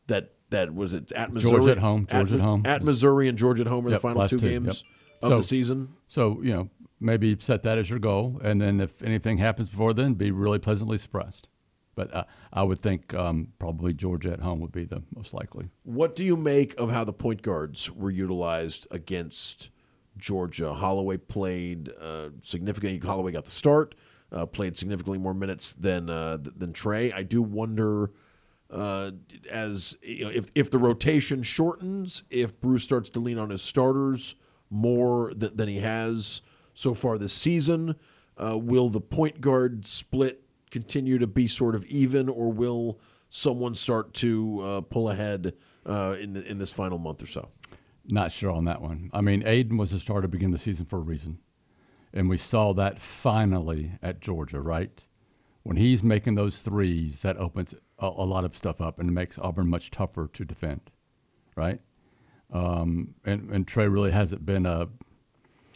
[0.06, 2.62] that that was it at Missouri Georgia at home, Georgia at home.
[2.64, 5.22] at Missouri and Georgia at home are Yep, the final two two, games yep.
[5.22, 5.88] of So- the season.
[6.08, 9.94] So you know, maybe set that as your goal, and then if anything happens before
[9.94, 11.46] then, be really pleasantly surprised.
[11.96, 15.68] But uh, I would think um, probably Georgia at home would be the most likely.
[15.82, 19.70] What do you make of how the point guards were utilized against
[20.16, 20.72] Georgia?
[20.72, 23.06] Holloway played uh, significantly.
[23.06, 23.94] Holloway got the start,
[24.32, 27.12] uh, played significantly more minutes than uh, than Trey.
[27.12, 28.10] I do wonder.
[28.72, 29.10] uh,
[29.50, 33.62] as you know, if if the rotation shortens, if Bruce starts to lean on his
[33.62, 34.36] starters
[34.70, 36.42] more than, than he has
[36.74, 37.96] so far this season,
[38.42, 43.74] uh, will the point guard split continue to be sort of even, or will someone
[43.74, 45.54] start to pull ahead
[45.84, 47.48] in the, in this final month or so?
[48.08, 49.10] Not sure on that one.
[49.12, 51.38] I mean, Aden was a starter to begin the season for a reason,
[52.12, 55.06] and we saw that finally at Georgia, right?
[55.62, 59.38] When he's making those threes, that opens a, a lot of stuff up and makes
[59.38, 60.90] Auburn much tougher to defend,
[61.54, 61.80] right?
[62.52, 64.88] Um, and and Trey really hasn't been a.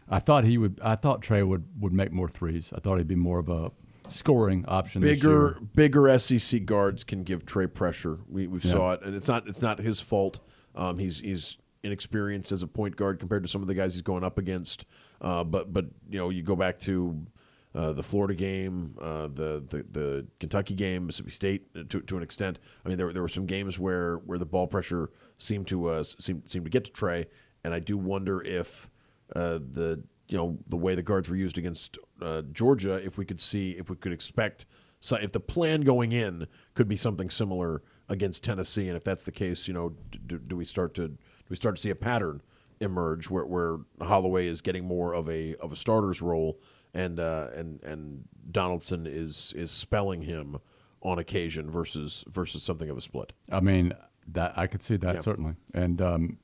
[0.08, 0.80] I thought he would.
[0.82, 2.72] I thought Trey would would make more threes.
[2.74, 3.70] I thought he'd be more of a
[4.08, 5.00] scoring option.
[5.02, 8.18] Bigger, bigger SEC guards can give Trey pressure.
[8.28, 8.70] We we Yeah.
[8.72, 10.40] saw it, and it's not it's not his fault.
[10.74, 14.02] Um, he's he's inexperienced as a point guard compared to some of the guys he's
[14.02, 14.84] going up against.
[15.24, 17.26] Uh, but but you know you go back to
[17.74, 22.16] uh, the Florida game, uh, the, the the Kentucky game, Mississippi State uh, to, to
[22.16, 22.60] an extent.
[22.84, 26.02] I mean there there were some games where where the ball pressure seemed to uh,
[26.04, 27.26] seemed seemed to get to Trey,
[27.64, 28.90] and I do wonder if
[29.34, 33.24] uh, the you know the way the guards were used against uh, Georgia, if we
[33.24, 34.66] could see if we could expect
[35.04, 39.22] so if the plan going in could be something similar against Tennessee, and if that's
[39.22, 39.92] the case, you know,
[40.26, 41.18] do, do we start to do
[41.50, 42.40] we start to see a pattern
[42.80, 46.58] emerge where, where Holloway is getting more of a of a starter's role,
[46.92, 50.58] and uh, and and Donaldson is is spelling him
[51.00, 53.32] on occasion versus versus something of a split.
[53.50, 53.92] I mean,
[54.28, 55.20] that I could see that Yeah.
[55.20, 55.54] certainly.
[55.72, 56.38] And um,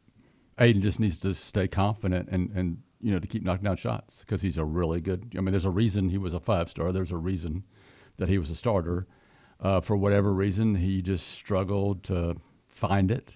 [0.59, 4.21] Aden just needs to stay confident and, and you know to keep knocking down shots
[4.21, 5.35] because he's a really good.
[5.37, 6.93] I mean, there's a reason he was a five star.
[6.93, 7.65] There's a reason
[8.19, 9.07] that he was a starter.
[9.59, 12.37] Uh, for whatever reason, he just struggled to
[12.73, 13.33] find it.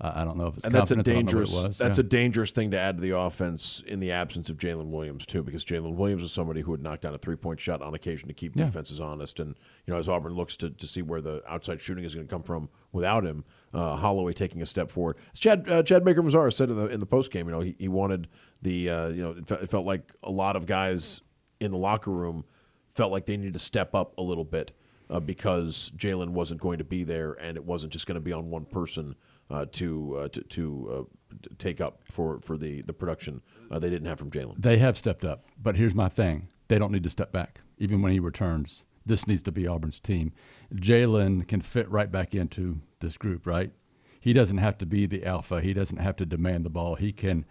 [0.00, 1.50] I I don't know if it's and that's a confidence, I don't know what it
[1.50, 1.78] dangerous was.
[1.78, 2.04] that's Yeah.
[2.04, 5.42] a dangerous thing to add to the offense in the absence of Jaylin Williams too,
[5.42, 8.28] because Jaylin Williams is somebody who would knock down a three point shot on occasion
[8.28, 8.66] to keep Yeah.
[8.66, 9.40] defenses honest.
[9.40, 12.26] And you know, as Auburn looks to, to see where the outside shooting is going
[12.26, 13.44] to come from without him,
[13.74, 15.16] uh, Holloway taking a step forward.
[15.32, 17.60] As Chad uh, Chad Baker Mazara said in the in the post game, you know,
[17.60, 18.28] he, he wanted
[18.62, 21.20] the uh, you know it, fe- it felt like a lot of guys
[21.60, 22.44] in the locker room
[22.86, 24.70] felt like they needed to step up a little bit
[25.10, 28.32] uh, because Jaylin wasn't going to be there, and it wasn't just going to be
[28.32, 29.16] on one person
[29.50, 33.78] uh, to uh, to, to uh, t- take up for, for the the production uh,
[33.78, 34.54] they didn't have from Jaylin.
[34.58, 37.60] They have stepped up, but here's my thing: they don't need to step back.
[37.78, 40.32] Even when he returns, this needs to be Auburn's team.
[40.74, 43.72] Jaylin can fit right back into this group, right?
[44.20, 45.60] He doesn't have to be the alpha.
[45.60, 46.96] He doesn't have to demand the ball.
[46.96, 47.44] He can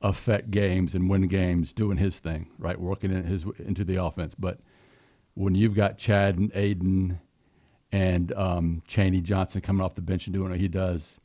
[0.00, 2.78] affect games and win games doing his thing, right?
[2.78, 4.34] Working in his into the offense.
[4.34, 4.60] But
[5.34, 7.20] when you've got Chad and Aden
[7.90, 11.18] and um, Chaney Johnson coming off the bench and doing what he does,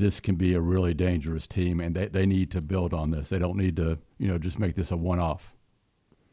[0.00, 3.28] this can be a really dangerous team, and they, they need to build on this.
[3.28, 5.54] They don't need to, you know, just make this a one-off.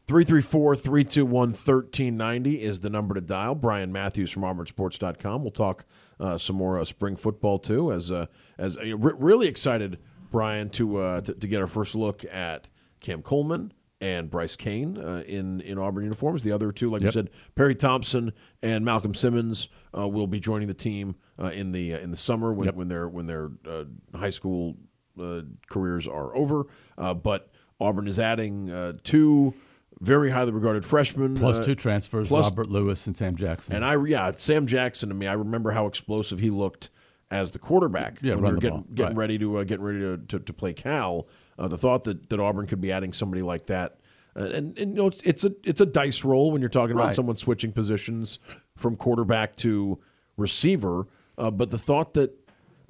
[0.06, 3.54] 334 321 1390 is the number to dial.
[3.54, 5.42] Bryan Matthews from AuburnSports.com.
[5.42, 5.84] We'll talk
[6.18, 7.92] uh, some more uh, spring football too.
[7.92, 8.24] As uh,
[8.56, 9.98] as uh, re- really excited,
[10.30, 12.68] Bryan, to, uh, to to get our first look at
[13.00, 16.42] Cam Coleman and Bryce Cain uh, in in Auburn uniforms.
[16.42, 20.68] The other two, like you said, Perry Thompson and Malcolm Simmons uh, will be joining
[20.68, 21.16] the team
[21.46, 22.74] in the uh, in the summer when Yep.
[22.74, 23.84] when their when their uh,
[24.16, 24.76] high school
[25.20, 26.66] uh, careers are over.
[26.96, 29.54] Uh, but Auburn is adding uh, two
[30.00, 33.74] very highly regarded freshmen, Plus uh, two transfers, plus- Robert Lewis and Sam Jackson.
[33.74, 36.90] and I yeah, Sam Jackson to me, I remember how explosive he looked
[37.30, 39.20] as the quarterback Yeah, when we were getting ball, getting right.
[39.22, 41.26] ready to uh, getting ready to, to, to play Cal.
[41.58, 43.98] Uh, the thought that, that Auburn could be adding somebody like that,
[44.36, 46.94] uh, and, and you know it's it's a it's a dice roll when you're talking
[46.94, 47.12] about Right.
[47.14, 48.38] someone switching positions
[48.76, 49.98] from quarterback to
[50.36, 51.06] receiver.
[51.38, 52.34] Uh, but the thought that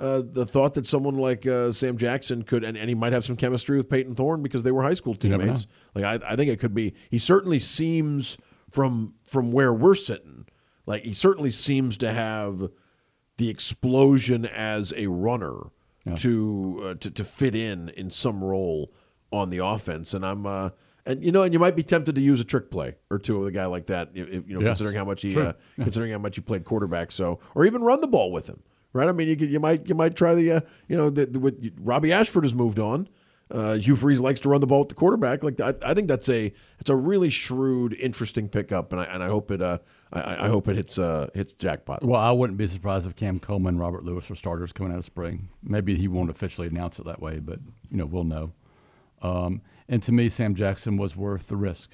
[0.00, 3.24] uh, the thought that someone like uh, Sam Jackson could, and, and he might have
[3.24, 5.66] some chemistry with Payton Thorne because they were high school teammates.
[5.94, 6.94] Like I, I think it could be.
[7.10, 8.38] He certainly seems
[8.70, 10.46] from from where we're sitting,
[10.86, 12.70] like he certainly seems to have
[13.36, 15.70] the explosion as a runner
[16.16, 18.90] to, uh, to to fit in in some role
[19.30, 20.14] on the offense.
[20.14, 20.72] And I'm.
[21.08, 23.38] And you know, and you might be tempted to use a trick play or two
[23.38, 24.10] with a guy like that.
[24.14, 24.66] If, you know, Yeah.
[24.68, 25.46] considering how much he Sure.
[25.48, 28.60] uh, considering how much he played quarterback, so or even run the ball with him,
[28.92, 29.08] right?
[29.08, 31.40] I mean, you could, you might you might try the uh, you know the, the,
[31.40, 33.08] with Robbie Ashford has moved on.
[33.50, 35.42] Uh, Hugh Freeze likes to run the ball with the quarterback.
[35.42, 39.22] Like I, I think that's a it's a really shrewd, interesting pickup, and I and
[39.22, 39.78] I hope it uh
[40.12, 42.04] I, I hope it hits uh hits jackpot.
[42.04, 44.98] well, I wouldn't be surprised if Cam Coleman and Robert Lewis were starters coming out
[44.98, 45.48] of spring.
[45.62, 48.52] Maybe he won't officially announce it that way, but you know we'll know.
[49.22, 51.90] Um, and to me, Sam Jackson was worth the risk.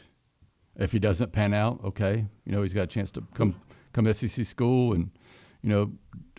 [0.77, 3.55] If he doesn't pan out, okay, you know he's got a chance to come
[3.93, 5.11] come to SEC school and
[5.63, 5.93] you know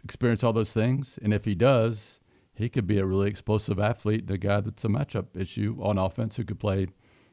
[0.04, 1.18] experience all those things.
[1.22, 2.20] And if he does,
[2.54, 6.36] he could be a really explosive athlete, a guy that's a matchup issue on offense
[6.36, 6.88] who could play,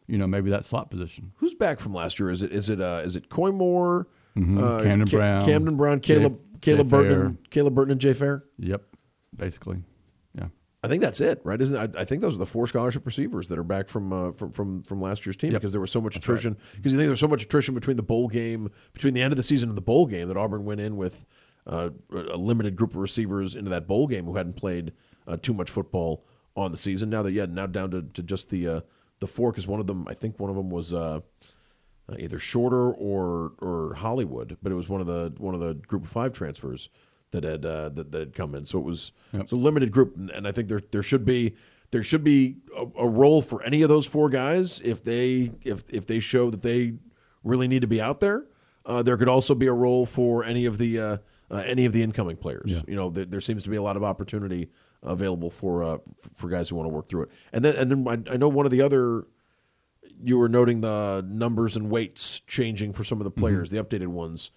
[0.06, 1.32] you know, maybe that slot position.
[1.36, 2.30] Who's back from last year?
[2.30, 4.06] Is it is it uh is it Coymore?
[4.36, 4.82] Mhm.
[4.84, 7.38] Camden Brown, Camden Brown, Jay- Caleb, Caleb Jay Burton.
[7.50, 8.44] Caleb Burton, and Jay Fair.
[8.58, 8.82] Yep,
[9.36, 9.82] basically.
[10.84, 11.60] I think that's it, right?
[11.60, 14.32] Isn't I, I think those are the four scholarship receivers that are back from uh,
[14.32, 15.60] from, from from last year's team Yep.
[15.60, 16.56] because there was so much attrition.
[16.74, 19.32] Because you think there was so much attrition between the bowl game, between the end
[19.32, 21.24] of the season and the bowl game that Auburn went in with
[21.68, 24.92] uh, a limited group of receivers into that bowl game who hadn't played
[25.28, 26.24] uh, too much football
[26.56, 27.10] on the season.
[27.10, 28.80] Now that yeah, now down to, to just the uh,
[29.20, 30.92] the four because one of them I think one of them was.
[30.92, 31.20] Uh,
[32.08, 35.74] uh, either shorter or or Hollywood, but it was one of the one of the
[35.74, 36.88] group of five transfers
[37.32, 38.64] that had uh, that, that had come in.
[38.64, 41.54] So it was it's a limited group, and, and I think there there should be
[41.90, 45.84] there should be a, a role for any of those four guys if they if
[45.90, 46.94] if they show that they
[47.44, 48.46] really need to be out there.
[48.84, 51.16] Uh, there could also be a role for any of the uh,
[51.50, 52.82] uh, any of the incoming players.
[52.88, 54.70] You know, there, there seems to be a lot of opportunity
[55.02, 55.98] available for uh,
[56.34, 57.30] for guys who want to work through it.
[57.52, 59.26] And then and then I, I know one of the other
[60.24, 64.08] you were noting the numbers and weights changing for some of the players, the updated
[64.08, 64.50] ones.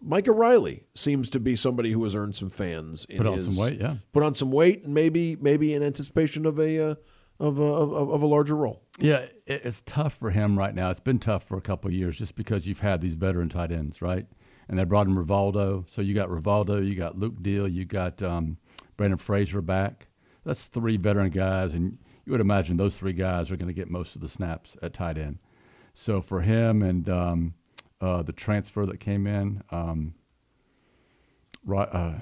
[0.00, 3.04] Micah Riley seems to be somebody who has earned some fans.
[3.06, 3.96] In Put on his, some weight, yeah.
[4.12, 6.94] Put on some weight, and maybe maybe in anticipation of a uh,
[7.38, 8.82] of, a of, of a larger role.
[8.98, 10.90] Yeah, it's tough for him right now.
[10.90, 13.72] It's been tough for a couple of years just because you've had these veteran tight
[13.72, 14.26] ends, right?
[14.68, 15.90] And they brought in Rivaldo.
[15.90, 18.58] So you got Rivaldo, you got Luke Deal, you got um,
[18.96, 20.08] Brandon Frazier back.
[20.44, 23.90] That's three veteran guys, and you would imagine those three guys are going to get
[23.90, 25.38] most of the snaps at tight end.
[25.92, 27.54] So for him and um,
[28.00, 30.14] uh, the transfer that came in, um,
[31.64, 32.14] right, uh,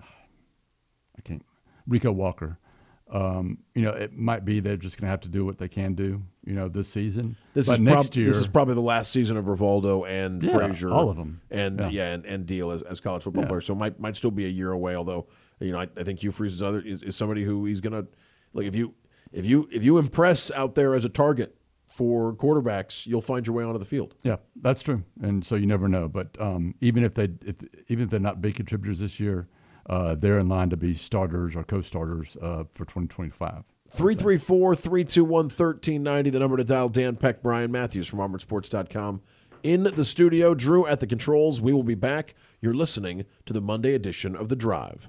[0.00, 1.44] I can't,
[1.86, 2.58] Rico Walker.
[3.08, 5.68] Um, you know, it might be they're just going to have to do what they
[5.68, 7.36] can do, you know, this season.
[7.54, 8.24] This but is next prob- year.
[8.24, 11.40] this is probably the last season of Rivaldo and Yeah, Frazier, all of 'em.
[11.48, 12.12] and yeah, Yeah.
[12.14, 13.48] and, and Deal as, as college football Yeah.
[13.48, 13.66] players.
[13.66, 14.96] So it might might still be a year away.
[14.96, 15.28] Although
[15.60, 18.06] you know, I, I think Hugh Freeze is other is, is somebody who he's gonna
[18.52, 18.94] like if you
[19.32, 21.56] if you if you impress out there as a target
[21.96, 24.14] for quarterbacks, you'll find your way onto the field.
[24.22, 26.08] Yeah, that's true, and so you never know.
[26.08, 27.56] But um, even if they, if
[27.88, 29.48] even if they're not big contributors this year,
[29.88, 33.64] uh, they're in line to be starters or co-starters uh, for 2025.
[33.94, 36.90] 334 321 1390, the number to dial.
[36.90, 39.22] Dan Peck, Brian Matthews from AuburnSports.com.
[39.62, 41.62] In the studio, Drew at the controls.
[41.62, 42.34] We will be back.
[42.60, 45.08] You're listening to the Monday edition of The Drive.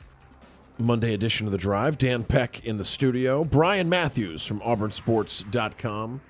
[0.83, 1.97] Monday edition of The Drive.
[1.97, 3.43] Dan Peck in the studio.
[3.43, 6.21] Brian Matthews from AuburnSports.com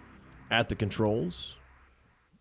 [0.50, 1.58] at the controls.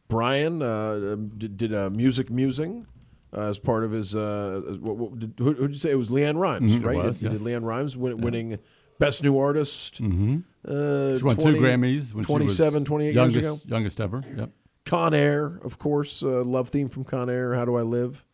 [0.09, 2.87] Brian uh, did, did uh, music musing
[3.33, 4.17] uh, as part of his.
[4.17, 6.09] Uh, what, what, did, who did you say it was?
[6.09, 6.97] LeAnn Rimes, Mhm, it right?
[6.97, 7.39] was, He did.
[7.39, 8.59] LeAnn Rimes win, winning
[8.99, 10.03] Best New Artist.
[10.03, 10.39] Mm-hmm.
[10.67, 13.63] Uh, She won 20 two Grammys when 27, 28 youngest, years ago.
[13.67, 14.21] youngest ever.
[14.37, 14.51] Yep.
[14.85, 17.55] Con Air, of course, uh, love theme from Con Air.
[17.55, 18.25] How do I live?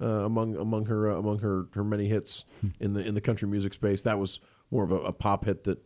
[0.00, 2.46] Uh, among among her uh, among her her many hits
[2.80, 4.40] in the in the country music space, that was
[4.70, 5.78] more of a, a pop hit that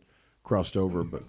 [0.43, 1.03] crossed over.
[1.03, 1.23] But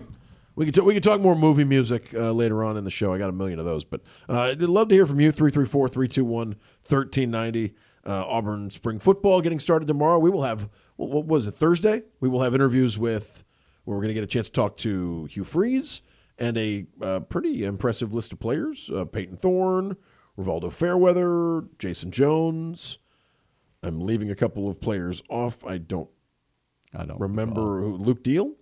[0.55, 3.13] we could t- we could talk more movie music uh, later on in the show.
[3.13, 5.33] I got a million of those, but uh, I'd love to hear from you.
[5.33, 7.75] 334-321-1390.
[8.07, 10.21] Uh, Auburn spring football getting started tomorrow.
[10.21, 12.03] We will have what, what was it Thursday?
[12.21, 13.45] We will have interviews with
[13.85, 16.03] where we're going to get a chance to talk to Hugh Freeze
[16.39, 19.97] and a uh, pretty impressive list of players: uh, Payton Thorne,
[20.39, 22.99] Rivaldo Fairweather, Jason Jones.
[23.83, 25.65] I'm leaving a couple of players off.
[25.65, 26.11] I don't
[26.95, 28.55] I don't remember who Luke Deal.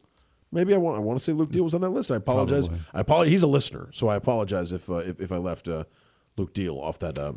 [0.52, 2.10] Maybe I want I want to say Luke Deal was on that list.
[2.10, 2.68] I apologize.
[2.68, 2.86] Probably.
[2.92, 3.30] I apologize.
[3.32, 5.84] He's a listener, so I apologize if uh, if, if I left uh,
[6.36, 7.18] Luke Deal off that.
[7.18, 7.34] Uh,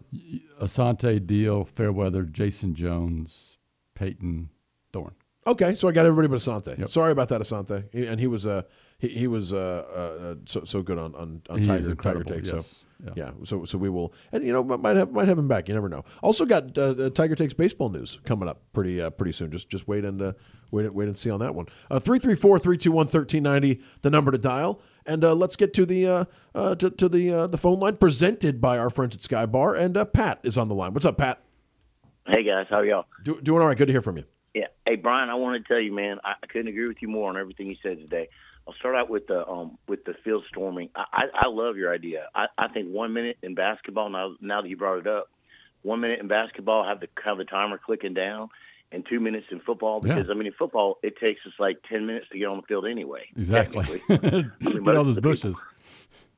[0.61, 3.57] Asante Deal, Fairweather, Jason Jones,
[3.95, 4.49] Payton
[4.91, 5.15] Thorne.
[5.45, 6.77] Okay, so I got everybody but Asante.
[6.77, 6.89] Yep.
[6.89, 7.85] Sorry about that, Asante.
[7.93, 8.63] He, and he was uh,
[8.97, 12.45] he, he was uh, uh, so so good on on, on Tiger Tiger Take.
[12.45, 12.49] yes.
[12.49, 13.11] So Yeah.
[13.15, 15.67] yeah, so so we will, and you know might have might have him back.
[15.67, 16.03] You never know.
[16.23, 19.51] Also got uh, uh, Tiger Takes baseball news coming up pretty uh, pretty soon.
[19.51, 20.33] Just just wait and uh,
[20.71, 21.67] wait wait and see on that one.
[21.91, 24.81] Uh, three three four three two one thirteen ninety the number to dial.
[25.05, 26.25] And uh, let's get to the uh,
[26.55, 29.75] uh, to, to the uh, the phone line presented by our friends at Sky Bar.
[29.75, 30.93] And uh, Pat is on the line.
[30.93, 31.41] What's up, Pat?
[32.27, 33.05] Hey guys, how are y'all?
[33.23, 33.77] Do, doing all right.
[33.77, 34.25] Good to hear from you.
[34.53, 34.67] Yeah.
[34.85, 37.29] Hey Brian, I want to tell you, man, I, I couldn't agree with you more
[37.29, 38.27] on everything you said today.
[38.67, 40.89] I'll start out with the um with the field storming.
[40.95, 42.27] I, I, I love your idea.
[42.35, 45.29] I, I think one minute in basketball now now that you brought it up,
[45.83, 48.49] one minute in basketball have the have the timer clicking down,
[48.91, 50.15] and two minutes in football Yeah.
[50.15, 52.63] because I mean in football it takes us like ten minutes to get on the
[52.63, 53.23] field anyway.
[53.37, 54.01] Exactly.
[54.09, 54.51] I mean,
[54.83, 55.63] Get all those the people- bushes.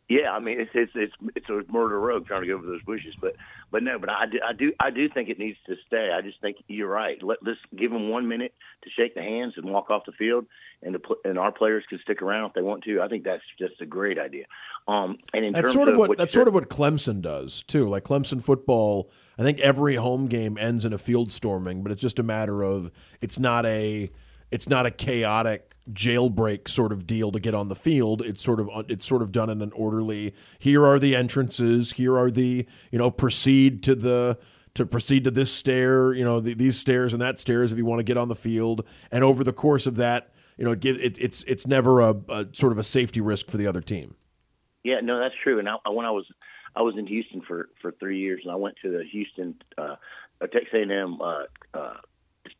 [0.10, 2.82] Yeah, I mean it's it's it's it's a murder road trying to go over those
[2.82, 3.36] bushes, but
[3.70, 6.10] but no, but I do I do I do think it needs to stay.
[6.12, 7.22] I just think you're right.
[7.22, 10.47] Let let's give them one minute to shake the hands and walk off the field,
[10.82, 13.01] and the and our players can stick around if they want to.
[13.01, 14.45] I think that's just a great idea.
[14.88, 17.22] Um, and in that's terms sort of what, what that's you sort of what Clemson
[17.22, 17.88] does too.
[17.88, 22.01] Like Clemson football, I think every home game ends in a field storming, but it's
[22.01, 22.89] just a matter of
[23.22, 24.10] it's not a
[24.49, 28.22] it's not a chaotic jailbreak sort of deal to get on the field.
[28.22, 30.34] It's sort of it's sort of done in an orderly.
[30.58, 31.94] Here are the entrances.
[31.94, 34.38] Here are the you know proceed to the
[34.76, 36.14] to proceed to this stair.
[36.14, 38.36] You know the, these stairs and that stairs if you want to get on the
[38.36, 38.86] field.
[39.12, 42.48] And over the course of that, you know it, it, it's it's never a, a
[42.52, 44.16] sort of a safety risk for the other team.
[44.84, 45.60] Yeah, no, that's true.
[45.60, 46.26] And I, when I was
[46.76, 49.96] I was in Houston for for three years, and I went to the Houston uh,
[50.42, 51.94] uh, Texas A&M uh, uh,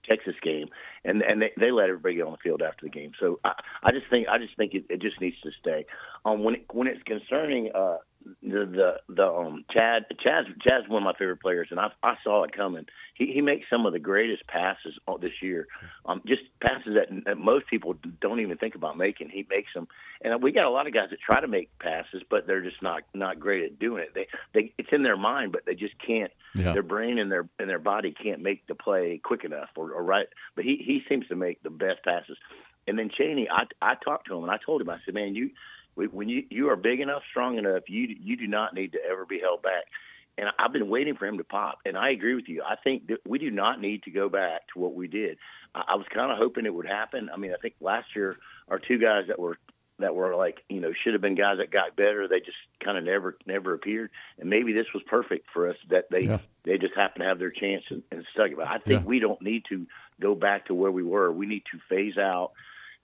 [0.08, 0.68] Texas game,
[1.04, 3.12] and and they, they let everybody get on the field after the game.
[3.20, 5.86] So I, I just think I just think it, it just needs to stay.
[6.26, 7.98] Um, when it, when it's concerning uh,
[8.42, 8.66] the
[9.08, 12.44] the the um Chad Chad's Chad's one of my favorite players, and I I saw
[12.44, 12.86] it coming.
[13.14, 15.68] He he makes some of the greatest passes this year.
[16.06, 19.30] Um, just passes that, that most people don't even think about making.
[19.30, 19.88] He makes them,
[20.22, 22.82] and we got a lot of guys that try to make passes, but they're just
[22.82, 24.14] not not great at doing it.
[24.14, 26.32] They they it's in their mind, but they just can't.
[26.56, 26.74] Yeah.
[26.74, 30.04] Their brain and their and their body can't make the play quick enough or, or
[30.04, 30.28] right.
[30.56, 32.38] But he he seems to make the best passes.
[32.88, 35.36] And then Chaney, I I talked to him and I told him I said, man,
[35.36, 35.52] you
[35.96, 39.26] when you you are big enough, strong enough, you you do not need to ever
[39.26, 39.84] be held back.
[40.38, 41.80] And I've been waiting for him to pop.
[41.86, 42.64] And I agree with you.
[42.64, 45.38] I think that we do not need to go back to what we did.
[45.76, 47.30] I, I was kind of hoping it would happen.
[47.34, 48.38] I mean, I think last year
[48.70, 49.58] our two guys that were
[49.98, 52.28] that were like you know should have been guys that got better.
[52.28, 54.12] They just kind of never never appeared.
[54.40, 56.40] And maybe this was perfect for us that they Yeah.
[56.64, 58.56] they just happened to have their chance and, and stuck it.
[58.58, 59.08] But I think Yeah.
[59.08, 59.86] we don't need to
[60.22, 61.32] go back to where we were.
[61.32, 62.52] We need to phase out.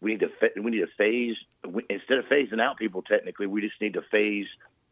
[0.06, 1.36] We need to we need to phase
[1.68, 3.02] we, instead of phasing out people.
[3.02, 4.46] Technically, we just need to phase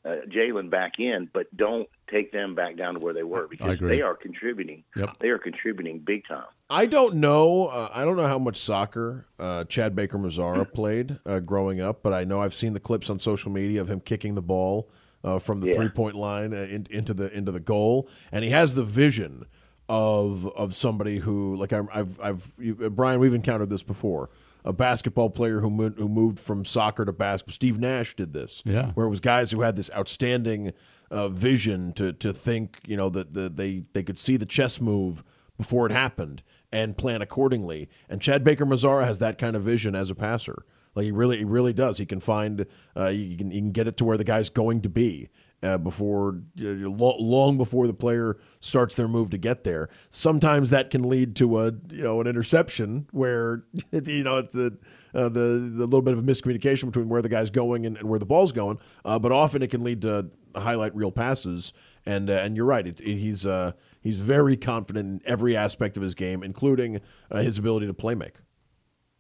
[0.04, 3.78] uh, Jaylin back in, but don't take them back down to where they were because
[3.80, 4.84] they are contributing.
[4.96, 5.20] Yep.
[5.20, 6.48] They are contributing big time.
[6.68, 7.68] I don't know.
[7.68, 12.02] Uh, I don't know how much soccer uh, Chad Baker Mazara played uh, growing up,
[12.02, 14.90] but I know I've seen the clips on social media of him kicking the ball
[15.24, 15.76] uh, from the Yeah.
[15.76, 19.46] three point line uh, in, into the into the goal, and he has the vision
[19.88, 23.20] of of somebody who like I, I've I've you, uh, Brian.
[23.20, 24.32] We've encountered this before.
[24.66, 27.54] A basketball player who moved, who moved from soccer to basketball.
[27.54, 28.92] Steve Nash did this, Yeah.
[28.94, 30.72] where it was guys who had this outstanding
[31.12, 34.80] uh, vision to to think, you know, that the, they they could see the chess
[34.82, 35.24] move
[35.58, 36.42] before it happened
[36.72, 37.90] and plan accordingly.
[38.10, 40.66] And Chad Baker Mazara has that kind of vision as a passer.
[40.96, 41.98] Like he really, he really does.
[41.98, 44.82] He can find, uh, you can, you can get it to where the guy's going
[44.82, 45.30] to be
[45.64, 49.90] uh, before, lo- long before the player starts their move to get there.
[50.10, 54.74] Sometimes that can lead to a, you know, an interception where, you know, it's a,
[55.16, 58.10] uh, the the little bit of a miscommunication between where the guy's going and, and
[58.10, 58.78] where the ball's going.
[59.06, 61.72] Uh, but often it can lead to highlight real passes.
[62.06, 62.86] And uh, and you're right.
[62.86, 67.00] It, it- he's uh, he's very confident in every aspect of his game, including
[67.32, 68.36] his ability to play make.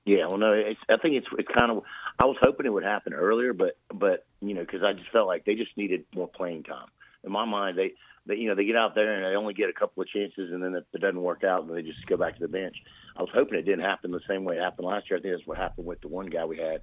[0.06, 1.84] Yeah, well, no, I think it's it's kind of.
[2.20, 5.28] I was hoping it would happen earlier, but but you know, because I just felt
[5.28, 6.88] like they just needed more playing time.
[7.24, 7.94] In my mind, they
[8.26, 10.52] they you know they get out there and they only get a couple of chances,
[10.52, 12.76] and then if it doesn't work out, then they just go back to the bench.
[13.18, 15.20] I was hoping it didn't happen the same way it happened last year.
[15.20, 16.82] I think that's what happened with the one guy we had.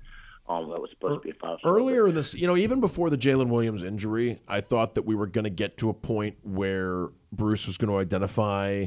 [0.48, 1.58] Um, that was supposed to be a five.
[1.64, 5.14] Earlier in this, you know, even before the Jaylin Williams injury, I thought that we
[5.14, 8.86] were going to get to a point where Bruce was going to identify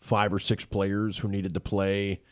[0.00, 2.22] five or six players who needed to play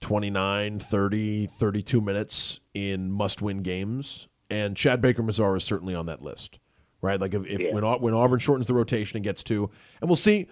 [0.00, 4.28] 29, 30, 32 minutes in must win games.
[4.48, 6.58] And Chad Baker Mazara is certainly on that list,
[7.02, 7.20] right?
[7.20, 7.72] Like if, if Yeah.
[7.74, 9.70] when, when Auburn shortens the rotation and gets to,
[10.00, 10.48] and we'll see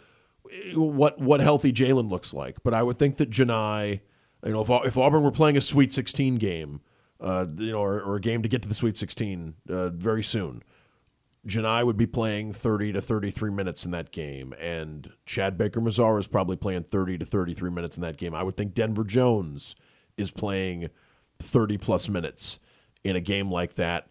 [0.75, 2.63] what what healthy Jaylin looks like.
[2.63, 4.01] But I would think that Johni,
[4.45, 6.81] you know, if, if Auburn were playing a Sweet 16 game,
[7.21, 10.23] uh, you know, or, or a game to get to the Sweet 16 uh, very
[10.23, 10.63] soon,
[11.47, 16.19] Johni would be playing 30 to 33 minutes in that game, and Chad Baker Mazara
[16.19, 18.35] is probably playing 30 to 33 minutes in that game.
[18.35, 19.77] I would think Denver Jones
[20.17, 20.89] is playing
[21.39, 22.59] 30 plus minutes
[23.05, 24.09] in a game like that.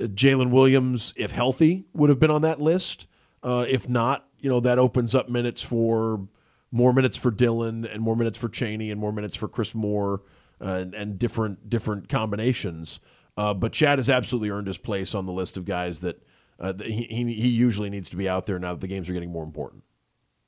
[0.00, 3.06] Jaylin Williams, if healthy, would have been on that list.
[3.42, 6.26] Uh, if not, you know, that opens up minutes for
[6.72, 10.22] more minutes for Dylan and more minutes for Chaney and more minutes for Chris Moore
[10.60, 12.98] uh, and, and different different combinations.
[13.36, 16.22] Uh, but Chad has absolutely earned his place on the list of guys that,
[16.60, 19.12] uh, he, he he usually needs to be out there now that the games are
[19.12, 19.82] getting more important.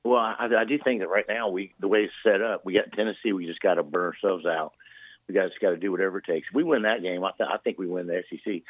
[0.04, 2.74] Well, I, I do think that right now we the way it's set up, we
[2.74, 3.32] got Tennessee.
[3.32, 4.72] We just got to burn ourselves out.
[5.28, 6.46] We guys got to do whatever it takes.
[6.48, 8.62] If we win that game, I, th- I think we win the SEC.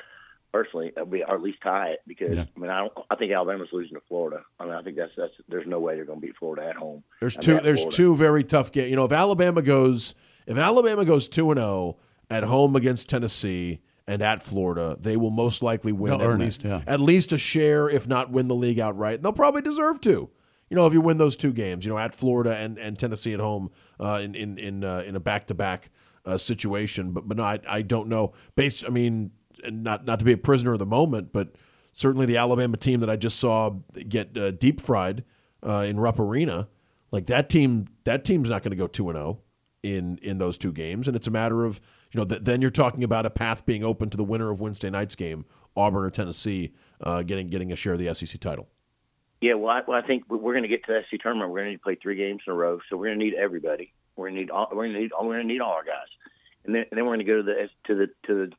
[0.52, 2.44] Personally, uh, we, or at least tie it because Yeah.
[2.56, 2.92] I mean I don't.
[3.10, 4.42] I think Alabama's losing to Florida.
[4.58, 6.76] I mean I think that's that's there's no way they're going to beat Florida at
[6.76, 7.02] home.
[7.20, 7.60] There's two.
[7.60, 7.96] There's Florida.
[7.96, 8.88] two very tough games.
[8.88, 10.14] You know, if Alabama goes,
[10.46, 11.98] if Alabama goes two and zero
[12.30, 16.40] at home against Tennessee and at Florida, they will most likely win They'll at earn
[16.40, 16.82] it, least yeah.
[16.86, 19.16] at least a share, if not win the league outright.
[19.16, 20.30] And they'll probably deserve to.
[20.68, 23.32] You know, if you win those two games, you know, at Florida and, and Tennessee
[23.34, 23.70] at home
[24.00, 25.90] uh, in in in, uh, in a back to back
[26.36, 27.12] situation.
[27.12, 28.32] But but no, I, I don't know.
[28.56, 29.30] Based, I mean,
[29.62, 31.54] and not not to be a prisoner of the moment, but
[31.92, 33.70] certainly the Alabama team that I just saw
[34.08, 35.24] get uh, deep fried
[35.66, 36.68] uh, in Rupp Arena,
[37.10, 39.40] like that team, that team's not going to go two and zero
[39.82, 41.80] in in those two games, and it's a matter of
[42.16, 44.58] you know th- then you're talking about a path being open to the winner of
[44.58, 45.44] Wednesday night's game,
[45.76, 46.72] Auburn or Tennessee,
[47.02, 48.68] uh, getting getting a share of the SEC title.
[49.42, 51.50] Yeah, well, I, well, I think we're going to get to the SEC tournament.
[51.50, 53.24] We're going to need to play three games in a row, so we're going to
[53.26, 53.92] need everybody.
[54.16, 54.66] We're going to need all.
[54.70, 55.10] We're going to need.
[55.12, 56.08] We're going to need all our guys,
[56.64, 58.52] and then and then we're going to go to the to the to the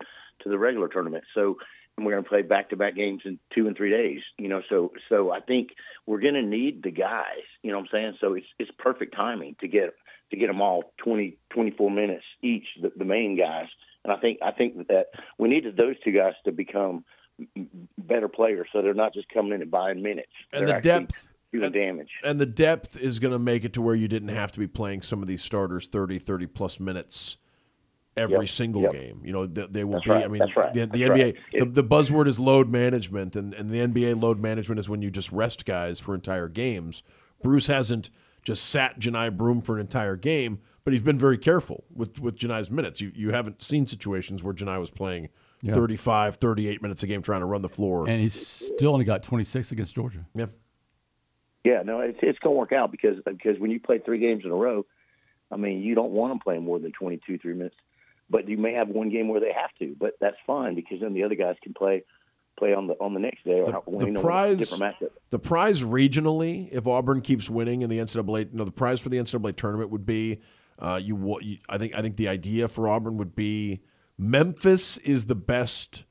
[0.44, 1.24] to the regular tournament.
[1.34, 1.58] So
[1.98, 4.22] and we're going to play back to back games in two and three days.
[4.38, 5.70] You know, so so I think
[6.06, 7.48] we're going to need the guys.
[7.64, 8.18] You know what I'm saying?
[8.22, 9.96] So it's it's perfect timing to get
[10.32, 13.68] to get them all 20 24 minutes each, the, the main guys.
[14.04, 17.04] And I think I think that we needed those two guys to become
[17.98, 20.32] better players, so they're not just coming in and buying minutes.
[20.52, 22.10] And They're the depth doing damage.
[22.24, 24.68] And the depth is going to make it to where you didn't have to be
[24.68, 27.38] playing some of these starters 30, 30 plus minutes
[28.16, 28.92] every Yep, single yep.
[28.92, 29.22] game.
[29.24, 30.12] You know, they, they will That's be.
[30.12, 31.36] right, I mean, right, the, the NBA, right.
[31.54, 35.12] the, the buzzword is load management, and, and the NBA load management is when you
[35.12, 37.04] just rest guys for entire games.
[37.44, 38.10] Bruce hasn't
[38.48, 42.38] just sat Johni Broome for an entire game, but he's been very careful with, with
[42.38, 43.02] Johni's minutes.
[43.02, 45.28] You, you haven't seen situations where Johni was playing
[45.62, 45.74] Yeah.
[45.74, 48.08] 35, 38 minutes a game trying to run the floor.
[48.08, 50.26] And he's still only got 26 against Georgia.
[50.34, 50.46] yeah.
[51.66, 54.46] Yeah, no, it's it's going to work out because because when you play three games
[54.46, 54.86] in a row,
[55.52, 57.76] I mean, you don't want them playing more than 22, three minutes.
[58.30, 61.14] But you may have one game where they have to, but that's fine because then
[61.14, 62.06] the other guys can play
[62.58, 64.80] play on the on the next day or The- when the prize-.
[65.30, 69.18] The prize regionally, if Auburn keeps winning in the NCAA, know, the prize for the
[69.18, 70.40] NCAA tournament would be,
[70.80, 71.58] uh, you, you.
[71.70, 71.96] I think.
[71.96, 73.82] I think the idea for Auburn would be
[74.18, 76.06] Memphis is the best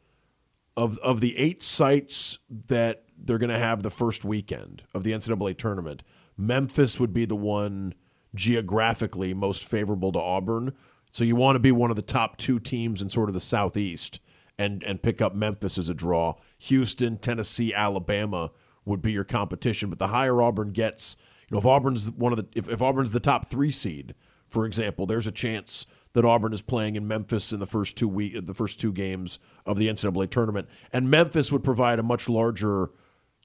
[0.77, 5.13] of of the eight sites that they're going to have the first weekend of the
[5.13, 6.03] NCAA tournament.
[6.37, 7.95] Memphis would be the one
[8.35, 10.75] geographically most favorable to Auburn.
[11.11, 13.41] So you want to be one of the top two teams in sort of the
[13.41, 14.21] southeast
[14.59, 16.35] and and pick up Memphis as a draw.
[16.59, 18.51] Houston, Tennessee, Alabama
[18.85, 19.91] would be your competition.
[19.91, 21.17] But the higher Auburn gets,
[21.49, 24.15] you know, if Auburn's one of the if, if Auburn's the top three seed,
[24.49, 28.09] for example, there's a chance that Auburn is playing in Memphis in the first two
[28.09, 32.29] week the first two games of the NCAA tournament, and Memphis would provide a much
[32.29, 32.91] larger.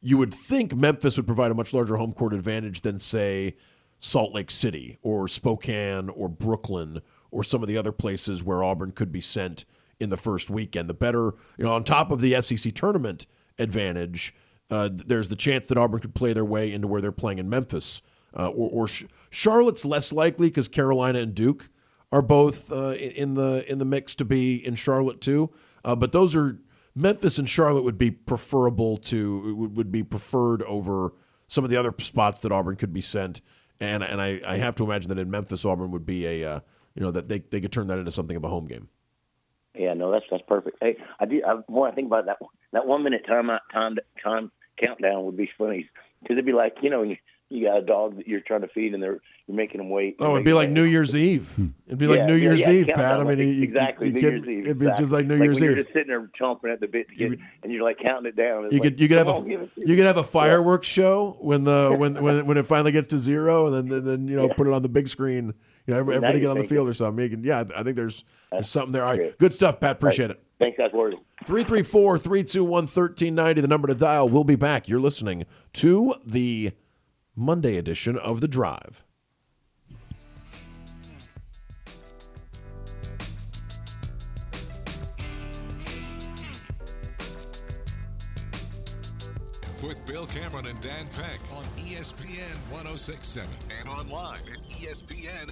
[0.03, 3.55] You would think Memphis would provide a much larger home court advantage than say
[3.99, 8.91] Salt Lake City or Spokane or Brooklyn or some of the other places where Auburn
[8.91, 9.63] could be sent
[10.01, 10.89] in the first weekend.
[10.89, 13.27] The better, you know, on top of the SEC tournament
[13.59, 14.33] advantage,
[14.69, 17.49] uh, there's the chance that Auburn could play their way into where they're playing in
[17.49, 18.01] Memphis.
[18.37, 21.69] Uh, or or Sh- Charlotte's less likely because Carolina and Duke
[22.13, 25.49] are both uh, in the in the mix to be in Charlotte too.
[25.83, 26.59] Uh, but those are
[26.95, 31.13] Memphis and Charlotte would be preferable to would, be preferred over
[31.47, 33.41] some of the other spots that Auburn could be sent.
[33.81, 36.59] And and I, I have to imagine that in Memphis Auburn would be a uh,
[36.95, 38.87] you know that they they could turn that into something of a home game.
[39.75, 40.77] Yeah, no, that's that's perfect.
[40.81, 41.41] Hey, I do.
[41.45, 42.37] I, more I think about that
[42.73, 44.51] that one minute time time time
[44.83, 45.89] countdown would be funny
[46.21, 47.15] because it'd be like you know you,
[47.49, 50.17] you got a dog that you're trying to feed and they're you're making them wait.
[50.19, 51.57] Oh, it'd be like New Year's Eve.
[51.87, 52.97] It'd be like Yeah, New yeah, Year's yeah, Eve, Pat.
[53.19, 54.65] I like, mean, you- exactly you New could- Year's Eve.
[54.65, 55.03] It'd be exactly.
[55.03, 55.63] just like New when Year's Eve.
[55.63, 58.35] You're just sitting there chomping at the bit to get, and you're like counting it
[58.35, 58.65] down.
[58.65, 60.87] It's You like, could you could have a on, to you could have a fireworks
[60.99, 64.27] show when the when when when it finally gets to zero, and then then, then
[64.27, 65.53] you know put it on the big screen.
[65.87, 66.75] You know, everybody, Now everybody you're get on the thinking.
[66.77, 67.23] field or something.
[67.23, 69.03] You can, yeah, I think there's there's something there.
[69.05, 69.91] All right, good stuff, Pat.
[69.97, 70.41] Appreciate it.
[70.59, 70.91] Thanks, guys.
[70.93, 71.15] Word.
[71.45, 74.29] 334 321 1390, the number to dial.
[74.29, 74.87] We'll be back.
[74.87, 76.71] You're listening to the
[77.35, 79.03] Monday edition of The Drive.
[89.83, 95.51] With Bill Cameron and Dan Peck on ESPN 1067 and online at ESPNAU.com.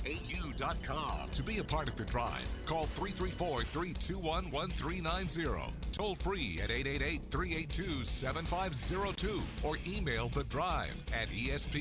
[1.33, 5.73] To be a part of the drive, call 334 321 1390.
[5.91, 11.75] Toll free at 888 382 7502 or email the drive at ESPNAU.com.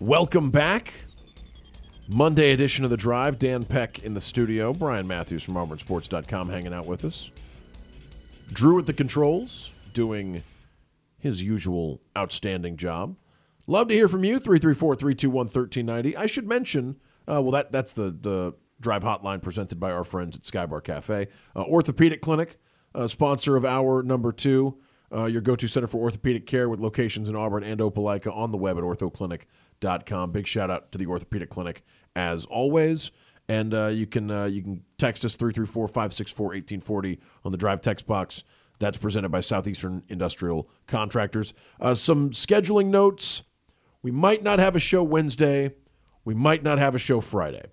[0.00, 0.92] Welcome back.
[2.06, 3.38] Monday edition of The Drive.
[3.38, 4.74] Dan Peck in the studio.
[4.74, 7.30] Brian Matthews from AuburnSports.com hanging out with us.
[8.52, 10.42] Drew at the controls, doing
[11.18, 13.16] his usual outstanding job.
[13.66, 16.16] Love to hear from you, 334 321 1390.
[16.16, 16.96] I should mention,
[17.30, 21.28] uh, well, that that's the, the drive hotline presented by our friends at Skybar Cafe.
[21.54, 22.58] Uh, Orthopedic Clinic,
[22.94, 24.78] uh, sponsor of our number two,
[25.14, 28.52] uh, your go to center for orthopedic care with locations in Auburn and Opelika on
[28.52, 30.32] the web at orthoclinic.com.
[30.32, 31.82] Big shout out to the Orthopedic Clinic
[32.14, 33.10] as always.
[33.50, 38.44] And uh, you can uh, you can text us 334-564-1840 on the drive text box.
[38.78, 41.52] That's presented by Southeastern Industrial Contractors.
[41.80, 43.42] Uh, some scheduling notes.
[44.02, 45.74] We might not have a show Wednesday.
[46.24, 47.64] We might not have a show Friday.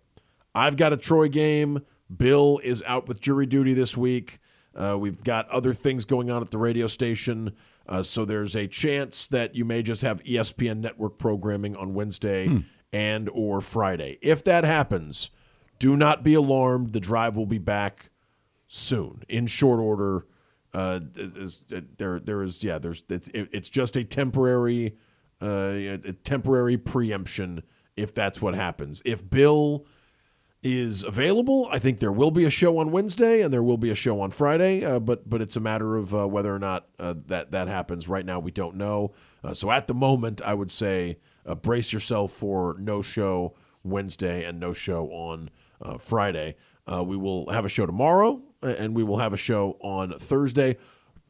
[0.56, 1.82] I've got a Troy game.
[2.16, 4.40] Bill is out with jury duty this week.
[4.76, 7.54] Uh, we've got other things going on at the radio station.
[7.88, 12.64] Uh, so there's a chance that you may just have ESPN network programming on Wednesday
[12.92, 14.18] and or Friday.
[14.22, 15.30] If that happens,
[15.78, 16.94] do not be alarmed.
[16.94, 18.10] The drive will be back
[18.68, 20.26] soon in short order.
[20.76, 24.96] Uh, is, is- there, there is, yeah, there's, it's, it- it's just a temporary,
[25.42, 27.64] uh, a temporary preemption
[27.96, 29.02] if that's what happens.
[29.06, 29.86] If Bill
[30.64, 33.90] is available, I think there will be a show on Wednesday and there will be
[33.92, 34.84] a show on Friday.
[34.84, 38.08] Uh, but, but it's a matter of uh, whether or not uh, that that happens.
[38.10, 39.14] Right now, we don't know.
[39.44, 43.54] Uh, so at the moment, I would say uh, brace yourself for no show
[43.84, 46.56] Wednesday and no show on uh, Friday.
[46.92, 50.18] Uh, we will have a show tomorrow, uh, and we will have a show on
[50.20, 50.78] Thursday.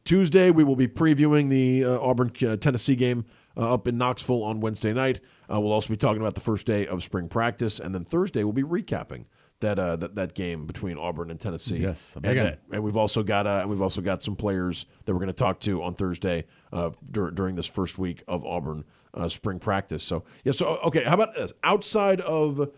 [0.04, 3.24] Tuesday, we will be previewing the uh, Auburn uh, Tennessee game
[3.56, 5.20] uh, up in Knoxville on Wednesday night.
[5.52, 8.44] Uh, we'll also be talking about the first day of spring practice, and then Thursday
[8.44, 9.24] we'll be recapping
[9.60, 11.78] that uh, that, that game between Auburn and Tennessee.
[11.78, 15.12] Yes, and, that- and we've also got uh, and we've also got some players that
[15.12, 18.84] we're going to talk to on Thursday uh, dur- during this first week of Auburn
[19.14, 20.04] uh, spring practice.
[20.04, 21.52] So yeah, so okay, how about this?
[21.64, 22.70] Outside of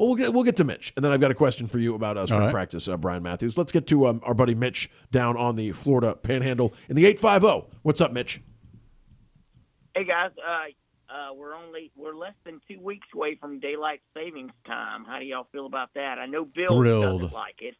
[0.00, 1.94] well, we'll get we'll get to Mitch, and then I've got a question for you
[1.94, 2.52] about uh, spring All right.
[2.52, 3.58] practice, uh, Brian Matthews.
[3.58, 7.18] Let's get to um, our buddy Mitch down on the Florida Panhandle in the eight
[7.18, 7.66] five zero.
[7.82, 8.40] What's up, Mitch?
[9.94, 14.52] Hey guys, uh, uh, we're only we're less than two weeks away from daylight savings
[14.66, 15.04] time.
[15.04, 16.18] How do y'all feel about that?
[16.18, 17.20] I know Bill Thrilled.
[17.20, 17.74] doesn't like it.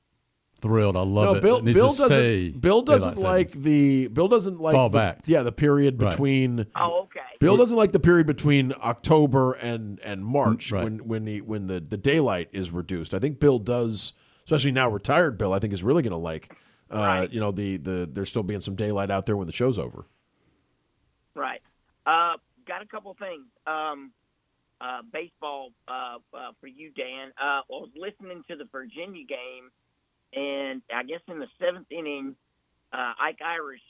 [0.60, 0.96] Thrilled.
[0.96, 1.42] I love no, it.
[1.42, 1.56] Bill.
[1.56, 2.60] It needs Bill doesn't.
[2.60, 3.64] Bill doesn't daylight like savings.
[3.64, 4.06] the.
[4.08, 5.20] Bill doesn't like Fall the, back.
[5.26, 6.10] Yeah, the period Right.
[6.10, 6.66] between.
[6.76, 7.20] Oh, okay.
[7.38, 10.84] Bill doesn't like the period between October and and March right.
[10.84, 13.14] when when the when the, the daylight is reduced.
[13.14, 14.12] I think Bill does,
[14.44, 15.52] especially now retired Bill.
[15.52, 16.54] I think is really going to like,
[16.90, 19.78] uh, you know, the the there's still being some daylight out there when the show's
[19.78, 20.06] over.
[21.34, 21.62] Right.
[22.06, 22.34] Uh,
[22.66, 23.46] got a couple things.
[23.66, 24.12] Um,
[24.80, 27.32] uh, baseball uh, uh, for you, Dan.
[27.40, 29.70] Uh, I was listening to the Virginia game,
[30.34, 32.36] and I guess in the seventh inning,
[32.92, 33.80] uh, Ike Irish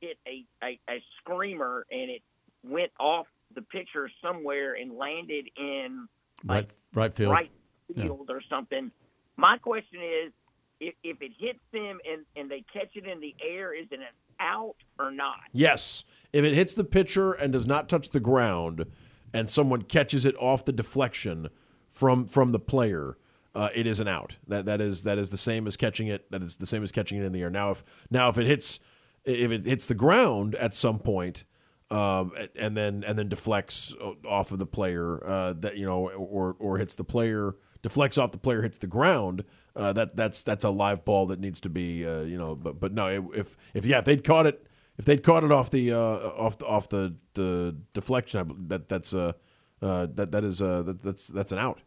[0.00, 2.22] hit a, a, a screamer, and it
[2.62, 6.08] went off the pitcher somewhere and landed in
[6.44, 7.32] right, right field.
[7.32, 7.50] right
[7.88, 8.04] Yeah.
[8.04, 8.90] field or something.
[9.36, 10.32] My question is,
[10.80, 13.98] if, if it hits them and, and they catch it in the air, is it
[14.00, 14.06] an
[14.38, 15.38] out or not?
[15.52, 18.84] Yes, if it hits the pitcher and does not touch the ground,
[19.32, 21.48] and someone catches it off the deflection
[21.88, 23.16] from from the player,
[23.54, 24.36] uh, it is an out.
[24.46, 26.30] That that is that is the same as catching it.
[26.30, 27.50] That is the same as catching it in the air.
[27.50, 28.80] Now if now if it hits
[29.24, 31.44] if it hits the ground at some point.
[31.90, 33.94] Um, and then and then deflects
[34.28, 38.30] off of the player uh, that you know or or hits the player deflects off
[38.30, 39.42] the player hits the ground
[39.76, 42.80] uh, that that's that's a live ball that needs to be uh, you know but
[42.80, 44.66] but no if if yeah if they'd caught it
[44.98, 49.14] if they'd caught it off the uh, off the, off the the deflection that that's
[49.14, 49.32] uh,
[49.80, 51.80] uh that that is uh that, that's that's an out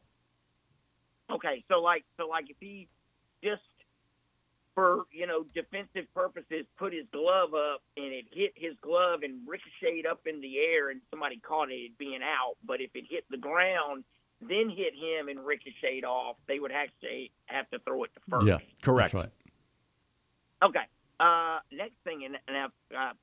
[1.32, 2.88] Okay, so like so like if he
[3.44, 3.62] just
[4.76, 9.48] for you know defensive purposes put his glove up and it hit his glove and
[9.48, 12.56] ricocheted up in the air and somebody caught it, it'd be an out.
[12.66, 14.03] But if it hit the ground,
[14.41, 18.48] then hit him and ricocheted off, they would actually have to throw it to first.
[18.48, 19.34] Yeah, correct That's right.
[20.64, 20.86] Okay.
[21.20, 23.14] Uh, next thing, and, and I, uh,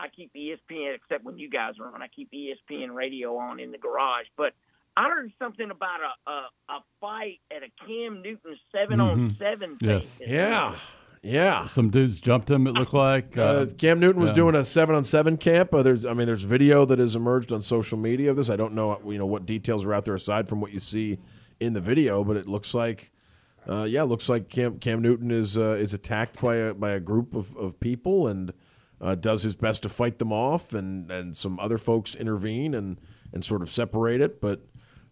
[0.00, 2.02] I keep E ESPN except when you guys are on.
[2.02, 4.26] I keep E ESPN radio on in the garage.
[4.36, 4.54] But
[4.96, 9.38] I heard something about a a, a fight at a Cam Newton seven on Mhm.
[9.38, 9.76] seven.
[9.80, 10.20] Yes.
[10.26, 10.74] yeah
[11.22, 12.66] yeah Some dudes jumped him.
[12.66, 13.38] It looked like.
[13.38, 14.34] Uh, Cam Newton was yeah.
[14.36, 15.72] doing a seven on seven camp.
[15.72, 18.50] Uh, there's, I mean, there's video that has emerged on social media of this.
[18.50, 21.18] I don't know, you know, what details are out there aside from what you see
[21.60, 23.12] in the video, but it looks like,
[23.68, 26.90] uh, yeah, it looks like Cam Cam Newton is uh, is attacked by a by
[26.90, 28.52] a group of, of people and
[29.00, 33.00] uh, does his best to fight them off, and and some other folks intervene and
[33.32, 34.62] and sort of separate it, but.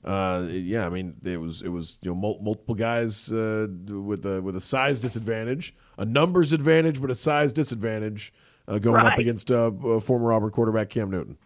[0.04, 4.24] Uh, yeah, I mean, it was it was you know mul- multiple guys uh, with
[4.24, 8.32] a with a size disadvantage, a numbers advantage, but a size disadvantage
[8.66, 11.36] uh, going up against uh, uh, former Auburn quarterback Cam Newton.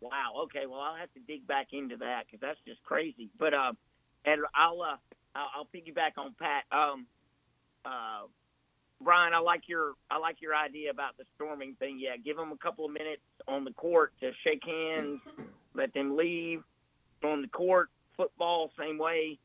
[0.00, 0.42] Wow.
[0.44, 0.66] Okay.
[0.66, 3.30] Well, I'll have to dig back into that because that's just crazy.
[3.38, 3.72] But uh,
[4.26, 4.96] and I'll uh,
[5.34, 6.64] I'll, I'll piggyback on Pat.
[6.70, 7.06] Um,
[7.84, 8.26] uh,
[9.00, 11.98] Brian, I like your I like your idea about the storming thing.
[11.98, 15.20] Yeah, give them a couple of minutes on the court to shake hands,
[15.74, 16.62] let them leave.
[17.26, 19.38] On the court, football, same way.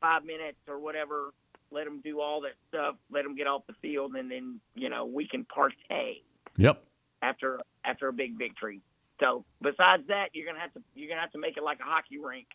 [0.00, 1.32] Five minutes or whatever.
[1.70, 2.96] Let them do all that stuff.
[3.10, 6.22] Let them get off the field, and then you know we can partay
[6.56, 6.82] Yep.
[7.22, 8.80] after after a big victory.
[9.20, 11.84] So besides that, you're gonna have to you're gonna have to make it like a
[11.84, 12.46] hockey rink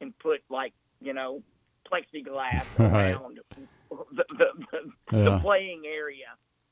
[0.00, 1.42] and put like you know
[1.90, 3.12] plexiglass Right.
[3.12, 3.56] around the,
[4.12, 5.24] the, the, Yeah.
[5.24, 6.26] the playing area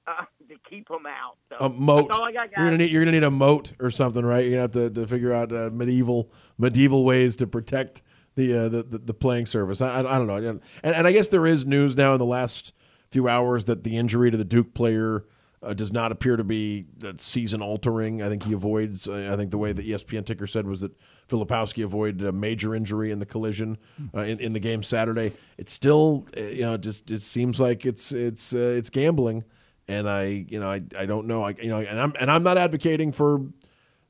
[0.09, 1.37] uh, to keep them out.
[1.51, 2.09] So A moat.
[2.09, 4.45] That's all I got, You're gonna need you're gonna need a moat or something, right?
[4.45, 8.03] You're gonna have to, to figure out uh, medieval medieval ways to protect
[8.37, 9.81] the uh, the, the the playing surface.
[9.81, 12.25] I, I, I don't know, and, and I guess there is news now in the
[12.27, 12.73] last
[13.11, 15.25] few hours that the injury to the Duke player
[15.63, 18.23] uh, does not appear to be that season altering.
[18.23, 19.09] I think he avoids.
[19.09, 20.93] Uh, I think the way that ESPN ticker said was that
[21.29, 23.77] Filipowski avoided a major injury in the collision
[24.15, 25.33] uh, in, in the game Saturday.
[25.57, 29.45] It's still, uh, you know, just it seems like it's it's uh, it's gambling,
[29.89, 32.43] and I you know I, I don't know I you know and I'm and I'm
[32.43, 33.47] not advocating for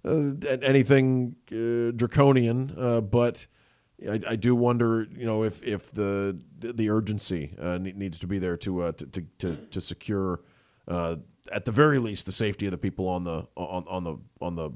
[0.05, 0.33] uh,
[0.63, 3.47] anything uh, draconian, uh, but.
[4.09, 8.29] I, I do wonder, you know, if if the the urgency uh, ne- needs to
[8.29, 10.41] be there to uh, to, to to to secure,
[10.87, 11.17] uh,
[11.51, 14.55] at the very least, the safety of the people on the on on the on
[14.55, 14.71] the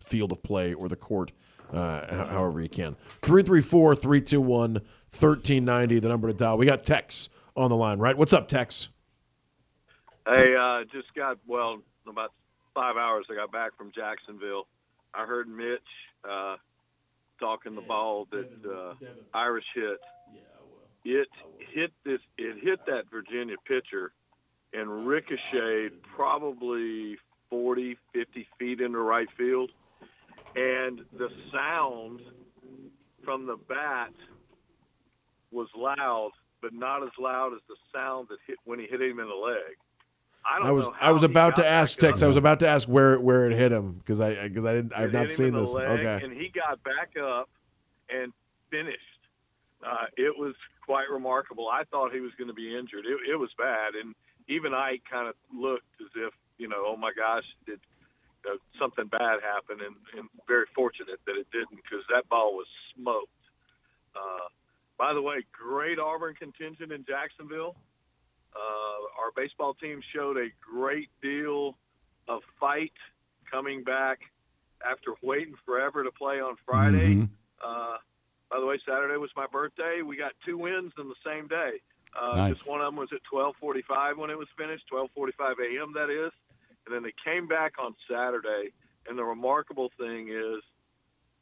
[0.00, 1.32] field of play or the court,
[1.72, 2.94] however you can.
[3.22, 6.56] 334 321 1390, the number to dial.
[6.56, 8.16] We got Tex on the line, right?
[8.16, 8.88] What's up, Tex?
[10.26, 12.32] Hey, uh, just got well about
[12.74, 13.26] five hours.
[13.30, 14.66] I got back from Jacksonville.
[15.14, 15.80] I heard Mitch
[16.28, 16.56] uh,
[17.38, 18.94] talking the ball that uh,
[19.34, 19.98] Irish hit.
[21.04, 21.28] It
[21.74, 22.20] hit this.
[22.38, 24.12] It hit that Virginia pitcher
[24.72, 27.18] and ricocheted probably
[27.50, 29.70] 40, 50 feet into right field,
[30.56, 32.20] and the sound
[33.24, 34.12] from the bat
[35.52, 36.30] was loud,
[36.62, 39.34] but not as loud as the sound that hit when he hit him in the
[39.34, 39.76] leg.
[40.46, 42.22] I don't I was know I was about to ask Tex.
[42.22, 44.92] I was about to ask where where it hit him because I because I didn't
[44.94, 45.72] I've not seen this.
[45.72, 46.24] leg, Okay.
[46.24, 47.48] And he got back up
[48.10, 48.32] and
[48.70, 49.00] finished.
[49.84, 50.54] Uh, it was
[50.84, 51.68] quite remarkable.
[51.68, 53.04] I thought he was going to be injured.
[53.06, 54.14] It, it was bad, and
[54.48, 57.80] even I kind of looked as if you know, oh my gosh, did
[58.46, 59.84] uh, something bad happen?
[59.84, 63.28] And, and very fortunate that it didn't because that ball was smoked.
[64.14, 64.48] Uh,
[64.98, 67.74] by the way, great Auburn contingent in Jacksonville.
[68.54, 71.76] Uh, our baseball team showed a great deal
[72.28, 72.92] of fight
[73.50, 74.20] coming back
[74.88, 77.14] after waiting forever to play on Friday.
[77.16, 77.28] Mhm.
[77.60, 77.98] Uh,
[78.50, 80.02] by the way, Saturday was my birthday.
[80.02, 81.80] We got two wins in the same day.
[82.14, 82.58] Uh, Nice.
[82.58, 85.92] Just one of them was at 12:45 when it was finished, 12:45 a.m.
[85.94, 86.32] That is,
[86.86, 88.72] and then they came back on Saturday.
[89.06, 90.62] And the remarkable thing is,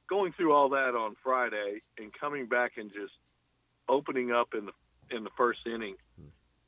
[0.08, 3.14] going through all that on Friday and coming back and just
[3.88, 4.72] opening up in the
[5.10, 5.96] in the first inning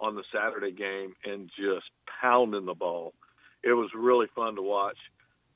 [0.05, 1.87] on the Saturday game and just
[2.21, 3.15] pounding the ball.
[3.63, 4.99] It was really fun to watch.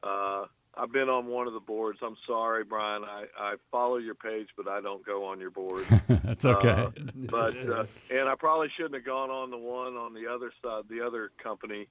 [0.03, 0.45] Uh,
[0.75, 1.99] I've been on one of the boards.
[2.03, 3.03] I'm sorry, Brian.
[3.05, 5.85] I, I follow your page, but I don't go on your board.
[6.09, 6.69] That's okay.
[6.69, 6.91] Uh,
[7.31, 10.85] but uh, and I probably shouldn't have gone on the one on the other side,
[10.89, 11.89] the other company,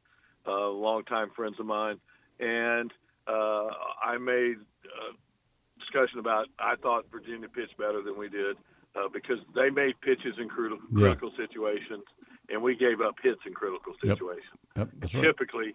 [0.48, 2.00] uh, longtime friends of mine,
[2.40, 2.92] and
[3.28, 3.68] uh,
[4.04, 4.56] I made
[4.86, 6.48] a discussion about.
[6.58, 8.56] I thought Virginia pitched better than we did
[8.96, 11.08] uh, because they made pitches in critical, Yeah.
[11.14, 12.06] critical situations,
[12.50, 14.46] and we gave up hits in critical situations.
[14.76, 15.24] Yep, that's right.
[15.24, 15.74] Typically,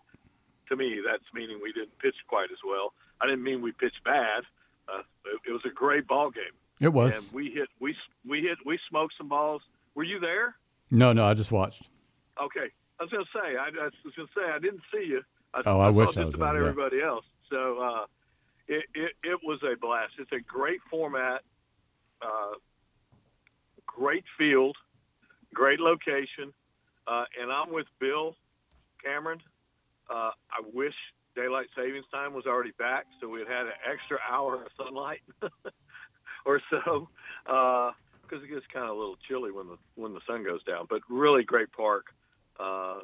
[0.68, 2.92] to me, that's meaning we didn't pitch quite as well.
[3.20, 4.42] I didn't mean we pitched bad.
[4.88, 6.44] Uh, it, it was a great ball game.
[6.80, 7.14] It was.
[7.14, 7.94] And we hit, we
[8.28, 9.62] we hit, we smoked some balls.
[9.94, 10.56] Were you there?
[10.90, 11.88] No, no, I just watched.
[12.42, 15.22] Okay, I was to say, I, I was to say, I didn't see you.
[15.54, 16.68] I, Oh, I saw wish I just was about there, yeah.
[16.70, 17.24] everybody else.
[17.50, 18.04] So uh,
[18.66, 20.14] it, it it was a blast.
[20.18, 21.42] It's a great format,
[22.22, 22.54] uh,
[23.86, 24.76] great field,
[25.52, 26.52] great location,
[27.06, 28.36] uh, and I'm with Bill
[29.04, 29.40] Cameron.
[30.10, 30.94] Uh, I wish
[31.34, 35.20] daylight savings time was already back, so we'd had an extra hour of sunlight
[36.44, 37.08] or so,
[37.44, 40.86] because it gets kind of a little chilly when the when the sun goes down.
[40.88, 42.06] But really great park,
[42.60, 43.00] uh,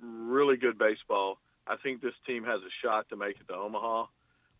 [0.00, 1.38] really good baseball.
[1.66, 4.06] I think this team has a shot to make it to Omaha.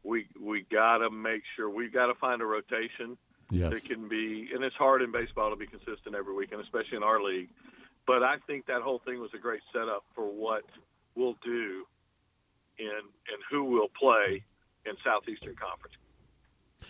[0.03, 3.17] We we got to make sure we've got to find a rotation
[3.51, 3.73] Yes.
[3.75, 6.97] that can be, and it's hard in baseball to be consistent every week, and especially
[6.97, 7.51] in our league.
[8.07, 10.65] But I think that whole thing was a great setup for what
[11.15, 11.85] we'll do
[12.79, 14.43] in and who will play
[14.85, 15.95] in Southeastern Conference.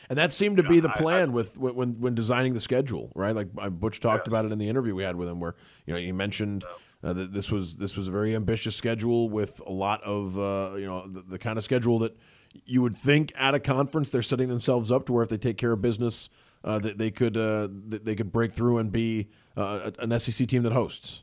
[0.09, 3.35] And that seemed to be the plan with when, when designing the schedule, right?
[3.35, 5.55] Like uh, Butch talked about it in the interview we had with him, where
[5.87, 6.65] you know you mentioned
[7.03, 10.75] uh, that this was this was a very ambitious schedule with a lot of uh,
[10.77, 12.17] you know the, the kind of schedule that
[12.65, 15.59] you would think at a conference they're setting themselves up to where if they take
[15.59, 16.29] care of business,
[16.65, 20.63] uh, that they could uh, they could break through and be uh, an SEC team
[20.63, 21.23] that hosts.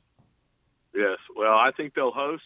[0.94, 1.18] Yes.
[1.36, 2.44] Well, I think they'll host.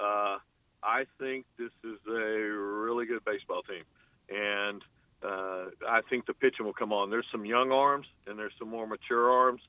[0.00, 0.38] Uh,
[0.82, 3.84] I think this is a really good baseball team,
[4.28, 4.82] and
[5.22, 7.10] uh, I think the pitching will come on.
[7.10, 9.62] There's some young arms, and there's some more mature arms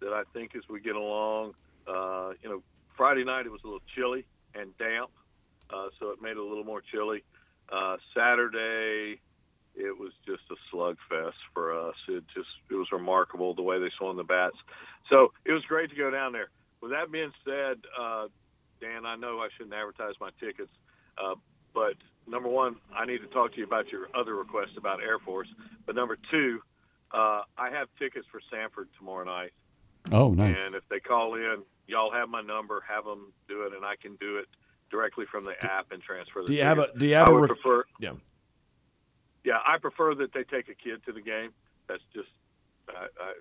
[0.00, 1.54] that I think as we get along.
[1.86, 2.62] Uh, you know,
[2.96, 4.24] Friday night it was a little chilly
[4.54, 5.10] and damp,
[5.70, 7.22] uh, so it made it a little more chilly.
[7.70, 9.20] Uh, Saturday
[9.76, 11.94] it was just a slugfest for us.
[12.08, 14.56] It just it was remarkable the way they swung the bats.
[15.10, 16.48] So it was great to go down there.
[16.80, 18.28] With that being said, uh,
[18.80, 20.72] Dan, I know I shouldn't advertise my tickets,
[21.18, 21.34] uh,
[21.74, 21.94] but
[22.26, 25.48] number one, I need to talk to you about your other request about Air Force.
[25.86, 26.60] But number two,
[27.12, 29.52] uh, I have tickets for Samford tomorrow night.
[30.12, 30.56] Oh, nice.
[30.66, 32.82] And if they call in, y'all have my number.
[32.88, 34.46] Have them do it, and I can do it
[34.90, 36.48] directly from the app and transfer the.
[36.48, 36.88] Do you have a?
[36.96, 37.34] Do you have I a?
[37.34, 37.84] Re- prefer.
[38.00, 38.12] yeah.
[39.46, 41.50] Yeah, I prefer that they take a kid to the game.
[41.88, 42.28] That's just.
[42.88, 43.32] I, I,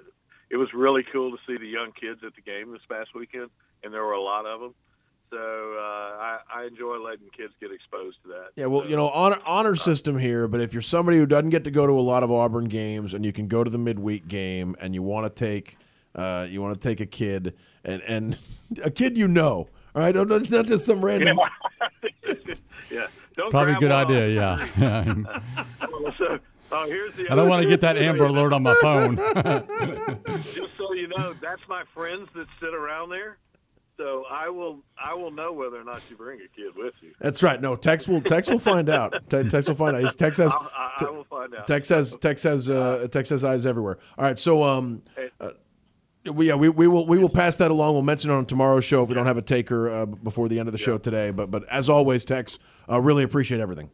[0.51, 3.49] it was really cool to see the young kids at the game this past weekend,
[3.83, 4.75] and there were a lot of them.
[5.31, 8.49] So uh, I, I enjoy letting kids get exposed to that.
[8.55, 11.63] Yeah, well, you know, honor honor system here, but if you're somebody who doesn't get
[11.63, 14.27] to go to a lot of Auburn games and you can go to the midweek
[14.27, 15.77] game and you want to take
[16.13, 18.37] uh, you want to take a kid and and
[18.83, 21.39] a kid you know, all right, don't- it's not just some random.
[22.91, 24.27] yeah, don't Probably a good one idea.
[24.77, 25.15] Yeah.
[25.79, 26.39] Well, so,
[26.71, 29.15] uh, here's the I don't want to get that Amber Alert on my phone.
[30.41, 33.37] Just so you know, that's my friends that sit around there.
[33.97, 37.13] So I will I will know whether or not you bring a kid with you.
[37.21, 37.61] That's right.
[37.61, 39.13] No, Tex will Tex will find out.
[39.29, 40.03] Te- Tex will find out.
[40.03, 41.65] His Tex has I'll- I, I will find out.
[41.65, 43.97] Tex has Tex has uh, Tex has eyes everywhere.
[44.17, 45.01] All right, so um,
[45.39, 45.51] uh,
[46.31, 47.93] we yeah we, we will we will pass that along.
[47.93, 50.59] We'll mention it on tomorrow's show if we don't have a taker uh, before the
[50.59, 51.31] end of the show today.
[51.31, 53.89] But but as always, Tex, uh, really appreciate everything.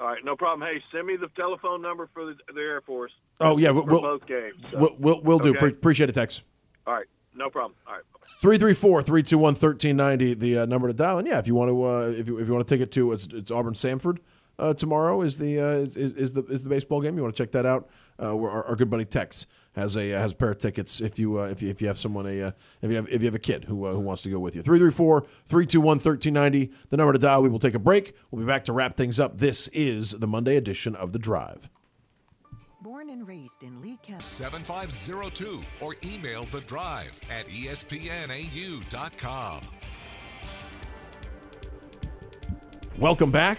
[0.00, 0.66] All right, no problem.
[0.66, 3.12] Hey, send me the telephone number for the, the Air Force.
[3.40, 4.56] Oh yeah, for we'll, both games.
[4.70, 4.78] so.
[4.78, 5.50] we'll we'll, we'll do.
[5.50, 5.58] Okay?
[5.58, 6.42] Pre- appreciate it, Tex.
[6.86, 7.74] All right, no problem.
[7.86, 8.02] All right.
[8.42, 11.18] 334-321-1390, the uh, number to dial.
[11.18, 12.90] And yeah, if you want to, uh, if you if you want to take it
[12.92, 14.18] to, it's, it's Auburn Samford
[14.60, 17.16] uh, tomorrow is the uh, is, is is the is the baseball game.
[17.16, 17.88] You want to check that out?
[18.22, 19.46] Uh, where our, our good buddy Tex
[19.80, 21.00] has a has a pair of tickets.
[21.00, 22.50] If you uh, if you if you have someone a uh,
[22.82, 24.54] if you have if you have a kid who uh, who wants to go with
[24.54, 27.42] you, 334-321-1390, the number to dial.
[27.42, 28.14] We will take a break.
[28.30, 29.38] We'll be back to wrap things up.
[29.38, 31.70] This is the Monday edition of the Drive.
[32.82, 34.22] Born and raised in Lee County.
[34.22, 39.60] 7502 or email the drive at espnau.com.
[42.98, 43.58] Welcome back.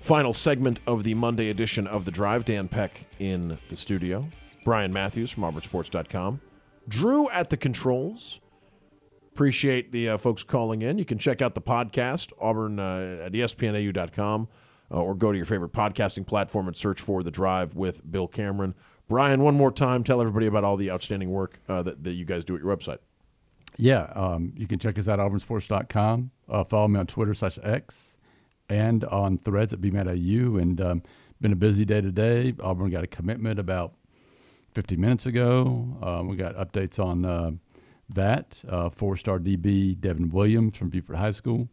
[0.00, 2.44] Final segment of the Monday edition of The Drive.
[2.44, 4.28] Dan Peck in the studio.
[4.64, 6.40] Brian Matthews from AuburnSports.com.
[6.88, 8.40] Drew at the controls.
[9.32, 10.98] Appreciate the uh, folks calling in.
[10.98, 14.48] You can check out the podcast, Auburn uh, at espnau.com,
[14.90, 18.26] uh, or go to your favorite podcasting platform and search for The Drive with Bill
[18.26, 18.74] Cameron.
[19.08, 22.24] Brian, one more time, tell everybody about all the outstanding work uh, that, that you
[22.24, 22.98] guys do at your website.
[23.76, 26.30] Yeah, um, you can check us out at auburnsports.com.
[26.48, 28.16] Uh, follow me on Twitter slash X
[28.68, 30.60] and on threads at BMATAU.
[30.60, 31.02] And um,
[31.40, 32.54] been a busy day today.
[32.60, 33.94] Auburn got a commitment about
[34.74, 35.96] 50 minutes ago.
[36.02, 37.50] Um, we got updates on uh,
[38.08, 38.60] that.
[38.68, 41.68] Uh, four-star DB Devin Williams from Buford High School.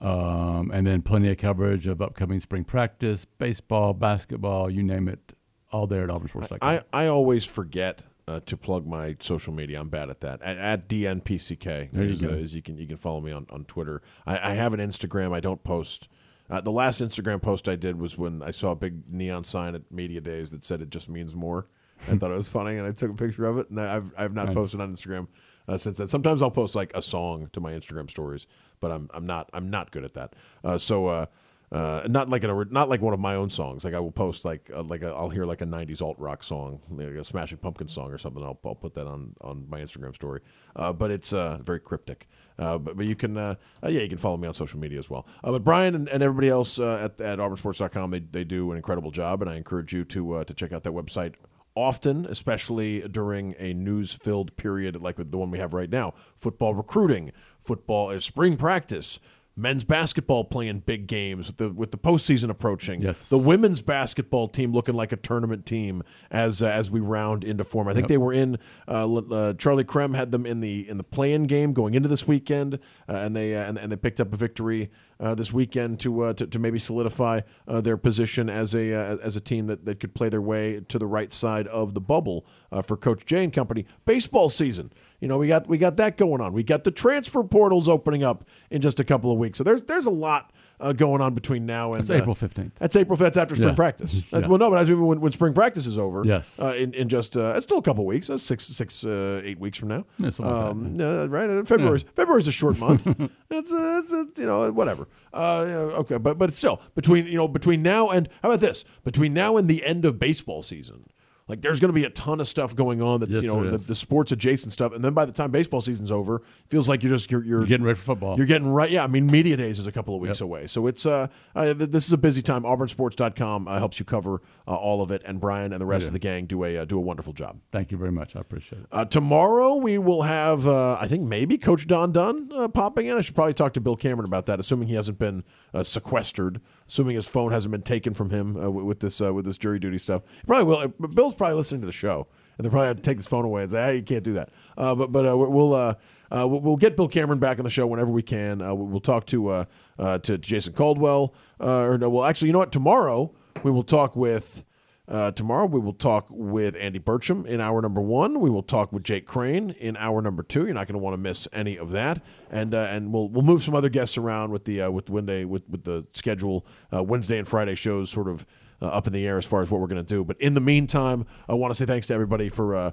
[0.00, 5.34] Um, and then plenty of coverage of upcoming spring practice, baseball, basketball, you name it,
[5.72, 6.58] all there at auburnsports.com.
[6.62, 9.80] I, I always forget uh, to plug my social media.
[9.80, 10.42] I'm bad at that.
[10.42, 12.28] At, at DNPCK There you is, go.
[12.28, 14.02] uh, is you can you can follow me on, on Twitter.
[14.26, 15.34] I, I have an Instagram.
[15.34, 16.08] I don't post.
[16.50, 19.74] Uh, the last Instagram post I did was when I saw a big neon sign
[19.74, 21.66] at Media Days that said it just means more.
[22.10, 23.70] I thought it was funny, and I took a picture of it.
[23.70, 24.54] And I- I've I've not Nice.
[24.54, 25.28] posted on Instagram
[25.68, 26.08] uh, since then.
[26.08, 28.46] Sometimes I'll post like a song to my Instagram stories,
[28.80, 30.34] but I'm I'm not I'm not good at that.
[30.62, 31.06] Uh, so.
[31.08, 31.26] Uh,
[31.72, 33.84] uh, not like an not like one of my own songs.
[33.84, 36.44] Like I will post like uh, like a, I'll hear like a '90s alt rock
[36.44, 38.44] song, like a Smashing Pumpkin song or something.
[38.44, 40.40] I'll, I'll put that on on my Instagram story.
[40.76, 42.28] Uh, but it's uh, very cryptic.
[42.60, 45.00] Uh, but, but you can uh, uh, yeah you can follow me on social media
[45.00, 45.26] as well.
[45.42, 48.76] Uh, but Brian and, and everybody else uh, at at auburnsports.com they they do an
[48.76, 51.34] incredible job, and I encourage you to uh, to check out that website
[51.74, 56.14] often, especially during a news filled period like the one we have right now.
[56.36, 59.18] Football recruiting, football is spring practice.
[59.56, 63.02] Men's basketball playing big games with the with the postseason approaching.
[63.02, 63.28] Yes.
[63.28, 67.62] The women's basketball team looking like a tournament team as uh, as we round into
[67.62, 67.86] form.
[67.86, 68.08] I think Yep.
[68.08, 68.58] they were in.
[68.88, 72.26] Uh, uh, Charlie Creme had them in the in the play-in game going into this
[72.26, 76.00] weekend, uh, and they uh, and, and they picked up a victory uh, this weekend
[76.00, 79.66] to, uh, to to maybe solidify uh, their position as a uh, as a team
[79.66, 82.46] that, that could play their way to the right side of the bubble
[82.84, 83.86] for Coach Jay and company.
[84.04, 84.92] Baseball season.
[85.20, 86.52] You know, we got we got that going on.
[86.52, 89.58] We got the transfer portals opening up in just a couple of weeks.
[89.58, 92.72] So there's there's a lot uh, going on between now and That's uh, April 15th.
[92.78, 93.16] That's April.
[93.16, 93.74] That's after spring Yeah.
[93.74, 94.12] practice.
[94.30, 94.48] That's, Yeah.
[94.48, 96.58] Well, no, but as we, when, when spring practice is over, Yes.
[96.60, 98.26] uh, in, in just uh, it's still a couple of weeks.
[98.28, 100.04] That's six six uh, eight weeks from now.
[100.18, 101.48] Yeah, like um, yeah, right.
[101.50, 103.06] Uh, February's February's a short month.
[103.50, 105.08] it's, uh, it's uh, you know whatever.
[105.32, 108.84] Uh, yeah, okay, but but still between you know between now and how about this
[109.04, 111.04] between now and the end of baseball season.
[111.46, 113.70] Like there's going to be a ton of stuff going on that's Yes, you know
[113.70, 116.88] the, the sports adjacent stuff, and then by the time baseball season's over, it feels
[116.88, 118.38] like you're just you're you're, You're getting ready for football.
[118.38, 118.90] You're getting right.
[118.90, 120.44] Yeah, I mean media days is a couple of weeks Yep.
[120.44, 122.62] away, so it's uh, uh this is a busy time.
[122.62, 126.08] AuburnSports.com uh, helps you cover uh, all of it, and Brian and the rest Yeah.
[126.08, 127.60] of the gang do a uh, do a wonderful job.
[127.70, 128.36] Thank you very much.
[128.36, 128.86] I appreciate it.
[128.90, 133.18] Uh, tomorrow we will have, uh, I think maybe Coach Don Dunn uh, popping in.
[133.18, 135.44] I should probably talk to Bill Cameron about that, assuming he hasn't been
[135.74, 139.32] uh, sequestered, assuming his phone hasn't been taken from him uh, with, with this uh,
[139.32, 140.22] with this jury duty stuff.
[140.46, 141.08] Probably will.
[141.08, 142.26] Bill's probably listening to the show,
[142.58, 144.34] and they probably have to take his phone away and say, "Hey, you can't do
[144.34, 145.74] that." Uh, but but uh, we'll.
[145.74, 145.94] Uh,
[146.30, 148.60] uh, we'll we'll get Bill Cameron back on the show whenever we can.
[148.60, 149.64] Uh, we'll talk to uh,
[149.98, 151.32] uh, to Jason Caldwell.
[151.60, 152.72] Uh, or no, well, actually, you know what?
[152.72, 153.32] Tomorrow
[153.62, 154.64] we will talk with
[155.06, 158.40] uh, tomorrow we will talk with Andy Burcham in hour number one.
[158.40, 160.64] We will talk with Jake Crain in hour number two.
[160.64, 163.44] You're not going to want to miss any of that, and uh, and we'll we'll
[163.44, 167.02] move some other guests around with the uh, with Wednesday with with the schedule uh,
[167.02, 168.46] Wednesday and Friday shows sort of.
[168.82, 170.54] Uh, up in the air as far as what we're going to do, but in
[170.54, 172.90] the meantime, I want to say thanks to everybody for uh,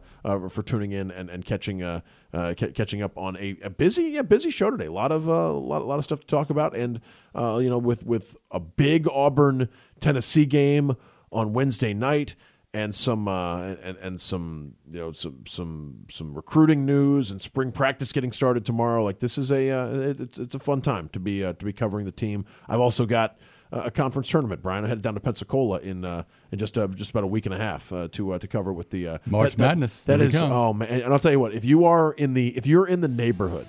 [0.48, 4.52] for tuning in and, and catching ca- catching up on a, a busy yeah busy
[4.52, 4.86] show today.
[4.86, 7.02] A lot of a lot lot of stuff to talk about, and
[7.36, 9.70] you know with with a big Auburn
[10.00, 10.96] Tennessee game
[11.32, 12.36] on Wednesday night
[12.74, 17.72] and some uh, and, and some you know some some some recruiting news and spring
[17.72, 19.04] practice getting started tomorrow.
[19.04, 21.66] Like this is a uh, it, it's it's a fun time to be uh, to
[21.66, 22.46] be covering the team.
[22.70, 23.38] I've also got
[23.74, 24.84] a conference tournament, Bryan.
[24.84, 27.54] I headed down to Pensacola in uh, in just uh, just about a week and
[27.56, 30.04] a half uh, to uh, to cover with the uh, March that- that- Madness.
[30.04, 30.52] That we is come.
[30.52, 31.54] oh man, and I'll tell you what.
[31.54, 33.68] If you are in the if you're in the neighborhood.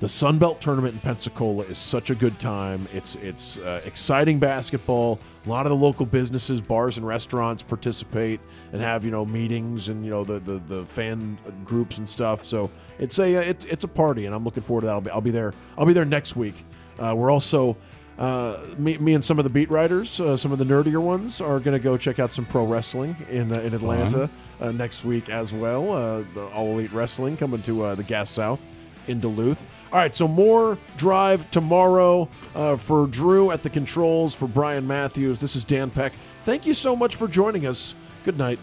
[0.00, 2.86] The Sun Belt tournament in Pensacola is such a good time.
[2.92, 5.18] It's it's uh, exciting basketball.
[5.44, 8.40] A lot of the local businesses, bars and restaurants participate
[8.72, 12.44] and have you know meetings and you know the the, the fan groups and stuff.
[12.44, 12.70] So
[13.00, 14.92] it's a uh, it's it's a party, and I'm looking forward to that.
[14.92, 15.52] I'll be I'll be there.
[15.76, 16.64] I'll be there next week.
[16.96, 17.76] Uh, we're also
[18.18, 21.40] uh, me, me and some of the beat writers, uh, some of the nerdier ones,
[21.40, 24.30] are going to go check out some pro wrestling in uh, in Atlanta
[24.60, 25.92] uh, next week as well.
[25.92, 28.66] Uh, the All Elite Wrestling coming to uh, the Gas South
[29.06, 29.68] in Duluth.
[29.90, 35.40] All right, so more drive tomorrow uh, for Drew at the controls, for Bryan Matthews.
[35.40, 36.12] This is Dan Peck.
[36.42, 37.94] Thank you so much for joining us.
[38.22, 38.58] Good night.